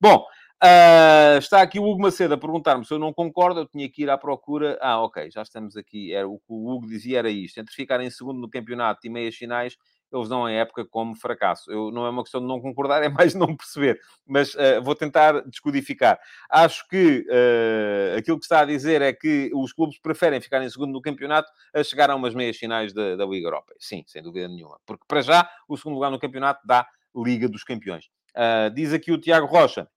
Bom, 0.00 0.26
uh, 0.64 1.38
está 1.38 1.62
aqui 1.62 1.78
o 1.78 1.84
Hugo 1.84 2.02
Macedo 2.02 2.34
a 2.34 2.38
perguntar-me 2.38 2.84
se 2.84 2.92
eu 2.92 2.98
não 2.98 3.12
concordo, 3.12 3.60
eu 3.60 3.68
tinha 3.68 3.88
que 3.88 4.02
ir 4.02 4.10
à 4.10 4.18
procura. 4.18 4.76
Ah, 4.80 5.00
ok, 5.00 5.30
já 5.30 5.42
estamos 5.42 5.76
aqui. 5.76 6.12
Era 6.12 6.26
o 6.28 6.38
que 6.38 6.44
o 6.48 6.68
Hugo 6.68 6.88
dizia 6.88 7.20
era 7.20 7.30
isto: 7.30 7.60
entre 7.60 7.72
ficar 7.72 8.00
em 8.00 8.10
segundo 8.10 8.40
no 8.40 8.50
campeonato 8.50 9.06
e 9.06 9.10
meias 9.10 9.36
finais 9.36 9.76
eles 10.12 10.28
dão 10.28 10.46
a 10.46 10.52
época 10.52 10.84
como 10.84 11.14
fracasso. 11.14 11.70
Eu, 11.70 11.90
não 11.90 12.06
é 12.06 12.10
uma 12.10 12.22
questão 12.22 12.40
de 12.40 12.46
não 12.46 12.60
concordar, 12.60 13.02
é 13.04 13.08
mais 13.08 13.34
não 13.34 13.56
perceber. 13.56 14.00
Mas 14.26 14.54
uh, 14.54 14.82
vou 14.82 14.94
tentar 14.94 15.40
descodificar. 15.42 16.18
Acho 16.50 16.86
que 16.88 17.26
uh, 17.28 18.18
aquilo 18.18 18.38
que 18.38 18.44
está 18.44 18.60
a 18.60 18.64
dizer 18.64 19.02
é 19.02 19.12
que 19.12 19.50
os 19.54 19.72
clubes 19.72 19.98
preferem 19.98 20.40
ficar 20.40 20.62
em 20.62 20.70
segundo 20.70 20.92
no 20.92 21.02
campeonato 21.02 21.50
a 21.74 21.82
chegar 21.82 22.10
a 22.10 22.14
umas 22.14 22.34
meias 22.34 22.56
finais 22.56 22.92
da, 22.92 23.16
da 23.16 23.26
Liga 23.26 23.46
Europa. 23.46 23.74
Sim, 23.78 24.04
sem 24.06 24.22
dúvida 24.22 24.48
nenhuma. 24.48 24.78
Porque, 24.86 25.04
para 25.06 25.22
já, 25.22 25.48
o 25.68 25.76
segundo 25.76 25.94
lugar 25.94 26.10
no 26.10 26.18
campeonato 26.18 26.66
dá 26.66 26.86
Liga 27.14 27.48
dos 27.48 27.64
Campeões. 27.64 28.06
Uh, 28.36 28.72
diz 28.74 28.92
aqui 28.92 29.12
o 29.12 29.18
Tiago 29.18 29.46
Rocha. 29.46 29.88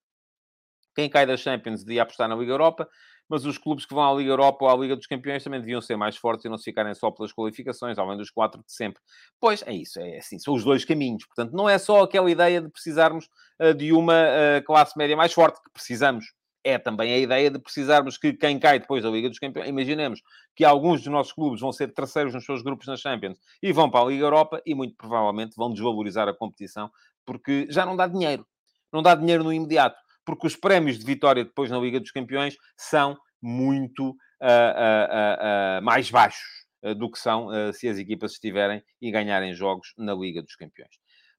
Quem 0.95 1.09
cai 1.09 1.25
da 1.25 1.37
Champions 1.37 1.83
devia 1.83 2.03
apostar 2.03 2.27
na 2.27 2.35
Liga 2.35 2.51
Europa 2.51 2.89
mas 3.29 3.45
os 3.45 3.57
clubes 3.57 3.85
que 3.85 3.93
vão 3.93 4.03
à 4.03 4.13
Liga 4.13 4.31
Europa 4.31 4.65
ou 4.65 4.71
à 4.71 4.75
Liga 4.75 4.95
dos 4.95 5.05
Campeões 5.05 5.43
também 5.43 5.59
deviam 5.59 5.81
ser 5.81 5.95
mais 5.95 6.15
fortes 6.15 6.45
e 6.45 6.49
não 6.49 6.57
se 6.57 6.65
ficarem 6.65 6.93
só 6.93 7.11
pelas 7.11 7.33
qualificações, 7.33 7.97
além 7.97 8.17
dos 8.17 8.29
quatro 8.29 8.63
de 8.65 8.71
sempre. 8.71 9.01
Pois 9.39 9.63
é 9.65 9.73
isso, 9.73 9.99
é 9.99 10.17
assim, 10.17 10.39
são 10.39 10.53
os 10.53 10.63
dois 10.63 10.85
caminhos. 10.85 11.25
Portanto, 11.25 11.53
não 11.53 11.67
é 11.67 11.77
só 11.77 12.03
aquela 12.03 12.29
ideia 12.29 12.61
de 12.61 12.69
precisarmos 12.69 13.29
uh, 13.61 13.73
de 13.73 13.91
uma 13.91 14.13
uh, 14.13 14.63
classe 14.65 14.97
média 14.97 15.15
mais 15.15 15.33
forte, 15.33 15.61
que 15.61 15.69
precisamos. 15.71 16.25
É 16.63 16.77
também 16.77 17.13
a 17.13 17.17
ideia 17.17 17.49
de 17.49 17.59
precisarmos 17.59 18.17
que 18.17 18.33
quem 18.33 18.59
cai 18.59 18.77
depois 18.77 19.01
da 19.01 19.09
Liga 19.09 19.29
dos 19.29 19.39
Campeões, 19.39 19.69
imaginemos 19.69 20.21
que 20.53 20.65
alguns 20.65 20.99
dos 20.99 21.09
nossos 21.09 21.31
clubes 21.31 21.61
vão 21.61 21.71
ser 21.71 21.93
terceiros 21.93 22.33
nos 22.33 22.45
seus 22.45 22.61
grupos 22.61 22.87
na 22.87 22.97
Champions 22.97 23.37
e 23.63 23.71
vão 23.71 23.89
para 23.89 24.01
a 24.01 24.09
Liga 24.09 24.25
Europa 24.25 24.61
e 24.65 24.75
muito 24.75 24.93
provavelmente 24.97 25.55
vão 25.55 25.71
desvalorizar 25.71 26.27
a 26.27 26.33
competição 26.33 26.91
porque 27.25 27.67
já 27.69 27.85
não 27.85 27.95
dá 27.95 28.05
dinheiro. 28.05 28.45
Não 28.91 29.01
dá 29.01 29.15
dinheiro 29.15 29.45
no 29.45 29.53
imediato 29.53 29.97
porque 30.27 30.45
os 30.45 30.57
prémios 30.57 30.99
de 30.99 31.05
vitória 31.05 31.45
depois 31.45 31.71
na 31.71 31.79
Liga 31.79 32.01
dos 32.01 32.11
Campeões 32.11 32.57
são 32.75 33.17
muito 33.41 34.09
uh, 34.09 34.13
uh, 34.13 35.79
uh, 35.79 35.81
mais 35.81 36.11
baixos 36.11 36.67
do 36.99 37.09
que 37.09 37.17
são 37.17 37.49
se 37.73 37.89
as 37.89 37.97
equipas 37.97 38.33
estiverem 38.33 38.83
e 39.01 39.09
ganharem 39.09 39.51
jogos 39.53 39.93
na 39.97 40.13
Liga 40.13 40.43
dos 40.43 40.55
Campeões. 40.55 40.91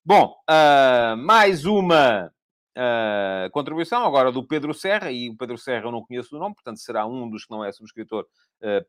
Bom, 0.05 0.35
mais 1.17 1.65
uma 1.65 2.31
contribuição 3.53 4.05
agora 4.05 4.33
do 4.33 4.45
Pedro 4.47 4.75
Serra, 4.75 5.13
e 5.13 5.31
o 5.31 5.37
Pedro 5.37 5.57
Serra 5.57 5.87
eu 5.87 5.93
não 5.93 6.05
conheço 6.05 6.37
o 6.37 6.41
nome, 6.41 6.57
portanto 6.57 6.81
será 6.81 7.07
um 7.07 7.31
dos 7.31 7.45
que 7.45 7.53
não 7.53 7.65
é 7.65 7.71
subscritor 7.71 8.27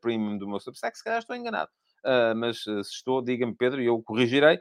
premium 0.02 0.36
do 0.36 0.48
meu 0.48 0.58
Substack, 0.58 0.98
se 0.98 1.04
calhar 1.04 1.20
estou 1.20 1.36
enganado. 1.36 1.70
mas 2.36 2.62
se 2.64 2.80
estou, 2.80 3.22
diga-me 3.22 3.54
Pedro, 3.54 3.80
e 3.80 3.86
eu 3.86 4.02
corrigirei 4.02 4.56
uh, 4.56 4.60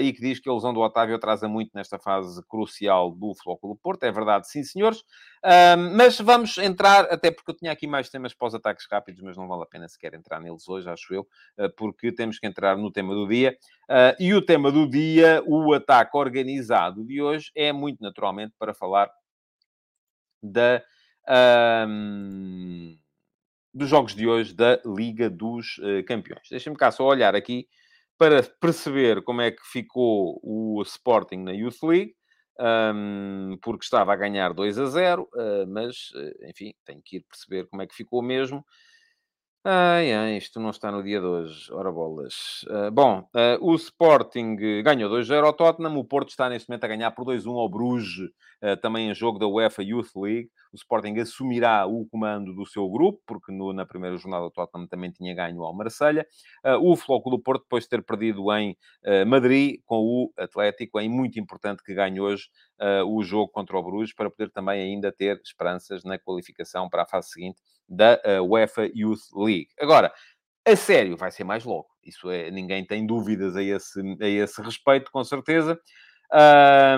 e 0.00 0.12
que 0.12 0.20
diz 0.20 0.40
que 0.40 0.48
a 0.48 0.52
lesão 0.52 0.74
do 0.74 0.80
Otávio 0.80 1.14
atrasa 1.14 1.48
muito 1.48 1.70
nesta 1.74 1.98
fase 1.98 2.42
crucial 2.48 3.12
do 3.12 3.34
Flóculo 3.34 3.76
Porto. 3.76 4.02
É 4.04 4.10
verdade, 4.10 4.48
sim, 4.48 4.64
senhores. 4.64 5.00
Uh, 5.44 5.78
mas 5.96 6.18
vamos 6.20 6.58
entrar, 6.58 7.04
até 7.04 7.30
porque 7.30 7.50
eu 7.50 7.56
tinha 7.56 7.72
aqui 7.72 7.86
mais 7.86 8.08
temas 8.08 8.34
para 8.34 8.48
os 8.48 8.54
ataques 8.54 8.86
rápidos, 8.90 9.22
mas 9.22 9.36
não 9.36 9.46
vale 9.46 9.62
a 9.62 9.66
pena 9.66 9.88
sequer 9.88 10.14
entrar 10.14 10.40
neles 10.40 10.68
hoje, 10.68 10.88
acho 10.88 11.14
eu, 11.14 11.22
uh, 11.58 11.70
porque 11.76 12.12
temos 12.12 12.38
que 12.38 12.46
entrar 12.46 12.76
no 12.76 12.90
tema 12.90 13.14
do 13.14 13.26
dia. 13.26 13.56
e 14.18 14.34
o 14.34 14.42
tema 14.42 14.72
do 14.72 14.88
dia, 14.88 15.42
o 15.46 15.72
ataque 15.72 16.16
organizado 16.16 17.04
de 17.04 17.20
hoje, 17.22 17.50
é 17.54 17.72
muito 17.72 18.02
naturalmente 18.02 18.54
para 18.58 18.74
falar 18.74 19.10
da. 20.42 20.82
Um, 21.88 22.98
dos 23.74 23.88
jogos 23.88 24.14
de 24.14 24.26
hoje 24.28 24.52
da 24.52 24.78
Liga 24.84 25.30
dos 25.30 25.80
Campeões. 26.06 26.46
Deixem-me 26.50 26.76
cá 26.76 26.90
só 26.90 27.06
olhar 27.06 27.34
aqui 27.34 27.66
para 28.22 28.40
perceber 28.60 29.20
como 29.24 29.40
é 29.40 29.50
que 29.50 29.62
ficou 29.64 30.38
o 30.44 30.80
Sporting 30.82 31.38
na 31.38 31.50
Youth 31.50 31.82
League, 31.82 32.14
um, 32.94 33.58
porque 33.60 33.82
estava 33.82 34.12
a 34.12 34.16
ganhar 34.16 34.54
2 34.54 34.78
a 34.78 34.86
0, 34.86 35.22
uh, 35.22 35.28
ah, 35.36 35.66
mas, 35.66 35.96
uh, 36.14 36.48
enfim, 36.48 36.72
tenho 36.84 37.02
que 37.04 37.16
ir 37.16 37.24
perceber 37.28 37.66
como 37.66 37.82
é 37.82 37.86
que 37.88 37.96
ficou 37.96 38.22
mesmo. 38.22 38.64
Ai, 39.64 40.12
ai, 40.12 40.36
isto 40.36 40.60
não 40.60 40.70
está 40.70 40.92
no 40.92 41.02
dia 41.02 41.18
de 41.18 41.26
hoje. 41.26 41.72
Ora 41.72 41.90
bolas. 41.90 42.64
Uh, 42.68 42.92
bom, 42.92 43.28
uh, 43.34 43.58
o 43.60 43.74
Sporting 43.74 44.54
ganhou 44.84 45.10
2-0 45.10 45.44
ao 45.44 45.52
Tottenham. 45.52 45.96
O 45.98 46.04
Porto 46.04 46.28
está 46.28 46.48
neste 46.48 46.68
momento 46.68 46.84
a 46.84 46.88
ganhar 46.88 47.10
por 47.10 47.24
2-1 47.24 47.58
ao 47.58 47.68
Bruges, 47.68 48.30
também 48.80 49.10
em 49.10 49.14
jogo 49.16 49.40
da 49.40 49.48
UEFA 49.48 49.82
Youth 49.82 50.14
League. 50.14 50.48
O 50.72 50.76
Sporting 50.76 51.18
assumirá 51.18 51.86
o 51.86 52.06
comando 52.06 52.54
do 52.54 52.64
seu 52.66 52.88
grupo, 52.88 53.20
porque 53.26 53.52
no, 53.52 53.72
na 53.72 53.84
primeira 53.84 54.16
jornada 54.16 54.44
o 54.44 54.50
Tottenham 54.50 54.86
também 54.86 55.10
tinha 55.10 55.34
ganho 55.34 55.62
ao 55.62 55.74
Marselha. 55.74 56.26
o 56.80 56.96
Floco 56.96 57.30
do 57.30 57.38
Porto, 57.38 57.62
depois 57.62 57.84
de 57.84 57.90
ter 57.90 58.02
perdido 58.02 58.50
em 58.52 58.76
Madrid 59.26 59.80
com 59.84 59.96
o 59.98 60.32
Atlético, 60.38 60.98
é 60.98 61.08
muito 61.08 61.38
importante 61.38 61.82
que 61.82 61.94
ganhe 61.94 62.20
hoje 62.20 62.48
o 63.06 63.22
jogo 63.22 63.52
contra 63.52 63.76
o 63.76 63.82
Bruges, 63.82 64.14
para 64.14 64.30
poder 64.30 64.50
também 64.50 64.80
ainda 64.80 65.12
ter 65.12 65.40
esperanças 65.44 66.04
na 66.04 66.18
qualificação 66.18 66.88
para 66.88 67.02
a 67.02 67.06
fase 67.06 67.30
seguinte 67.30 67.60
da 67.88 68.18
UEFA 68.42 68.90
Youth 68.94 69.20
League. 69.34 69.68
Agora, 69.78 70.12
a 70.64 70.76
sério, 70.76 71.16
vai 71.16 71.30
ser 71.30 71.44
mais 71.44 71.64
logo. 71.64 71.88
Isso 72.04 72.30
é, 72.30 72.50
ninguém 72.50 72.84
tem 72.84 73.06
dúvidas 73.06 73.56
a 73.56 73.62
esse, 73.62 74.00
a 74.20 74.28
esse 74.28 74.62
respeito, 74.62 75.10
com 75.10 75.22
certeza. 75.24 75.78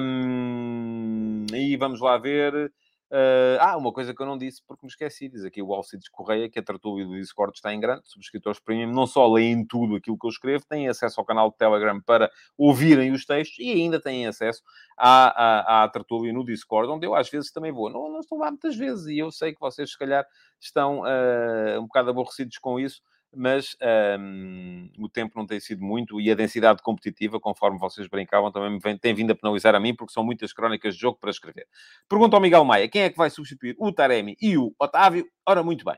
Um, 0.00 1.46
e 1.52 1.76
vamos 1.76 2.00
lá 2.00 2.16
ver. 2.18 2.72
Uh, 3.14 3.54
ah, 3.60 3.76
uma 3.76 3.92
coisa 3.92 4.12
que 4.12 4.20
eu 4.20 4.26
não 4.26 4.36
disse 4.36 4.60
porque 4.66 4.84
me 4.84 4.90
esqueci, 4.90 5.28
diz 5.28 5.44
aqui 5.44 5.62
o 5.62 5.72
Alcides 5.72 6.08
Correia 6.08 6.50
que 6.50 6.58
a 6.58 6.62
tertúlia 6.64 7.06
do 7.06 7.14
Discord 7.14 7.56
está 7.56 7.72
em 7.72 7.78
grande, 7.78 8.02
subscritores 8.06 8.58
premium 8.58 8.90
não 8.90 9.06
só 9.06 9.32
leem 9.32 9.64
tudo 9.64 9.94
aquilo 9.94 10.18
que 10.18 10.26
eu 10.26 10.30
escrevo, 10.30 10.64
têm 10.68 10.88
acesso 10.88 11.20
ao 11.20 11.24
canal 11.24 11.48
do 11.48 11.56
Telegram 11.56 12.00
para 12.00 12.28
ouvirem 12.58 13.12
os 13.12 13.24
textos 13.24 13.56
e 13.60 13.70
ainda 13.70 14.00
têm 14.00 14.26
acesso 14.26 14.64
à, 14.98 15.84
à, 15.84 15.84
à 15.84 15.92
no 16.32 16.44
Discord, 16.44 16.90
onde 16.90 17.06
eu 17.06 17.14
às 17.14 17.30
vezes 17.30 17.52
também 17.52 17.70
vou. 17.70 17.88
Não, 17.88 18.10
não 18.10 18.18
estou 18.18 18.36
lá 18.36 18.50
muitas 18.50 18.74
vezes 18.74 19.06
e 19.06 19.18
eu 19.18 19.30
sei 19.30 19.54
que 19.54 19.60
vocês 19.60 19.92
se 19.92 19.96
calhar 19.96 20.26
estão 20.58 21.02
uh, 21.02 21.78
um 21.78 21.86
bocado 21.86 22.10
aborrecidos 22.10 22.58
com 22.58 22.80
isso, 22.80 23.00
mas 23.36 23.76
um, 24.18 24.90
o 24.98 25.08
tempo 25.08 25.32
não 25.36 25.46
tem 25.46 25.60
sido 25.60 25.82
muito 25.82 26.20
e 26.20 26.30
a 26.30 26.34
densidade 26.34 26.82
competitiva, 26.82 27.40
conforme 27.40 27.78
vocês 27.78 28.06
brincavam, 28.06 28.50
também 28.52 28.78
vem, 28.78 28.96
tem 28.96 29.14
vindo 29.14 29.30
a 29.32 29.34
penalizar 29.34 29.74
a 29.74 29.80
mim, 29.80 29.94
porque 29.94 30.12
são 30.12 30.24
muitas 30.24 30.52
crónicas 30.52 30.94
de 30.94 31.00
jogo 31.00 31.18
para 31.18 31.30
escrever. 31.30 31.66
Pergunta 32.08 32.36
ao 32.36 32.40
Miguel 32.40 32.64
Maia, 32.64 32.88
quem 32.88 33.02
é 33.02 33.10
que 33.10 33.16
vai 33.16 33.30
substituir 33.30 33.74
o 33.78 33.92
Taremi 33.92 34.36
e 34.40 34.56
o 34.56 34.74
Otávio? 34.78 35.26
Ora, 35.46 35.62
muito 35.62 35.84
bem. 35.84 35.96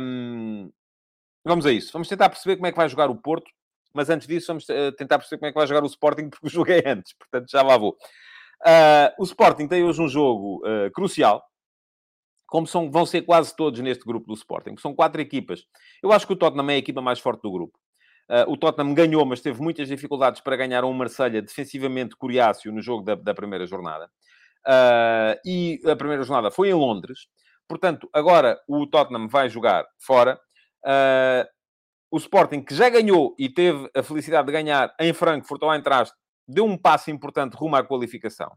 Um, 0.00 0.70
vamos 1.44 1.66
a 1.66 1.72
isso. 1.72 1.92
Vamos 1.92 2.08
tentar 2.08 2.28
perceber 2.28 2.56
como 2.56 2.66
é 2.66 2.70
que 2.70 2.76
vai 2.76 2.88
jogar 2.88 3.10
o 3.10 3.16
Porto, 3.16 3.50
mas 3.92 4.10
antes 4.10 4.26
disso 4.26 4.48
vamos 4.48 4.68
uh, 4.68 4.92
tentar 4.96 5.18
perceber 5.18 5.38
como 5.38 5.48
é 5.48 5.52
que 5.52 5.58
vai 5.58 5.66
jogar 5.66 5.82
o 5.82 5.86
Sporting, 5.86 6.30
porque 6.40 6.72
é 6.72 6.90
antes, 6.90 7.12
portanto 7.14 7.50
já 7.50 7.62
lá 7.62 7.76
vou. 7.76 7.96
Uh, 8.62 9.12
o 9.18 9.24
Sporting 9.24 9.68
tem 9.68 9.84
hoje 9.84 10.00
um 10.00 10.08
jogo 10.08 10.62
uh, 10.66 10.90
crucial, 10.92 11.44
como 12.46 12.66
são, 12.66 12.90
vão 12.90 13.04
ser 13.06 13.22
quase 13.22 13.54
todos 13.56 13.80
neste 13.80 14.04
grupo 14.04 14.26
do 14.26 14.34
Sporting. 14.34 14.76
São 14.78 14.94
quatro 14.94 15.20
equipas. 15.20 15.64
Eu 16.02 16.12
acho 16.12 16.26
que 16.26 16.32
o 16.32 16.36
Tottenham 16.36 16.70
é 16.70 16.74
a 16.74 16.78
equipa 16.78 17.00
mais 17.00 17.18
forte 17.18 17.42
do 17.42 17.50
grupo. 17.50 17.78
Uh, 18.30 18.50
o 18.50 18.56
Tottenham 18.56 18.94
ganhou, 18.94 19.24
mas 19.26 19.40
teve 19.40 19.60
muitas 19.60 19.88
dificuldades 19.88 20.40
para 20.40 20.56
ganhar 20.56 20.84
um 20.84 20.92
Marselha 20.92 21.42
defensivamente 21.42 22.16
coriáceo 22.16 22.72
no 22.72 22.80
jogo 22.80 23.04
da, 23.04 23.14
da 23.14 23.34
primeira 23.34 23.66
jornada. 23.66 24.10
Uh, 24.66 25.36
e 25.44 25.80
a 25.86 25.94
primeira 25.94 26.22
jornada 26.22 26.50
foi 26.50 26.70
em 26.70 26.74
Londres. 26.74 27.26
Portanto, 27.68 28.08
agora 28.12 28.58
o 28.68 28.86
Tottenham 28.86 29.28
vai 29.28 29.48
jogar 29.48 29.84
fora. 29.98 30.38
Uh, 30.84 31.46
o 32.10 32.16
Sporting, 32.16 32.62
que 32.62 32.74
já 32.74 32.88
ganhou 32.88 33.34
e 33.38 33.48
teve 33.48 33.90
a 33.94 34.02
felicidade 34.02 34.46
de 34.46 34.52
ganhar 34.52 34.94
em 35.00 35.12
Frankfurt 35.12 35.62
ao 35.62 35.74
Eintracht, 35.74 36.14
deu 36.46 36.64
um 36.64 36.78
passo 36.78 37.10
importante 37.10 37.54
rumo 37.54 37.76
à 37.76 37.82
qualificação. 37.82 38.52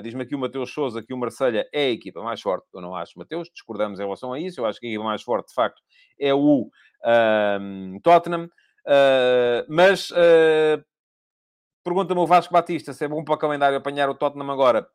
Diz-me 0.00 0.22
aqui 0.22 0.34
o 0.34 0.38
Mateus 0.38 0.72
Souza 0.72 1.02
que 1.02 1.12
o 1.12 1.18
Marselha 1.18 1.68
é 1.72 1.86
a 1.86 1.90
equipa 1.90 2.22
mais 2.22 2.40
forte. 2.40 2.66
Eu 2.72 2.80
não 2.80 2.94
acho, 2.94 3.18
Mateus, 3.18 3.50
discordamos 3.52 4.00
em 4.00 4.02
relação 4.02 4.32
a 4.32 4.40
isso. 4.40 4.60
Eu 4.60 4.66
acho 4.66 4.80
que 4.80 4.86
a 4.86 4.88
equipa 4.88 5.04
mais 5.04 5.22
forte, 5.22 5.48
de 5.48 5.54
facto, 5.54 5.82
é 6.18 6.32
o 6.32 6.62
uh, 6.62 8.00
Tottenham. 8.02 8.44
Uh, 8.86 9.64
mas 9.68 10.10
uh, 10.10 10.82
pergunta-me 11.84 12.20
o 12.20 12.26
Vasco 12.26 12.52
Batista 12.52 12.92
se 12.92 13.04
é 13.04 13.08
bom 13.08 13.22
para 13.22 13.34
o 13.34 13.38
calendário 13.38 13.76
apanhar 13.76 14.08
o 14.08 14.14
Tottenham 14.14 14.50
agora. 14.50 14.88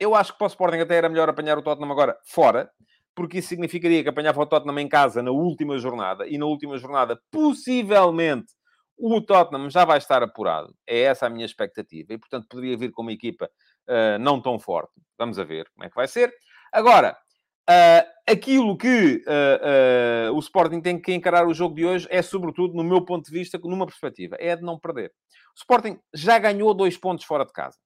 Eu 0.00 0.14
acho 0.14 0.32
que 0.32 0.38
para 0.38 0.46
o 0.46 0.48
Sporting 0.48 0.78
até 0.78 0.96
era 0.96 1.08
melhor 1.08 1.28
apanhar 1.28 1.58
o 1.58 1.62
Tottenham 1.62 1.90
agora 1.90 2.16
fora, 2.24 2.70
porque 3.14 3.38
isso 3.38 3.48
significaria 3.48 4.02
que 4.02 4.08
apanhava 4.08 4.40
o 4.40 4.46
Tottenham 4.46 4.78
em 4.78 4.88
casa 4.88 5.22
na 5.22 5.30
última 5.30 5.76
jornada, 5.78 6.26
e 6.26 6.38
na 6.38 6.46
última 6.46 6.78
jornada, 6.78 7.20
possivelmente, 7.30 8.52
o 8.96 9.20
Tottenham 9.20 9.70
já 9.70 9.84
vai 9.84 9.98
estar 9.98 10.22
apurado. 10.22 10.74
É 10.86 11.00
essa 11.02 11.26
a 11.26 11.30
minha 11.30 11.46
expectativa. 11.46 12.12
E, 12.12 12.18
portanto, 12.18 12.46
poderia 12.48 12.76
vir 12.76 12.90
com 12.90 13.02
uma 13.02 13.12
equipa 13.12 13.48
uh, 13.88 14.18
não 14.20 14.40
tão 14.40 14.58
forte. 14.58 14.92
Vamos 15.18 15.38
a 15.38 15.44
ver 15.44 15.68
como 15.74 15.84
é 15.84 15.88
que 15.88 15.96
vai 15.96 16.06
ser. 16.06 16.32
Agora, 16.72 17.16
uh, 17.68 18.30
aquilo 18.30 18.76
que 18.76 19.22
uh, 19.26 20.32
o 20.34 20.38
Sporting 20.38 20.80
tem 20.80 21.00
que 21.00 21.12
encarar 21.12 21.46
o 21.46 21.54
jogo 21.54 21.74
de 21.74 21.84
hoje 21.84 22.06
é, 22.10 22.22
sobretudo, 22.22 22.74
no 22.74 22.84
meu 22.84 23.04
ponto 23.04 23.26
de 23.26 23.32
vista, 23.32 23.58
numa 23.58 23.86
perspectiva, 23.86 24.36
é 24.38 24.54
de 24.54 24.62
não 24.62 24.78
perder. 24.78 25.12
O 25.54 25.58
Sporting 25.58 25.98
já 26.14 26.38
ganhou 26.38 26.72
dois 26.74 26.96
pontos 26.96 27.24
fora 27.24 27.44
de 27.44 27.52
casa 27.52 27.76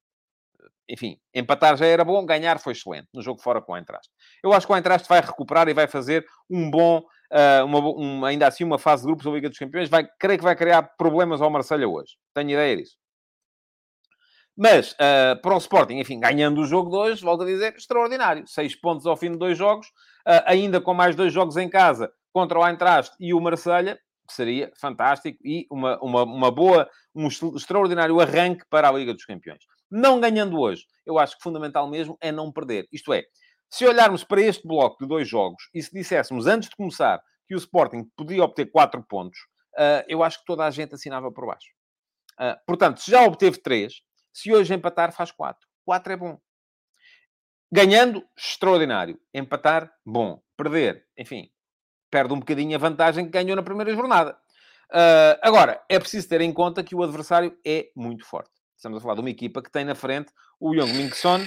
enfim, 0.89 1.19
empatar 1.35 1.77
já 1.77 1.87
era 1.87 2.05
bom, 2.05 2.25
ganhar 2.27 2.59
foi 2.59 2.73
excelente 2.73 3.09
no 3.15 3.23
jogo 3.23 3.41
fora 3.41 3.63
com 3.63 3.73
o 3.73 3.77
Eintracht. 3.77 4.11
Eu 4.43 4.53
acho 4.53 4.67
que 4.67 4.73
o 4.73 4.77
Eintracht 4.77 5.09
vai 5.09 5.21
recuperar 5.21 5.69
e 5.69 5.75
vai 5.75 5.87
fazer 5.87 6.27
um 6.51 6.71
bom, 6.71 6.99
uh, 6.99 7.65
uma, 7.65 7.79
um, 7.79 8.25
ainda 8.25 8.47
assim, 8.47 8.65
uma 8.65 8.79
fase 8.79 9.03
de 9.03 9.07
grupos 9.07 9.25
da 9.25 9.31
Liga 9.31 9.49
dos 9.49 9.59
Campeões. 9.59 9.89
Vai, 9.89 10.07
creio 10.19 10.39
que 10.39 10.45
vai 10.45 10.57
criar 10.57 10.83
problemas 10.83 11.41
ao 11.41 11.51
Marselha 11.51 11.89
hoje. 11.89 12.17
Tenho 12.35 12.51
ideia 12.51 12.77
disso. 12.77 12.97
Mas, 14.57 14.93
uh, 14.93 15.41
para 15.41 15.55
o 15.55 15.59
Sporting, 15.59 15.95
enfim, 15.95 16.21
ganhando 16.21 16.61
o 16.61 16.67
jogo 16.67 16.91
de 16.91 16.97
hoje, 16.97 17.23
volto 17.23 17.43
a 17.43 17.47
dizer, 17.47 17.75
extraordinário. 17.75 18.47
Seis 18.47 18.77
pontos 18.77 19.07
ao 19.07 19.17
fim 19.17 19.33
de 19.33 19.39
dois 19.39 19.57
jogos, 19.57 19.87
uh, 19.87 20.45
ainda 20.45 20.81
com 20.81 20.93
mais 20.93 21.17
dois 21.17 21.33
jogos 21.33 21.57
em 21.57 21.69
casa 21.69 22.13
contra 22.33 22.59
o 22.59 22.67
Eintracht 22.67 23.15
e 23.19 23.33
o 23.33 23.41
Marselha, 23.41 23.99
que 24.27 24.35
seria 24.35 24.71
fantástico 24.79 25.39
e 25.45 25.67
uma, 25.71 25.99
uma, 26.03 26.23
uma 26.23 26.51
boa, 26.51 26.89
um 27.15 27.27
extraordinário 27.29 28.21
arranque 28.21 28.65
para 28.69 28.89
a 28.89 28.93
Liga 28.93 29.13
dos 29.13 29.25
Campeões. 29.25 29.65
Não 29.91 30.21
ganhando 30.21 30.59
hoje, 30.59 30.87
eu 31.05 31.19
acho 31.19 31.37
que 31.37 31.43
fundamental 31.43 31.89
mesmo 31.89 32.17
é 32.21 32.31
não 32.31 32.53
perder. 32.53 32.87
Isto 32.93 33.13
é, 33.13 33.25
se 33.71 33.87
olharmos 33.87 34.23
para 34.23 34.41
este 34.41 34.67
bloco 34.67 35.03
de 35.03 35.09
dois 35.09 35.29
jogos 35.29 35.69
e 35.75 35.83
se 35.83 35.93
disséssemos 35.93 36.47
antes 36.47 36.69
de 36.69 36.77
começar 36.77 37.21
que 37.49 37.55
o 37.55 37.59
Sporting 37.59 38.05
podia 38.17 38.45
obter 38.45 38.71
quatro 38.71 39.03
pontos, 39.03 39.39
uh, 39.75 40.05
eu 40.09 40.23
acho 40.23 40.39
que 40.39 40.45
toda 40.45 40.65
a 40.65 40.71
gente 40.71 40.95
assinava 40.95 41.33
por 41.33 41.47
baixo. 41.47 41.69
Uh, 42.41 42.57
portanto, 42.67 43.01
se 43.01 43.11
já 43.11 43.23
obteve 43.23 43.61
três, 43.61 43.95
se 44.33 44.53
hoje 44.53 44.75
empatar, 44.75 45.13
faz 45.13 45.31
quatro. 45.31 45.69
Quatro 45.85 46.13
é 46.13 46.17
bom. 46.17 46.39
Ganhando, 47.71 48.25
extraordinário. 48.37 49.19
Empatar, 49.35 49.93
bom. 50.05 50.43
Perder, 50.57 51.07
enfim, 51.19 51.51
perde 52.11 52.35
um 52.35 52.39
bocadinho 52.39 52.77
a 52.77 52.79
vantagem 52.79 53.25
que 53.25 53.31
ganhou 53.31 53.57
na 53.57 53.63
primeira 53.63 53.93
jornada. 53.95 54.37
Uh, 54.91 55.41
agora, 55.41 55.83
é 55.89 55.99
preciso 55.99 56.29
ter 56.29 56.43
em 56.43 56.53
conta 56.53 56.85
que 56.85 56.95
o 56.95 57.03
adversário 57.03 57.59
é 57.65 57.89
muito 57.97 58.27
forte. 58.27 58.51
Estamos 58.77 58.99
a 58.99 59.01
falar 59.01 59.15
de 59.15 59.21
uma 59.21 59.31
equipa 59.31 59.63
que 59.63 59.71
tem 59.71 59.85
na 59.85 59.95
frente 59.95 60.31
o 60.61 60.75
Young 60.75 60.93
Mingson, 60.93 61.41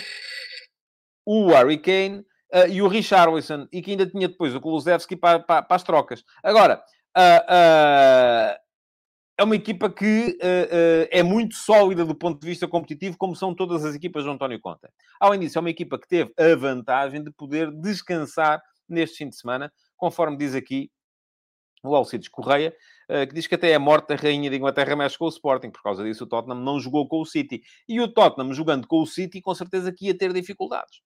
o 1.26 1.50
Harry 1.50 1.78
Kane 1.78 2.26
uh, 2.54 2.68
e 2.70 2.82
o 2.82 2.88
Richarlison, 2.88 3.68
e 3.72 3.82
que 3.82 3.92
ainda 3.92 4.08
tinha 4.08 4.28
depois 4.28 4.56
o 4.56 4.60
Kulusevski 4.60 5.16
para, 5.16 5.40
para, 5.40 5.62
para 5.62 5.76
as 5.76 5.84
trocas. 5.84 6.24
Agora, 6.44 6.84
uh, 7.16 8.65
é 9.38 9.44
uma 9.44 9.56
equipa 9.56 9.90
que 9.90 10.38
é 11.12 11.22
muito 11.22 11.56
sólida 11.56 12.06
do 12.06 12.16
ponto 12.16 12.40
de 12.40 12.48
vista 12.48 12.68
competitivo, 12.68 13.18
como 13.18 13.36
são 13.36 13.54
todas 13.54 13.84
as 13.84 13.96
equipas 13.96 14.24
do 14.24 14.32
António 14.32 14.60
Conte. 14.60 14.88
Além 15.20 15.40
disso, 15.40 15.58
é 15.58 15.62
uma 15.62 15.70
equipa 15.70 16.00
que 16.00 16.08
teve 16.08 16.34
a 16.38 16.56
vantagem 16.56 17.24
de 17.24 17.32
poder 17.32 17.72
descansar 17.72 18.62
neste 18.88 19.18
fim 19.18 19.30
de 19.30 19.36
semana, 19.36 19.72
conforme 19.98 20.38
diz 20.38 20.56
aqui 20.56 20.90
o 21.84 21.96
Alcides 21.96 22.28
Correia, 22.28 22.76
eh, 23.08 23.26
que 23.26 23.34
diz 23.34 23.48
que 23.48 23.56
até 23.56 23.74
a 23.74 23.80
morte 23.80 24.08
da 24.08 24.16
Rainha 24.16 24.50
de 24.50 24.56
Inglaterra 24.56 24.96
mexe 24.96 25.18
com 25.18 25.26
o 25.26 25.30
Sporting. 25.30 25.70
Por 25.70 25.84
causa 25.84 26.04
disso, 26.04 26.24
o 26.24 26.28
Tottenham 26.28 26.60
não 26.60 26.80
jogou 26.80 27.08
com 27.08 27.22
o 27.22 27.26
City. 27.26 27.62
E 27.88 28.02
o 28.02 28.08
Tottenham, 28.08 28.54
jogando 28.54 28.88
com 28.88 29.02
o 29.02 29.06
City, 29.06 29.42
com 29.42 29.54
certeza 29.54 29.92
que 29.92 30.08
ia 30.08 30.18
ter 30.18 30.34
dificuldades. 30.34 31.02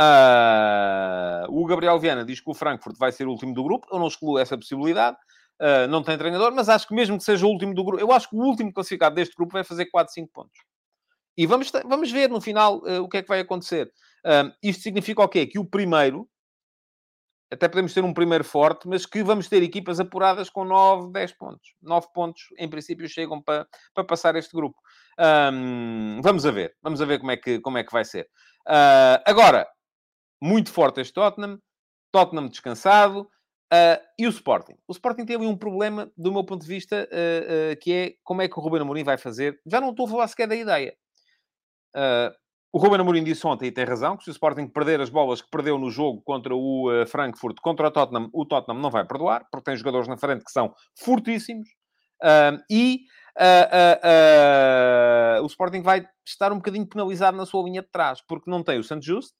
Uh, 0.00 1.50
o 1.50 1.66
Gabriel 1.66 1.98
Viana 1.98 2.24
diz 2.24 2.40
que 2.40 2.48
o 2.48 2.54
Frankfurt 2.54 2.96
vai 2.96 3.10
ser 3.10 3.26
o 3.26 3.30
último 3.30 3.52
do 3.52 3.64
grupo. 3.64 3.86
Eu 3.92 3.98
não 3.98 4.06
excluo 4.06 4.38
essa 4.38 4.56
possibilidade. 4.56 5.16
Uh, 5.60 5.88
não 5.88 6.02
tem 6.02 6.16
treinador, 6.16 6.52
mas 6.52 6.68
acho 6.68 6.86
que 6.86 6.94
mesmo 6.94 7.18
que 7.18 7.24
seja 7.24 7.44
o 7.44 7.48
último 7.48 7.74
do 7.74 7.84
grupo, 7.84 8.00
eu 8.00 8.12
acho 8.12 8.28
que 8.28 8.36
o 8.36 8.40
último 8.40 8.72
classificado 8.72 9.14
deste 9.14 9.34
grupo 9.34 9.52
vai 9.52 9.64
fazer 9.64 9.86
4, 9.86 10.12
5 10.12 10.30
pontos. 10.32 10.60
E 11.36 11.46
vamos, 11.46 11.70
vamos 11.84 12.10
ver 12.10 12.30
no 12.30 12.40
final 12.40 12.78
uh, 12.78 13.02
o 13.02 13.08
que 13.08 13.18
é 13.18 13.22
que 13.22 13.28
vai 13.28 13.40
acontecer. 13.40 13.92
isto 14.62 14.82
significa 14.82 15.22
o 15.22 15.28
quê? 15.28 15.46
Que 15.46 15.58
o 15.58 15.64
primeiro 15.64 16.28
até 17.50 17.66
podemos 17.66 17.94
ter 17.94 18.04
um 18.04 18.12
primeiro 18.12 18.44
forte, 18.44 18.86
mas 18.86 19.06
que 19.06 19.22
vamos 19.22 19.48
ter 19.48 19.62
equipas 19.62 19.98
apuradas 19.98 20.50
com 20.50 20.64
9, 20.64 21.10
10 21.12 21.32
pontos. 21.32 21.74
9 21.80 22.06
pontos, 22.12 22.42
em 22.58 22.68
princípio, 22.68 23.08
chegam 23.08 23.40
para, 23.40 23.66
para 23.94 24.04
passar 24.04 24.36
este 24.36 24.54
grupo. 24.54 24.76
Um, 25.18 26.20
vamos 26.22 26.44
a 26.44 26.50
ver. 26.50 26.76
Vamos 26.82 27.00
a 27.00 27.06
ver 27.06 27.18
como 27.18 27.30
é 27.30 27.36
que, 27.36 27.58
como 27.60 27.78
é 27.78 27.84
que 27.84 27.92
vai 27.92 28.04
ser. 28.04 28.28
Uh, 28.66 29.22
agora, 29.24 29.66
muito 30.42 30.70
forte 30.70 31.00
este 31.00 31.14
Tottenham. 31.14 31.58
Tottenham 32.12 32.48
descansado. 32.48 33.28
Uh, 33.72 34.00
e 34.18 34.26
o 34.26 34.30
Sporting? 34.30 34.74
O 34.86 34.92
Sporting 34.92 35.24
teve 35.24 35.46
um 35.46 35.56
problema, 35.56 36.10
do 36.16 36.32
meu 36.32 36.44
ponto 36.44 36.62
de 36.62 36.68
vista, 36.68 37.08
uh, 37.10 37.76
que 37.80 37.92
é 37.92 38.14
como 38.24 38.42
é 38.42 38.48
que 38.48 38.58
o 38.58 38.62
Ruben 38.62 38.80
Amorim 38.80 39.04
vai 39.04 39.18
fazer. 39.18 39.60
Já 39.66 39.80
não 39.80 39.90
estou 39.90 40.06
a 40.06 40.10
falar 40.10 40.28
sequer 40.28 40.48
da 40.48 40.56
ideia. 40.56 40.94
O 42.70 42.78
Ruben 42.78 43.00
Amorim 43.00 43.24
disse 43.24 43.46
ontem, 43.46 43.66
e 43.66 43.72
tem 43.72 43.84
razão, 43.84 44.16
que 44.16 44.24
se 44.24 44.30
o 44.30 44.32
Sporting 44.32 44.68
perder 44.68 45.00
as 45.00 45.08
bolas 45.08 45.40
que 45.40 45.50
perdeu 45.50 45.78
no 45.78 45.90
jogo 45.90 46.20
contra 46.22 46.54
o 46.54 46.90
uh, 46.90 47.06
Frankfurt, 47.06 47.56
contra 47.62 47.88
o 47.88 47.90
Tottenham, 47.90 48.28
o 48.32 48.44
Tottenham 48.44 48.78
não 48.78 48.90
vai 48.90 49.06
perdoar, 49.06 49.46
porque 49.50 49.64
tem 49.64 49.76
jogadores 49.76 50.06
na 50.06 50.18
frente 50.18 50.44
que 50.44 50.50
são 50.50 50.74
fortíssimos. 50.94 51.66
Uh, 52.22 52.60
e 52.70 53.00
uh, 53.40 55.42
o 55.42 55.46
Sporting 55.46 55.80
vai 55.80 56.06
estar 56.26 56.52
um 56.52 56.56
bocadinho 56.56 56.86
penalizado 56.86 57.38
na 57.38 57.46
sua 57.46 57.64
linha 57.64 57.80
de 57.80 57.88
trás, 57.88 58.20
porque 58.28 58.50
não 58.50 58.62
tem 58.62 58.78
o 58.78 58.84
Santos 58.84 59.06
Justo, 59.06 59.32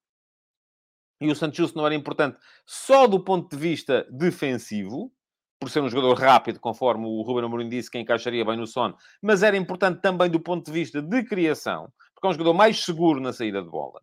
e 1.20 1.30
o 1.30 1.34
Santos 1.34 1.56
Justo 1.56 1.76
não 1.76 1.86
era 1.86 1.94
importante 1.94 2.38
só 2.64 3.06
do 3.06 3.18
ponto 3.22 3.54
de 3.54 3.60
vista 3.60 4.06
defensivo, 4.10 5.12
por 5.60 5.70
ser 5.70 5.80
um 5.80 5.88
jogador 5.88 6.14
rápido, 6.14 6.60
conforme 6.60 7.04
o 7.04 7.22
Ruben 7.22 7.44
Amorim 7.44 7.68
disse, 7.68 7.90
que 7.90 7.98
encaixaria 7.98 8.44
bem 8.44 8.56
no 8.56 8.66
sono, 8.66 8.96
mas 9.20 9.42
era 9.42 9.56
importante 9.56 10.00
também 10.00 10.30
do 10.30 10.38
ponto 10.38 10.66
de 10.66 10.72
vista 10.72 11.02
de 11.02 11.24
criação 11.24 11.92
porque 12.18 12.26
é 12.26 12.30
um 12.30 12.32
jogador 12.32 12.54
mais 12.54 12.84
seguro 12.84 13.20
na 13.20 13.32
saída 13.32 13.62
de 13.62 13.68
bola. 13.68 14.02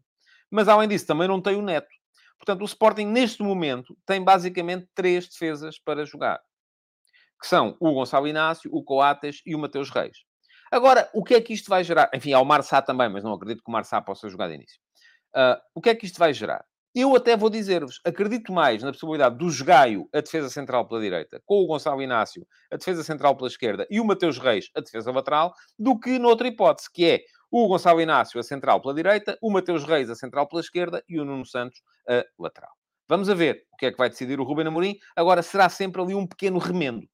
Mas, 0.50 0.70
além 0.70 0.88
disso, 0.88 1.06
também 1.06 1.28
não 1.28 1.42
tem 1.42 1.58
o 1.58 1.62
neto. 1.62 1.94
Portanto, 2.38 2.62
o 2.62 2.66
Sporting, 2.66 3.06
neste 3.06 3.44
momento, 3.44 3.98
tem 4.06 4.24
basicamente 4.24 4.88
três 4.96 5.28
defesas 5.28 5.78
para 5.78 6.06
jogar. 6.06 6.40
Que 7.42 7.48
são 7.48 7.76
o 7.78 7.94
Gonçalo 7.94 8.26
Inácio, 8.26 8.70
o 8.74 8.82
Coates 8.82 9.42
e 9.46 9.54
o 9.54 9.60
Mateus 9.60 9.90
Reis. 9.90 10.20
Agora, 10.72 11.10
o 11.14 11.24
que 11.24 11.36
é 11.36 11.42
que 11.42 11.54
isto 11.54 11.70
vai 11.70 11.84
gerar? 11.84 12.10
Enfim, 12.14 12.32
há 12.32 12.40
o 12.40 12.46
Marçá 12.46 12.82
também, 12.82 13.10
mas 13.10 13.24
não 13.24 13.34
acredito 13.34 13.62
que 13.62 13.70
o 13.70 13.74
Marçá 13.74 14.02
possa 14.02 14.30
jogar 14.30 14.48
de 14.48 14.56
início. 14.56 14.80
Uh, 15.36 15.60
o 15.76 15.82
que 15.82 15.90
é 15.90 15.96
que 15.96 16.06
isto 16.06 16.18
vai 16.18 16.34
gerar? 16.34 16.66
Eu 16.98 17.14
até 17.14 17.36
vou 17.36 17.50
dizer-vos, 17.50 18.00
acredito 18.06 18.54
mais 18.54 18.82
na 18.82 18.90
possibilidade 18.90 19.38
do 19.38 19.50
Jogaio, 19.50 20.08
a 20.14 20.22
defesa 20.22 20.50
central 20.50 20.88
pela 20.88 21.02
direita, 21.02 21.42
com 21.46 21.56
o 21.56 21.68
Gonçalo 21.68 22.02
Inácio, 22.02 22.48
a 22.72 22.78
defesa 22.78 23.04
central 23.04 23.36
pela 23.36 23.50
esquerda, 23.50 23.86
e 23.90 24.00
o 24.00 24.06
Mateus 24.06 24.38
Reis, 24.38 24.70
a 24.74 24.80
defesa 24.80 25.12
lateral, 25.12 25.54
do 25.78 26.00
que 26.00 26.18
noutra 26.18 26.48
hipótese, 26.48 26.90
que 26.90 27.06
é 27.06 27.20
o 27.52 27.68
Gonçalo 27.68 28.00
Inácio 28.00 28.40
a 28.40 28.44
central 28.44 28.82
pela 28.82 28.94
direita, 28.94 29.38
o 29.42 29.52
Mateus 29.52 29.84
Reis 29.84 30.10
a 30.10 30.16
central 30.16 30.48
pela 30.48 30.62
esquerda 30.62 31.04
e 31.10 31.20
o 31.20 31.26
Nuno 31.26 31.46
Santos 31.46 31.82
a 32.08 32.24
lateral. 32.40 32.72
Vamos 33.10 33.30
a 33.30 33.34
ver 33.34 33.66
o 33.74 33.76
que 33.76 33.88
é 33.88 33.92
que 33.92 33.98
vai 33.98 34.08
decidir 34.08 34.40
o 34.40 34.46
Ruben 34.46 34.68
Amorim. 34.68 34.98
Agora, 35.18 35.44
será 35.44 35.68
sempre 35.68 36.02
ali 36.02 36.16
um 36.16 36.26
pequeno 36.26 36.60
remendo. 36.60 37.06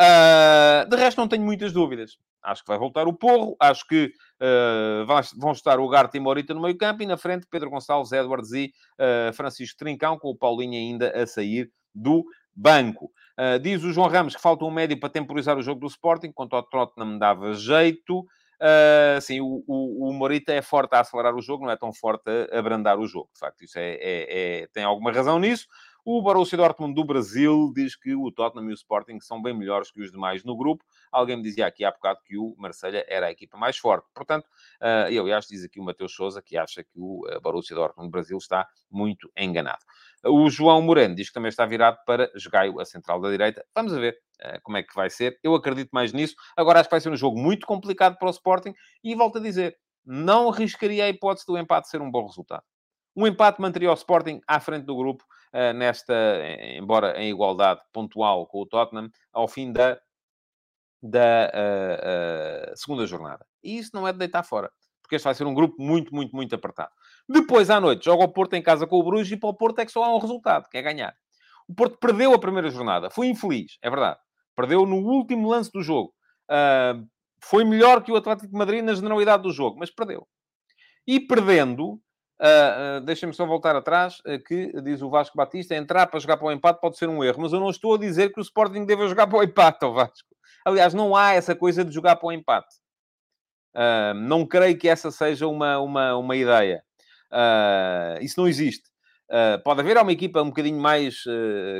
Uh, 0.00 0.88
de 0.88 0.96
resto, 0.96 1.18
não 1.18 1.28
tenho 1.28 1.44
muitas 1.44 1.70
dúvidas. 1.70 2.16
Acho 2.46 2.62
que 2.62 2.68
vai 2.68 2.78
voltar 2.78 3.08
o 3.08 3.12
Porro. 3.12 3.56
Acho 3.60 3.86
que 3.86 4.12
uh, 4.40 5.06
vão 5.36 5.52
estar 5.52 5.80
o 5.80 5.88
Garte 5.88 6.16
e 6.16 6.20
Morita 6.20 6.54
no 6.54 6.62
meio 6.62 6.76
campo. 6.78 7.02
E 7.02 7.06
na 7.06 7.16
frente, 7.16 7.46
Pedro 7.50 7.70
Gonçalves, 7.70 8.12
Edwards 8.12 8.52
e 8.52 8.72
uh, 9.00 9.32
Francisco 9.32 9.78
Trincão, 9.78 10.18
com 10.18 10.30
o 10.30 10.36
Paulinho 10.36 10.74
ainda 10.74 11.10
a 11.10 11.26
sair 11.26 11.70
do 11.94 12.24
banco. 12.54 13.10
Uh, 13.38 13.58
diz 13.58 13.82
o 13.82 13.92
João 13.92 14.08
Ramos 14.08 14.34
que 14.34 14.40
falta 14.40 14.64
um 14.64 14.70
médio 14.70 14.98
para 14.98 15.10
temporizar 15.10 15.58
o 15.58 15.62
jogo 15.62 15.80
do 15.80 15.86
Sporting, 15.86 16.32
quanto 16.32 16.56
ao 16.56 16.62
Tottenham 16.62 17.18
dava 17.18 17.52
jeito. 17.52 18.20
Uh, 18.20 19.20
sim, 19.20 19.40
o, 19.40 19.62
o, 19.66 20.08
o, 20.08 20.12
Morita 20.14 20.52
é 20.52 20.62
forte 20.62 20.94
a 20.94 21.00
acelerar 21.00 21.34
o 21.34 21.42
jogo, 21.42 21.66
não 21.66 21.72
é 21.72 21.76
tão 21.76 21.92
forte 21.92 22.30
a 22.50 22.58
abrandar 22.58 22.98
o 22.98 23.06
jogo. 23.06 23.28
De 23.34 23.38
facto, 23.38 23.62
isso 23.62 23.78
é, 23.78 23.98
é, 24.00 24.62
é, 24.62 24.66
tem 24.68 24.82
alguma 24.82 25.12
razão 25.12 25.38
nisso. 25.38 25.66
O 26.08 26.22
Borussia 26.22 26.56
Dortmund 26.56 26.94
do 26.94 27.02
Brasil 27.02 27.72
diz 27.74 27.96
que 27.96 28.14
o 28.14 28.30
Tottenham 28.30 28.70
e 28.70 28.72
o 28.72 28.74
Sporting 28.74 29.18
são 29.18 29.42
bem 29.42 29.52
melhores 29.52 29.90
que 29.90 30.00
os 30.00 30.12
demais 30.12 30.44
no 30.44 30.56
grupo. 30.56 30.84
Alguém 31.10 31.36
me 31.36 31.42
dizia 31.42 31.66
aqui 31.66 31.84
há 31.84 31.90
bocado 31.90 32.20
que 32.24 32.38
o 32.38 32.54
Marselha 32.56 33.04
era 33.08 33.26
a 33.26 33.30
equipa 33.32 33.58
mais 33.58 33.76
forte. 33.76 34.06
Portanto, 34.14 34.46
uh, 34.80 35.10
eu 35.10 35.26
acho, 35.34 35.48
diz 35.48 35.64
aqui 35.64 35.80
o 35.80 35.82
Mateus 35.82 36.14
Souza, 36.14 36.40
que 36.40 36.56
acha 36.56 36.84
que 36.84 36.92
o 36.94 37.26
uh, 37.26 37.40
Borussia 37.40 37.74
Dortmund 37.74 38.08
do 38.08 38.12
Brasil 38.12 38.38
está 38.38 38.68
muito 38.88 39.28
enganado. 39.36 39.80
O 40.24 40.48
João 40.48 40.80
Moreno 40.80 41.16
diz 41.16 41.26
que 41.26 41.34
também 41.34 41.48
está 41.48 41.66
virado 41.66 41.98
para 42.06 42.30
Jogaio, 42.36 42.78
a 42.78 42.84
central 42.84 43.20
da 43.20 43.28
direita. 43.28 43.66
Vamos 43.74 43.92
ver 43.94 44.16
uh, 44.44 44.60
como 44.62 44.76
é 44.76 44.84
que 44.84 44.94
vai 44.94 45.10
ser. 45.10 45.36
Eu 45.42 45.56
acredito 45.56 45.90
mais 45.90 46.12
nisso. 46.12 46.36
Agora 46.56 46.78
acho 46.78 46.88
que 46.88 46.94
vai 46.94 47.00
ser 47.00 47.10
um 47.10 47.16
jogo 47.16 47.36
muito 47.36 47.66
complicado 47.66 48.16
para 48.16 48.28
o 48.28 48.30
Sporting. 48.30 48.72
E 49.02 49.12
volto 49.16 49.38
a 49.38 49.40
dizer, 49.40 49.76
não 50.04 50.50
arriscaria 50.50 51.04
a 51.04 51.08
hipótese 51.08 51.44
do 51.48 51.58
empate 51.58 51.88
ser 51.88 52.00
um 52.00 52.12
bom 52.12 52.24
resultado. 52.24 52.62
Um 53.16 53.26
empate 53.26 53.60
manteria 53.60 53.90
o 53.90 53.94
Sporting 53.94 54.40
à 54.46 54.60
frente 54.60 54.84
do 54.84 54.94
grupo, 54.94 55.24
nesta, 55.74 56.14
embora 56.76 57.20
em 57.20 57.30
igualdade 57.30 57.80
pontual 57.92 58.46
com 58.46 58.62
o 58.62 58.66
Tottenham, 58.66 59.10
ao 59.32 59.48
fim 59.48 59.72
da, 59.72 59.98
da 61.02 61.50
uh, 61.52 62.76
segunda 62.76 63.06
jornada. 63.06 63.46
E 63.62 63.78
isso 63.78 63.90
não 63.94 64.06
é 64.06 64.12
de 64.12 64.18
deitar 64.18 64.42
fora, 64.42 64.70
porque 65.02 65.16
este 65.16 65.24
vai 65.24 65.34
ser 65.34 65.46
um 65.46 65.54
grupo 65.54 65.80
muito, 65.82 66.14
muito, 66.14 66.34
muito 66.34 66.54
apertado. 66.54 66.90
Depois, 67.28 67.70
à 67.70 67.80
noite, 67.80 68.04
joga 68.04 68.24
o 68.24 68.28
Porto 68.28 68.54
em 68.54 68.62
casa 68.62 68.86
com 68.86 68.98
o 68.98 69.02
Bruges 69.02 69.32
e 69.32 69.36
para 69.36 69.48
o 69.48 69.54
Porto 69.54 69.78
é 69.80 69.86
que 69.86 69.92
só 69.92 70.04
há 70.04 70.14
um 70.14 70.18
resultado, 70.18 70.68
que 70.68 70.78
é 70.78 70.82
ganhar. 70.82 71.14
O 71.68 71.74
Porto 71.74 71.98
perdeu 71.98 72.32
a 72.32 72.38
primeira 72.38 72.70
jornada. 72.70 73.10
Foi 73.10 73.26
infeliz, 73.26 73.78
é 73.82 73.90
verdade. 73.90 74.18
Perdeu 74.54 74.86
no 74.86 74.96
último 74.96 75.48
lance 75.48 75.70
do 75.72 75.82
jogo. 75.82 76.14
Uh, 76.50 77.06
foi 77.42 77.64
melhor 77.64 78.02
que 78.02 78.12
o 78.12 78.16
Atlético 78.16 78.48
de 78.48 78.56
Madrid 78.56 78.82
na 78.82 78.94
generalidade 78.94 79.42
do 79.42 79.52
jogo, 79.52 79.78
mas 79.78 79.90
perdeu. 79.90 80.26
E 81.06 81.20
perdendo, 81.20 82.00
Uh, 82.38 83.00
Deixem-me 83.00 83.34
só 83.34 83.46
voltar 83.46 83.74
atrás, 83.74 84.18
uh, 84.20 84.38
que 84.44 84.70
diz 84.82 85.00
o 85.00 85.08
Vasco 85.08 85.36
Batista, 85.36 85.74
entrar 85.74 86.06
para 86.06 86.20
jogar 86.20 86.36
para 86.36 86.46
o 86.46 86.52
empate 86.52 86.80
pode 86.80 86.98
ser 86.98 87.08
um 87.08 87.24
erro, 87.24 87.40
mas 87.40 87.52
eu 87.52 87.60
não 87.60 87.70
estou 87.70 87.94
a 87.94 87.98
dizer 87.98 88.30
que 88.32 88.38
o 88.38 88.42
Sporting 88.42 88.84
deva 88.84 89.08
jogar 89.08 89.26
para 89.26 89.38
o 89.38 89.42
empate, 89.42 89.84
o 89.84 89.92
Vasco. 89.94 90.28
Aliás, 90.64 90.92
não 90.92 91.16
há 91.16 91.32
essa 91.32 91.54
coisa 91.54 91.84
de 91.84 91.94
jogar 91.94 92.16
para 92.16 92.26
o 92.26 92.32
empate. 92.32 92.74
não 94.16 94.44
creio 94.46 94.76
que 94.76 94.88
essa 94.88 95.10
seja 95.10 95.46
uma, 95.46 95.78
uma, 95.78 96.16
uma 96.16 96.36
ideia. 96.36 96.82
isso 98.20 98.40
não 98.40 98.48
existe. 98.48 98.90
pode 99.64 99.80
haver 99.80 99.96
uma 99.96 100.10
equipa 100.12 100.42
um 100.42 100.48
bocadinho 100.48 100.80
mais 100.80 101.22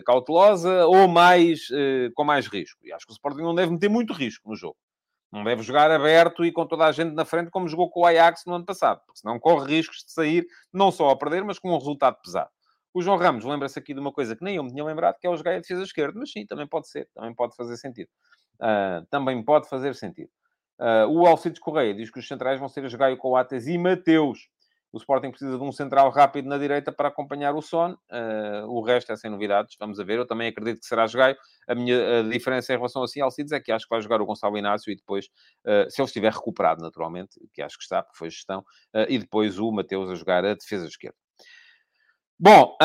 cautelosa 0.06 0.86
ou 0.86 1.08
mais, 1.08 1.68
com 2.14 2.22
mais 2.22 2.46
risco. 2.46 2.78
E 2.84 2.92
acho 2.92 3.04
que 3.04 3.12
o 3.12 3.14
Sporting 3.14 3.42
não 3.42 3.56
deve 3.56 3.72
meter 3.72 3.90
muito 3.90 4.12
risco 4.12 4.48
no 4.48 4.54
jogo. 4.54 4.76
Não 5.36 5.44
deve 5.44 5.62
jogar 5.62 5.90
aberto 5.90 6.46
e 6.46 6.50
com 6.50 6.64
toda 6.64 6.86
a 6.86 6.92
gente 6.92 7.12
na 7.12 7.26
frente, 7.26 7.50
como 7.50 7.68
jogou 7.68 7.90
com 7.90 8.00
o 8.00 8.06
Ajax 8.06 8.44
no 8.46 8.54
ano 8.54 8.64
passado, 8.64 9.02
porque 9.04 9.20
senão 9.20 9.38
corre 9.38 9.76
riscos 9.76 9.98
de 9.98 10.10
sair 10.10 10.46
não 10.72 10.90
só 10.90 11.10
a 11.10 11.16
perder, 11.16 11.44
mas 11.44 11.58
com 11.58 11.70
um 11.70 11.76
resultado 11.76 12.16
pesado. 12.24 12.48
O 12.94 13.02
João 13.02 13.18
Ramos 13.18 13.44
lembra-se 13.44 13.78
aqui 13.78 13.92
de 13.92 14.00
uma 14.00 14.10
coisa 14.10 14.34
que 14.34 14.42
nem 14.42 14.56
eu 14.56 14.64
me 14.64 14.70
tinha 14.70 14.82
lembrado, 14.82 15.18
que 15.20 15.26
é 15.26 15.30
o 15.30 15.36
jogar 15.36 15.54
a 15.54 15.58
defesa 15.58 15.82
esquerda, 15.82 16.18
mas 16.18 16.32
sim, 16.32 16.46
também 16.46 16.66
pode 16.66 16.88
ser, 16.88 17.06
também 17.12 17.34
pode 17.34 17.54
fazer 17.54 17.76
sentido. 17.76 18.08
Uh, 18.54 19.04
também 19.10 19.42
pode 19.44 19.68
fazer 19.68 19.94
sentido. 19.94 20.30
Uh, 20.80 21.06
o 21.10 21.26
Alcides 21.26 21.60
Correia 21.60 21.92
diz 21.92 22.10
que 22.10 22.18
os 22.18 22.26
centrais 22.26 22.58
vão 22.58 22.70
ser 22.70 22.86
a 22.86 22.96
Gaio 22.96 23.18
Coates 23.18 23.66
e 23.66 23.76
Mateus. 23.76 24.48
O 24.92 24.98
Sporting 24.98 25.30
precisa 25.30 25.58
de 25.58 25.62
um 25.62 25.72
central 25.72 26.10
rápido 26.10 26.48
na 26.48 26.56
direita 26.56 26.92
para 26.92 27.08
acompanhar 27.08 27.54
o 27.54 27.60
Son. 27.60 27.92
Uh, 28.10 28.66
o 28.66 28.80
resto 28.82 29.12
é 29.12 29.16
sem 29.16 29.30
novidades. 29.30 29.76
Vamos 29.78 30.00
a 30.00 30.04
ver. 30.04 30.18
Eu 30.18 30.26
também 30.26 30.48
acredito 30.48 30.80
que 30.80 30.86
será 30.86 31.06
Jogaio. 31.06 31.36
A 31.68 31.74
minha 31.74 32.20
a 32.20 32.22
diferença 32.22 32.72
em 32.72 32.76
relação 32.76 33.02
assim 33.02 33.20
ao 33.20 33.26
Alcides 33.26 33.52
é 33.52 33.60
que 33.60 33.72
acho 33.72 33.84
que 33.84 33.90
vai 33.90 34.00
jogar 34.00 34.20
o 34.20 34.26
Gonçalo 34.26 34.56
Inácio 34.56 34.90
e 34.90 34.96
depois, 34.96 35.26
uh, 35.66 35.90
se 35.90 36.00
ele 36.00 36.06
estiver 36.06 36.32
recuperado, 36.32 36.82
naturalmente, 36.82 37.38
que 37.52 37.60
acho 37.60 37.76
que 37.76 37.82
está, 37.82 38.02
porque 38.02 38.18
foi 38.18 38.30
gestão, 38.30 38.60
uh, 38.94 39.06
e 39.08 39.18
depois 39.18 39.58
o 39.58 39.70
Mateus 39.70 40.10
a 40.10 40.14
jogar 40.14 40.44
a 40.44 40.54
defesa 40.54 40.86
esquerda. 40.86 41.16
Bom, 42.38 42.76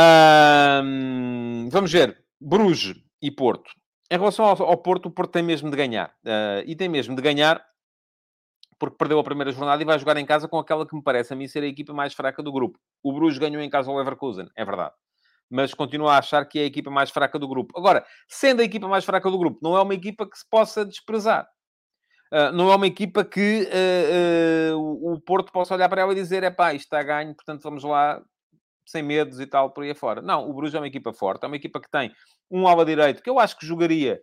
vamos 1.69 1.91
ver. 1.91 2.17
Bruges 2.39 2.95
e 3.21 3.29
Porto. 3.29 3.69
Em 4.09 4.17
relação 4.17 4.45
ao, 4.45 4.61
ao, 4.63 4.77
Porto, 4.77 5.07
o 5.07 5.11
Porto 5.11 5.31
tem 5.31 5.43
mesmo 5.43 5.69
de 5.69 5.75
ganhar. 5.75 6.15
e 6.65 6.73
tem 6.75 6.87
mesmo 6.87 7.15
de 7.15 7.21
ganhar 7.21 7.61
porque 8.81 8.97
perdeu 8.97 9.19
a 9.19 9.23
primeira 9.23 9.51
jornada 9.51 9.79
e 9.79 9.85
vai 9.85 9.99
jogar 9.99 10.17
em 10.17 10.25
casa 10.25 10.47
com 10.47 10.57
aquela 10.57 10.87
que 10.87 10.95
me 10.95 11.03
parece 11.03 11.31
a 11.31 11.35
mim 11.35 11.47
ser 11.47 11.61
a 11.61 11.67
equipa 11.67 11.93
mais 11.93 12.15
fraca 12.15 12.41
do 12.41 12.51
grupo. 12.51 12.79
O 13.03 13.13
Bruges 13.13 13.37
ganhou 13.37 13.61
em 13.61 13.69
casa 13.69 13.91
ao 13.91 13.95
Leverkusen, 13.95 14.49
é 14.55 14.65
verdade. 14.65 14.95
Mas 15.47 15.71
continuo 15.71 16.07
a 16.07 16.17
achar 16.17 16.43
que 16.47 16.57
é 16.57 16.63
a 16.63 16.65
equipa 16.65 16.89
mais 16.89 17.11
fraca 17.11 17.37
do 17.37 17.47
grupo. 17.47 17.77
Agora, 17.77 18.03
sendo 18.27 18.59
a 18.59 18.63
equipa 18.63 18.87
mais 18.87 19.05
fraca 19.05 19.29
do 19.29 19.37
grupo, 19.37 19.59
não 19.61 19.77
é 19.77 19.81
uma 19.83 19.93
equipa 19.93 20.27
que 20.27 20.35
se 20.35 20.49
possa 20.49 20.83
desprezar. 20.83 21.47
Uh, 22.33 22.51
não 22.53 22.71
é 22.71 22.75
uma 22.75 22.87
equipa 22.87 23.23
que 23.23 23.69
uh, 23.69 24.79
uh, 24.79 25.13
o 25.13 25.21
Porto 25.21 25.51
possa 25.51 25.75
olhar 25.75 25.87
para 25.87 26.01
ela 26.01 26.13
e 26.13 26.15
dizer: 26.15 26.41
é 26.41 26.49
pá, 26.49 26.73
isto 26.73 26.85
está 26.85 27.03
ganho, 27.03 27.35
portanto 27.35 27.61
vamos 27.61 27.83
lá 27.83 28.19
sem 28.83 29.03
medos 29.03 29.39
e 29.39 29.45
tal, 29.45 29.69
por 29.69 29.83
aí 29.83 29.91
afora. 29.91 30.23
Não, 30.23 30.49
o 30.49 30.53
Bruges 30.55 30.73
é 30.73 30.79
uma 30.79 30.87
equipa 30.87 31.13
forte, 31.13 31.43
é 31.43 31.47
uma 31.47 31.55
equipa 31.55 31.79
que 31.79 31.91
tem 31.91 32.11
um 32.49 32.67
ala 32.67 32.83
direito 32.83 33.21
que 33.21 33.29
eu 33.29 33.37
acho 33.37 33.55
que 33.59 33.65
jogaria 33.65 34.19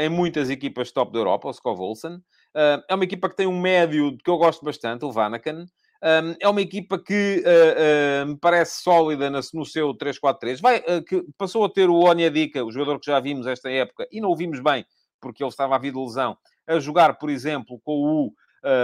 em 0.00 0.08
muitas 0.08 0.50
equipas 0.50 0.90
top 0.90 1.12
da 1.12 1.20
Europa, 1.20 1.48
o 1.48 1.52
Skov 1.52 1.80
Olsen. 1.80 2.20
Uh, 2.56 2.82
é 2.88 2.94
uma 2.94 3.04
equipa 3.04 3.28
que 3.28 3.36
tem 3.36 3.46
um 3.46 3.60
médio 3.60 4.16
que 4.16 4.30
eu 4.30 4.38
gosto 4.38 4.64
bastante, 4.64 5.04
o 5.04 5.12
Vanakan. 5.12 5.66
Um, 6.02 6.34
é 6.40 6.48
uma 6.48 6.62
equipa 6.62 6.98
que 6.98 7.44
uh, 7.44 8.24
uh, 8.24 8.28
me 8.28 8.38
parece 8.38 8.82
sólida 8.82 9.28
no, 9.28 9.38
no 9.52 9.66
seu 9.66 9.94
3-4-3. 9.94 10.62
Vai, 10.62 10.80
que 11.02 11.22
passou 11.36 11.66
a 11.66 11.68
ter 11.68 11.90
o 11.90 11.96
Onyedika, 11.96 12.64
o 12.64 12.72
jogador 12.72 12.98
que 12.98 13.10
já 13.10 13.20
vimos 13.20 13.46
esta 13.46 13.70
época, 13.70 14.08
e 14.10 14.22
não 14.22 14.30
o 14.30 14.36
vimos 14.36 14.60
bem, 14.60 14.86
porque 15.20 15.42
ele 15.42 15.50
estava 15.50 15.76
a 15.76 15.78
vir 15.78 15.92
de 15.92 15.98
lesão, 15.98 16.34
a 16.66 16.78
jogar, 16.78 17.18
por 17.18 17.28
exemplo, 17.28 17.78
com 17.84 17.92
o 17.92 18.32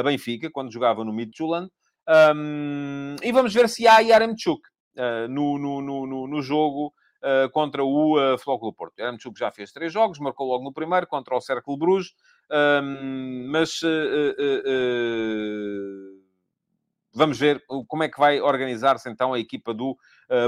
Benfica, 0.05 0.51
quando 0.51 0.73
jogava 0.73 1.03
no 1.03 1.13
Midtjylland. 1.13 1.71
Um, 2.37 3.17
e 3.23 3.33
vamos 3.33 3.55
ver 3.55 3.69
se 3.69 3.87
há 3.87 4.01
Yaremchuk 4.01 4.61
no, 5.31 5.59
no, 5.59 6.27
no, 6.27 6.43
jogo 6.43 6.93
uh, 7.23 7.51
contra 7.51 7.85
o 7.85 8.19
uh, 8.19 8.39
Flóculo 8.39 8.73
Porto. 8.73 8.99
Yaramchuk 8.99 9.39
já 9.39 9.51
fez 9.51 9.73
três 9.73 9.93
jogos, 9.93 10.19
marcou 10.19 10.47
logo 10.49 10.65
no 10.65 10.73
primeiro 10.73 11.07
contra 11.07 11.37
o 11.37 11.41
Cercle 11.41 11.77
Bruges, 11.77 12.13
um, 12.53 13.47
mas 13.49 13.81
uh, 13.83 13.89
vamos 17.15 17.39
ver 17.39 17.65
como 17.89 18.03
é 18.03 18.09
que 18.09 18.19
vai 18.19 18.41
organizar-se 18.41 19.09
então 19.09 19.33
a 19.33 19.39
equipa 19.39 19.73
do 19.73 19.97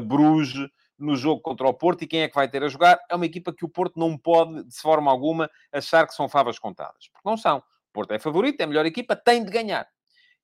Bruges 0.07 0.68
no 0.98 1.16
jogo 1.16 1.40
contra 1.40 1.66
o 1.66 1.74
Porto 1.74 2.02
e 2.02 2.07
quem 2.07 2.22
é 2.22 2.28
que 2.28 2.34
vai 2.34 2.48
ter 2.48 2.62
a 2.62 2.68
jogar. 2.68 2.98
É 3.11 3.14
uma 3.14 3.26
equipa 3.26 3.52
que 3.52 3.64
o 3.64 3.68
Porto 3.68 3.98
não 3.98 4.16
pode, 4.16 4.64
de 4.64 4.80
forma 4.80 5.11
alguma, 5.11 5.50
achar 5.72 6.07
que 6.07 6.14
são 6.14 6.28
favas 6.28 6.59
contadas, 6.59 7.09
porque 7.12 7.28
não 7.28 7.36
são. 7.36 7.59
O 7.59 7.92
Porto 7.92 8.12
é 8.12 8.18
favorito, 8.18 8.61
é 8.61 8.64
a 8.64 8.66
melhor 8.66 8.86
equipa, 8.86 9.14
tem 9.16 9.44
de 9.44 9.50
ganhar. 9.50 9.88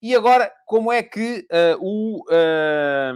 E 0.03 0.15
agora, 0.15 0.51
como 0.67 0.91
é 0.91 1.03
que 1.03 1.47
uh, 1.53 1.77
o, 1.79 2.25
uh, 2.31 3.15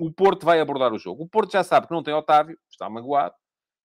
o 0.00 0.10
Porto 0.10 0.46
vai 0.46 0.58
abordar 0.58 0.92
o 0.92 0.98
jogo? 0.98 1.24
O 1.24 1.28
Porto 1.28 1.52
já 1.52 1.62
sabe 1.62 1.86
que 1.86 1.92
não 1.92 2.02
tem 2.02 2.14
Otávio, 2.14 2.58
está 2.70 2.88
magoado, 2.88 3.34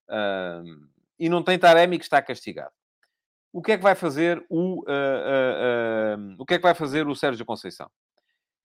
uh, 0.08 0.88
e 1.18 1.28
não 1.28 1.42
tem 1.42 1.58
Taremi, 1.58 1.98
que 1.98 2.04
está 2.04 2.22
castigado. 2.22 2.72
O 3.52 3.60
que 3.60 3.72
é 3.72 3.76
que 3.76 3.82
vai 3.82 3.94
fazer 3.94 4.44
o, 4.48 4.82
o 6.38 6.46
que 6.46 6.54
é 6.54 6.56
que 6.56 6.62
vai 6.62 6.74
fazer 6.74 7.06
o 7.06 7.14
Sérgio 7.14 7.44
Conceição? 7.44 7.90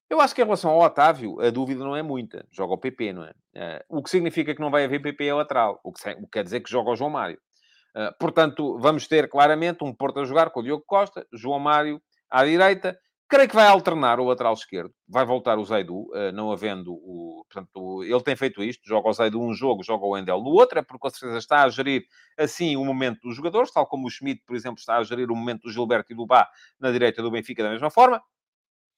Eu 0.10 0.22
acho 0.22 0.34
que 0.34 0.42
em 0.42 0.46
relação 0.46 0.72
ao 0.72 0.80
Otávio, 0.80 1.42
a 1.42 1.50
dúvida 1.50 1.84
não 1.84 1.96
é 1.96 2.02
muita. 2.02 2.48
Joga 2.50 2.74
o 2.74 2.78
PP, 2.78 3.12
não 3.12 3.26
é? 3.26 3.84
o 3.90 4.02
que 4.02 4.10
significa 4.10 4.56
que 4.56 4.62
não 4.62 4.72
vai 4.72 4.86
haver 4.86 5.02
PP 5.02 5.34
lateral. 5.34 5.80
O 5.84 5.92
que, 5.92 6.10
o 6.12 6.22
que 6.22 6.32
quer 6.32 6.44
dizer 6.46 6.62
que 6.62 6.72
joga 6.72 6.92
o 6.92 6.96
João 6.96 7.10
Mário. 7.10 7.38
portanto, 8.18 8.78
vamos 8.80 9.08
ter 9.08 9.30
claramente 9.30 9.84
um 9.84 9.94
Porto 9.94 10.22
a 10.22 10.26
jogar 10.26 10.52
com 10.52 10.62
o 10.62 10.64
Diogo 10.64 10.86
Costa, 10.88 11.28
João 11.34 11.60
Mário 11.60 12.02
à 12.30 12.46
direita, 12.46 12.98
Creio 13.30 13.50
que 13.50 13.56
vai 13.56 13.68
alternar 13.68 14.22
o 14.22 14.26
lateral 14.26 14.54
esquerdo. 14.54 14.94
Vai 15.08 15.26
voltar 15.26 15.58
o 15.60 15.66
Zaidu, 15.66 16.10
eh, 16.16 16.32
não 16.32 16.50
havendo 16.50 16.94
o... 16.94 17.46
Portanto, 17.50 18.04
ele 18.04 18.24
tem 18.24 18.38
feito 18.38 18.64
isto. 18.64 18.88
Joga 18.88 19.10
o 19.10 19.14
Zaidu 19.14 19.42
um 19.42 19.54
jogo, 19.54 19.84
joga 19.84 20.06
o 20.06 20.18
Endel 20.18 20.42
no 20.42 20.50
outro. 20.52 20.80
É 20.80 20.82
porque, 20.82 21.00
com 21.00 21.10
certeza, 21.10 21.38
está 21.38 21.64
a 21.64 21.70
gerir, 21.70 22.06
assim, 22.38 22.78
o 22.78 22.86
momento 22.86 23.20
dos 23.22 23.36
jogadores. 23.36 23.72
Tal 23.72 23.86
como 23.86 24.08
o 24.08 24.10
Schmidt, 24.10 24.44
por 24.46 24.56
exemplo, 24.56 24.80
está 24.80 24.98
a 24.98 25.04
gerir 25.04 25.30
o 25.30 25.36
momento 25.36 25.64
do 25.64 25.72
Gilberto 25.72 26.14
e 26.14 26.16
do 26.16 26.26
Bá 26.26 26.50
na 26.80 26.90
direita 26.90 27.22
do 27.22 27.30
Benfica 27.30 27.64
da 27.64 27.70
mesma 27.70 27.90
forma. 27.90 28.22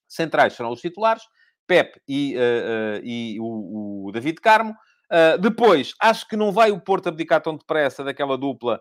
Centrais 0.08 0.54
serão 0.54 0.72
os 0.72 0.82
titulares. 0.82 1.24
Pep 1.70 2.02
e, 2.08 2.36
uh, 2.36 2.40
uh, 2.40 3.02
e 3.04 3.40
o, 3.40 4.08
o, 4.08 4.12
David 4.12 4.42
Carmo. 4.42 4.76
Uh, 5.12 5.40
depois, 5.40 5.94
acho 6.00 6.28
que 6.28 6.36
não 6.36 6.52
vai 6.52 6.72
o 6.72 6.80
Porto 6.80 7.10
abdicar 7.10 7.42
tão 7.42 7.56
depressa 7.56 8.04
daquela 8.04 8.38
dupla 8.38 8.80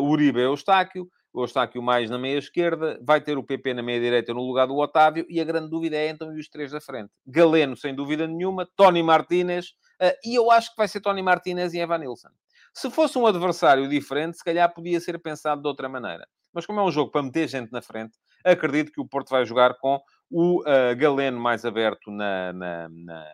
Uribe-Eustáquio 0.00 1.08
o 1.32 1.42
Eustáquio 1.42 1.82
mais 1.82 2.10
na 2.10 2.18
meia 2.18 2.38
esquerda, 2.38 2.98
vai 3.02 3.20
ter 3.20 3.38
o 3.38 3.42
PP 3.42 3.74
na 3.74 3.82
meia 3.82 4.00
direita 4.00 4.34
no 4.34 4.46
lugar 4.46 4.66
do 4.66 4.76
Otávio, 4.76 5.24
e 5.28 5.40
a 5.40 5.44
grande 5.44 5.70
dúvida 5.70 5.96
é 5.96 6.08
então 6.08 6.28
os 6.34 6.48
três 6.48 6.70
da 6.72 6.80
frente. 6.80 7.10
Galeno, 7.26 7.76
sem 7.76 7.94
dúvida 7.94 8.26
nenhuma, 8.26 8.68
Tony 8.76 9.02
Martínez, 9.02 9.70
uh, 10.00 10.12
e 10.24 10.34
eu 10.34 10.50
acho 10.50 10.70
que 10.70 10.76
vai 10.76 10.88
ser 10.88 11.00
Tony 11.00 11.22
Martínez 11.22 11.72
e 11.72 11.78
Evan 11.78 11.98
Nilsson. 11.98 12.28
Se 12.74 12.90
fosse 12.90 13.18
um 13.18 13.26
adversário 13.26 13.88
diferente, 13.88 14.36
se 14.36 14.44
calhar 14.44 14.72
podia 14.72 15.00
ser 15.00 15.18
pensado 15.18 15.62
de 15.62 15.68
outra 15.68 15.88
maneira. 15.88 16.26
Mas 16.52 16.66
como 16.66 16.80
é 16.80 16.82
um 16.82 16.90
jogo 16.90 17.10
para 17.10 17.22
meter 17.22 17.48
gente 17.48 17.72
na 17.72 17.80
frente, 17.80 18.18
acredito 18.44 18.92
que 18.92 19.00
o 19.00 19.06
Porto 19.06 19.30
vai 19.30 19.44
jogar 19.44 19.74
com 19.78 20.00
o 20.30 20.60
uh, 20.60 20.96
Galeno 20.96 21.40
mais 21.40 21.64
aberto 21.64 22.10
na, 22.10 22.52
na, 22.52 22.88
na, 22.90 23.26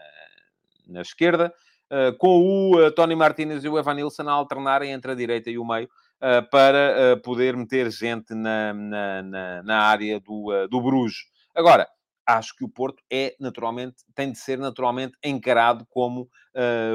na 0.86 1.00
esquerda, 1.00 1.52
uh, 1.90 2.16
com 2.16 2.72
o 2.72 2.90
Tony 2.92 3.16
Martínez 3.16 3.64
e 3.64 3.68
o 3.68 3.78
Evan 3.78 3.94
Nilsson 3.94 4.28
a 4.28 4.32
alternarem 4.32 4.92
entre 4.92 5.10
a 5.10 5.14
direita 5.14 5.50
e 5.50 5.58
o 5.58 5.66
meio, 5.66 5.88
para 6.50 7.14
uh, 7.14 7.22
poder 7.22 7.56
meter 7.56 7.90
gente 7.90 8.34
na, 8.34 8.74
na, 8.74 9.22
na, 9.22 9.62
na 9.62 9.82
área 9.82 10.20
do, 10.20 10.52
uh, 10.52 10.68
do 10.68 10.80
Bruges. 10.80 11.26
Agora, 11.54 11.88
acho 12.26 12.54
que 12.56 12.64
o 12.64 12.68
Porto 12.68 13.02
é 13.10 13.34
naturalmente, 13.40 13.96
tem 14.14 14.32
de 14.32 14.38
ser 14.38 14.58
naturalmente 14.58 15.16
encarado 15.24 15.86
como 15.88 16.28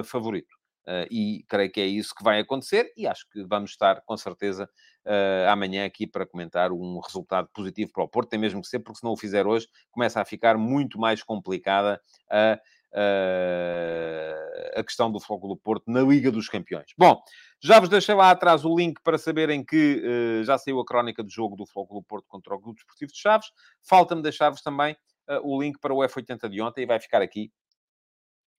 favorito. 0.06 0.54
Uh, 0.86 1.08
e 1.10 1.46
creio 1.48 1.72
que 1.72 1.80
é 1.80 1.86
isso 1.86 2.14
que 2.14 2.26
vai 2.26 2.42
acontecer 2.42 2.92
e 2.98 3.08
acho 3.08 3.26
que 3.30 3.42
vamos 3.46 3.72
estar 3.72 4.02
com 4.02 4.18
certeza 4.18 4.70
uh, 5.06 5.50
amanhã 5.50 5.86
aqui 5.86 6.06
para 6.06 6.26
comentar 6.26 6.74
um 6.74 7.00
resultado 7.00 7.48
positivo 7.54 7.94
para 7.94 8.04
o 8.04 8.08
Porto, 8.08 8.28
tem 8.28 8.40
mesmo 8.40 8.62
que 8.62 8.68
ser, 8.68 8.80
porque 8.80 9.00
se 9.00 9.04
não 9.04 9.14
o 9.14 9.18
fizer 9.18 9.48
hoje, 9.48 9.66
começa 9.92 10.20
a 10.20 10.26
ficar 10.26 10.58
muito 10.58 11.00
mais 11.00 11.24
complicada 11.24 12.02
a, 12.30 12.60
a 14.76 14.84
questão 14.84 15.10
do 15.10 15.22
foco 15.22 15.48
do 15.48 15.56
Porto 15.56 15.90
na 15.90 16.02
Liga 16.02 16.30
dos 16.30 16.50
Campeões. 16.50 16.88
Bom, 16.98 17.24
Já 17.64 17.80
vos 17.80 17.88
deixei 17.88 18.14
lá 18.14 18.30
atrás 18.30 18.66
o 18.66 18.76
link 18.76 19.00
para 19.02 19.18
saberem 19.18 19.64
que 19.64 20.04
uh, 20.04 20.44
já 20.44 20.58
saiu 20.58 20.82
a 20.82 20.86
crónica 20.86 21.24
do 21.24 21.30
jogo 21.30 21.56
do 21.56 21.66
Flóculo 21.66 22.04
Porto 22.04 22.26
contra 22.28 22.54
o 22.54 22.60
Grupo 22.60 22.76
Desportivo 22.76 23.14
de 23.14 23.18
Chaves. 23.18 23.48
Falta-me 23.82 24.22
deixar-vos 24.22 24.62
também 24.62 24.98
uh, 25.30 25.40
o 25.42 25.62
link 25.62 25.80
para 25.80 25.94
o 25.94 26.00
F80 26.00 26.50
de 26.50 26.62
ontem 26.62 26.82
e 26.82 26.86
vai 26.86 27.00
ficar 27.00 27.22
aqui. 27.22 27.50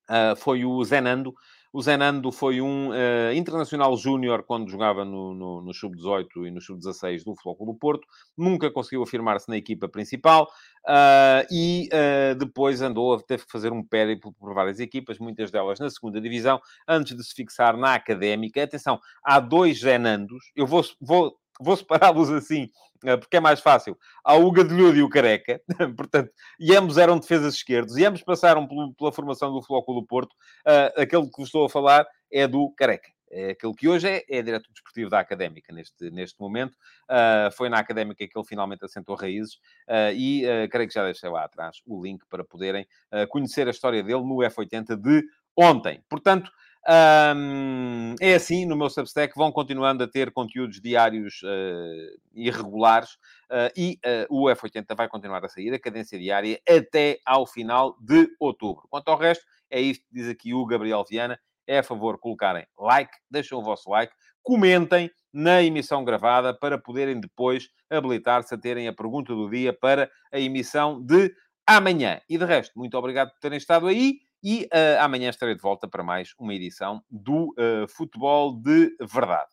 Uh, 0.09 0.35
foi 0.37 0.65
o 0.65 0.83
Zenando 0.85 1.35
o 1.75 1.83
Zenando 1.83 2.31
foi 2.31 2.61
um 2.61 2.91
uh, 2.91 3.35
internacional 3.35 3.97
júnior 3.97 4.45
quando 4.45 4.71
jogava 4.71 5.05
no, 5.05 5.35
no, 5.35 5.61
no 5.61 5.75
Sub-18 5.75 6.47
e 6.47 6.51
no 6.53 6.61
Sub-16 6.61 7.25
do 7.25 7.35
Futebol 7.35 7.67
do 7.67 7.75
Porto. 7.75 8.07
Nunca 8.39 8.71
conseguiu 8.71 9.03
afirmar-se 9.03 9.49
na 9.49 9.57
equipa 9.57 9.89
principal 9.89 10.45
uh, 10.85 11.45
e 11.51 11.89
uh, 11.93 12.37
depois 12.37 12.81
andou, 12.81 13.21
teve 13.21 13.45
que 13.45 13.51
fazer 13.51 13.73
um 13.73 13.83
périplo 13.83 14.33
por 14.35 14.55
várias 14.55 14.79
equipas, 14.79 15.19
muitas 15.19 15.51
delas 15.51 15.81
na 15.81 15.91
segunda 15.91 16.21
divisão, 16.21 16.61
antes 16.87 17.17
de 17.17 17.25
se 17.25 17.35
fixar 17.35 17.77
na 17.77 17.95
académica. 17.95 18.63
Atenção, 18.63 19.01
há 19.25 19.41
dois 19.41 19.81
Zenandos. 19.81 20.53
Eu 20.55 20.69
vou, 20.69 20.85
vou 21.01 21.37
vou 21.61 21.77
separá-los 21.77 22.31
assim, 22.31 22.71
eh, 23.05 23.17
porque 23.17 23.37
é 23.37 23.41
mais 23.41 23.61
fácil. 23.61 23.97
Há 24.25 24.35
o 24.35 24.51
Gadelhudo 24.51 24.97
e 24.97 25.03
o 25.03 25.09
Careca, 25.09 25.61
portanto, 25.97 26.31
e 26.59 26.75
ambos 26.75 26.99
eram 26.99 27.19
defesas 27.19 27.55
esquerdos, 27.55 27.97
e 27.97 28.05
ambos 28.05 28.23
passaram 28.23 28.67
pela 28.67 29.13
formação 29.13 29.53
do 29.53 29.63
Flóculo 29.63 30.05
Porto. 30.05 30.33
Uh, 30.67 31.01
aquele 31.01 31.29
que 31.29 31.37
vos 31.37 31.47
estou 31.47 31.67
a 31.67 31.71
falar 31.71 32.07
é 32.31 32.47
do 32.49 32.71
Careca. 32.71 33.13
É 33.31 33.51
aquele 33.51 33.75
que 33.75 33.89
hoje 33.89 34.09
é, 34.09 34.25
é 34.29 34.43
diretor 34.43 34.71
desportivo 34.71 35.11
da 35.11 35.19
Académica, 35.19 35.73
neste, 35.73 36.09
neste 36.11 36.41
momento. 36.41 36.75
Uh, 37.05 37.51
foi 37.57 37.69
na 37.69 37.79
Académica 37.79 38.27
que 38.27 38.39
ele 38.39 38.47
finalmente 38.47 38.85
assentou 38.85 39.17
raízes 39.17 39.55
uh, 39.89 40.13
e 40.15 40.45
creio 40.71 40.89
que 40.89 40.95
já 40.95 41.05
deixei 41.05 41.29
lá 41.29 41.45
atrás 41.45 41.79
o 41.85 42.03
link 42.03 42.25
para 42.29 42.45
poderem 42.45 42.87
conhecer 43.29 43.67
a 43.67 43.71
história 43.71 44.03
dele 44.03 44.23
no 44.23 44.37
F80 44.37 44.97
de 44.97 45.25
ontem. 45.57 46.03
Portanto, 46.09 46.51
um, 46.87 48.15
é 48.21 48.35
assim, 48.35 48.67
no 48.67 48.77
meu 48.77 48.91
Substack 48.91 49.35
vão 49.35 49.51
continuando 49.51 50.05
a 50.05 50.09
ter 50.09 50.31
conteúdos 50.31 50.81
diários 50.81 51.41
uh, 51.43 52.21
irregulares 52.35 53.13
uh, 53.51 53.73
e 53.75 53.99
uh, 54.05 54.27
o 54.29 54.45
F80 54.51 54.95
vai 54.95 55.09
continuar 55.09 55.43
a 55.45 55.49
sair, 55.49 55.73
a 55.73 55.79
cadência 55.79 56.19
diária, 56.19 56.61
até 56.69 57.19
ao 57.25 57.47
final 57.47 57.97
de 58.01 58.29
outubro. 58.39 58.87
Quanto 58.91 59.09
ao 59.09 59.17
resto, 59.17 59.45
é 59.71 59.81
isto 59.81 60.05
que 60.07 60.15
diz 60.15 60.29
aqui 60.29 60.53
o 60.53 60.67
Gabriel 60.67 61.05
Viana. 61.09 61.39
É 61.67 61.79
a 61.79 61.83
favor 61.83 62.19
colocarem 62.19 62.67
like, 62.79 63.13
deixem 63.31 63.57
o 63.57 63.63
vosso 63.63 63.89
like, 63.89 64.13
comentem 64.43 65.11
na 65.33 65.63
emissão 65.63 66.05
gravada 66.05 66.53
para 66.53 66.77
poderem 66.77 67.19
depois 67.19 67.71
habilitar-se 67.89 68.55
a 68.55 68.59
terem 68.59 68.87
a 68.87 68.93
pergunta 68.93 69.35
do 69.35 69.49
dia 69.49 69.73
para 69.73 70.11
a 70.31 70.39
emissão 70.39 71.03
de 71.03 71.35
amanhã. 71.67 72.21
E 72.29 72.37
de 72.37 72.45
resto, 72.45 72.79
muito 72.79 72.99
obrigado 72.99 73.31
por 73.31 73.41
terem 73.41 73.57
estado 73.57 73.87
aí 73.87 74.19
e 74.45 74.65
uh, 74.65 75.01
amanhã 75.01 75.31
estarei 75.31 75.55
de 75.55 75.63
volta 75.63 75.89
para 75.89 76.05
mais 76.05 76.35
uma 76.39 76.53
edição 76.53 77.03
do 77.11 77.55
uh, 77.59 77.89
Futebol 77.89 78.55
de 78.61 78.95
Verdade. 79.01 79.51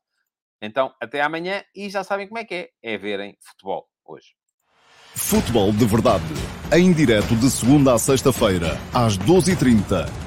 Então, 0.62 0.94
até 1.02 1.22
amanhã 1.22 1.64
e 1.74 1.90
já 1.90 2.04
sabem 2.04 2.28
como 2.28 2.40
é 2.40 2.44
que 2.44 2.54
é. 2.54 2.70
É 2.84 2.98
verem 2.98 3.38
futebol 3.40 3.88
hoje. 4.06 4.36
Futebol 5.16 5.72
de 5.72 5.86
Verdade. 5.86 6.26
Em 6.74 6.92
direto 6.92 7.36
de 7.38 7.50
segunda 7.50 7.94
a 7.94 7.98
sexta-feira, 7.98 8.78
às 8.94 9.18
12h30 9.18 10.21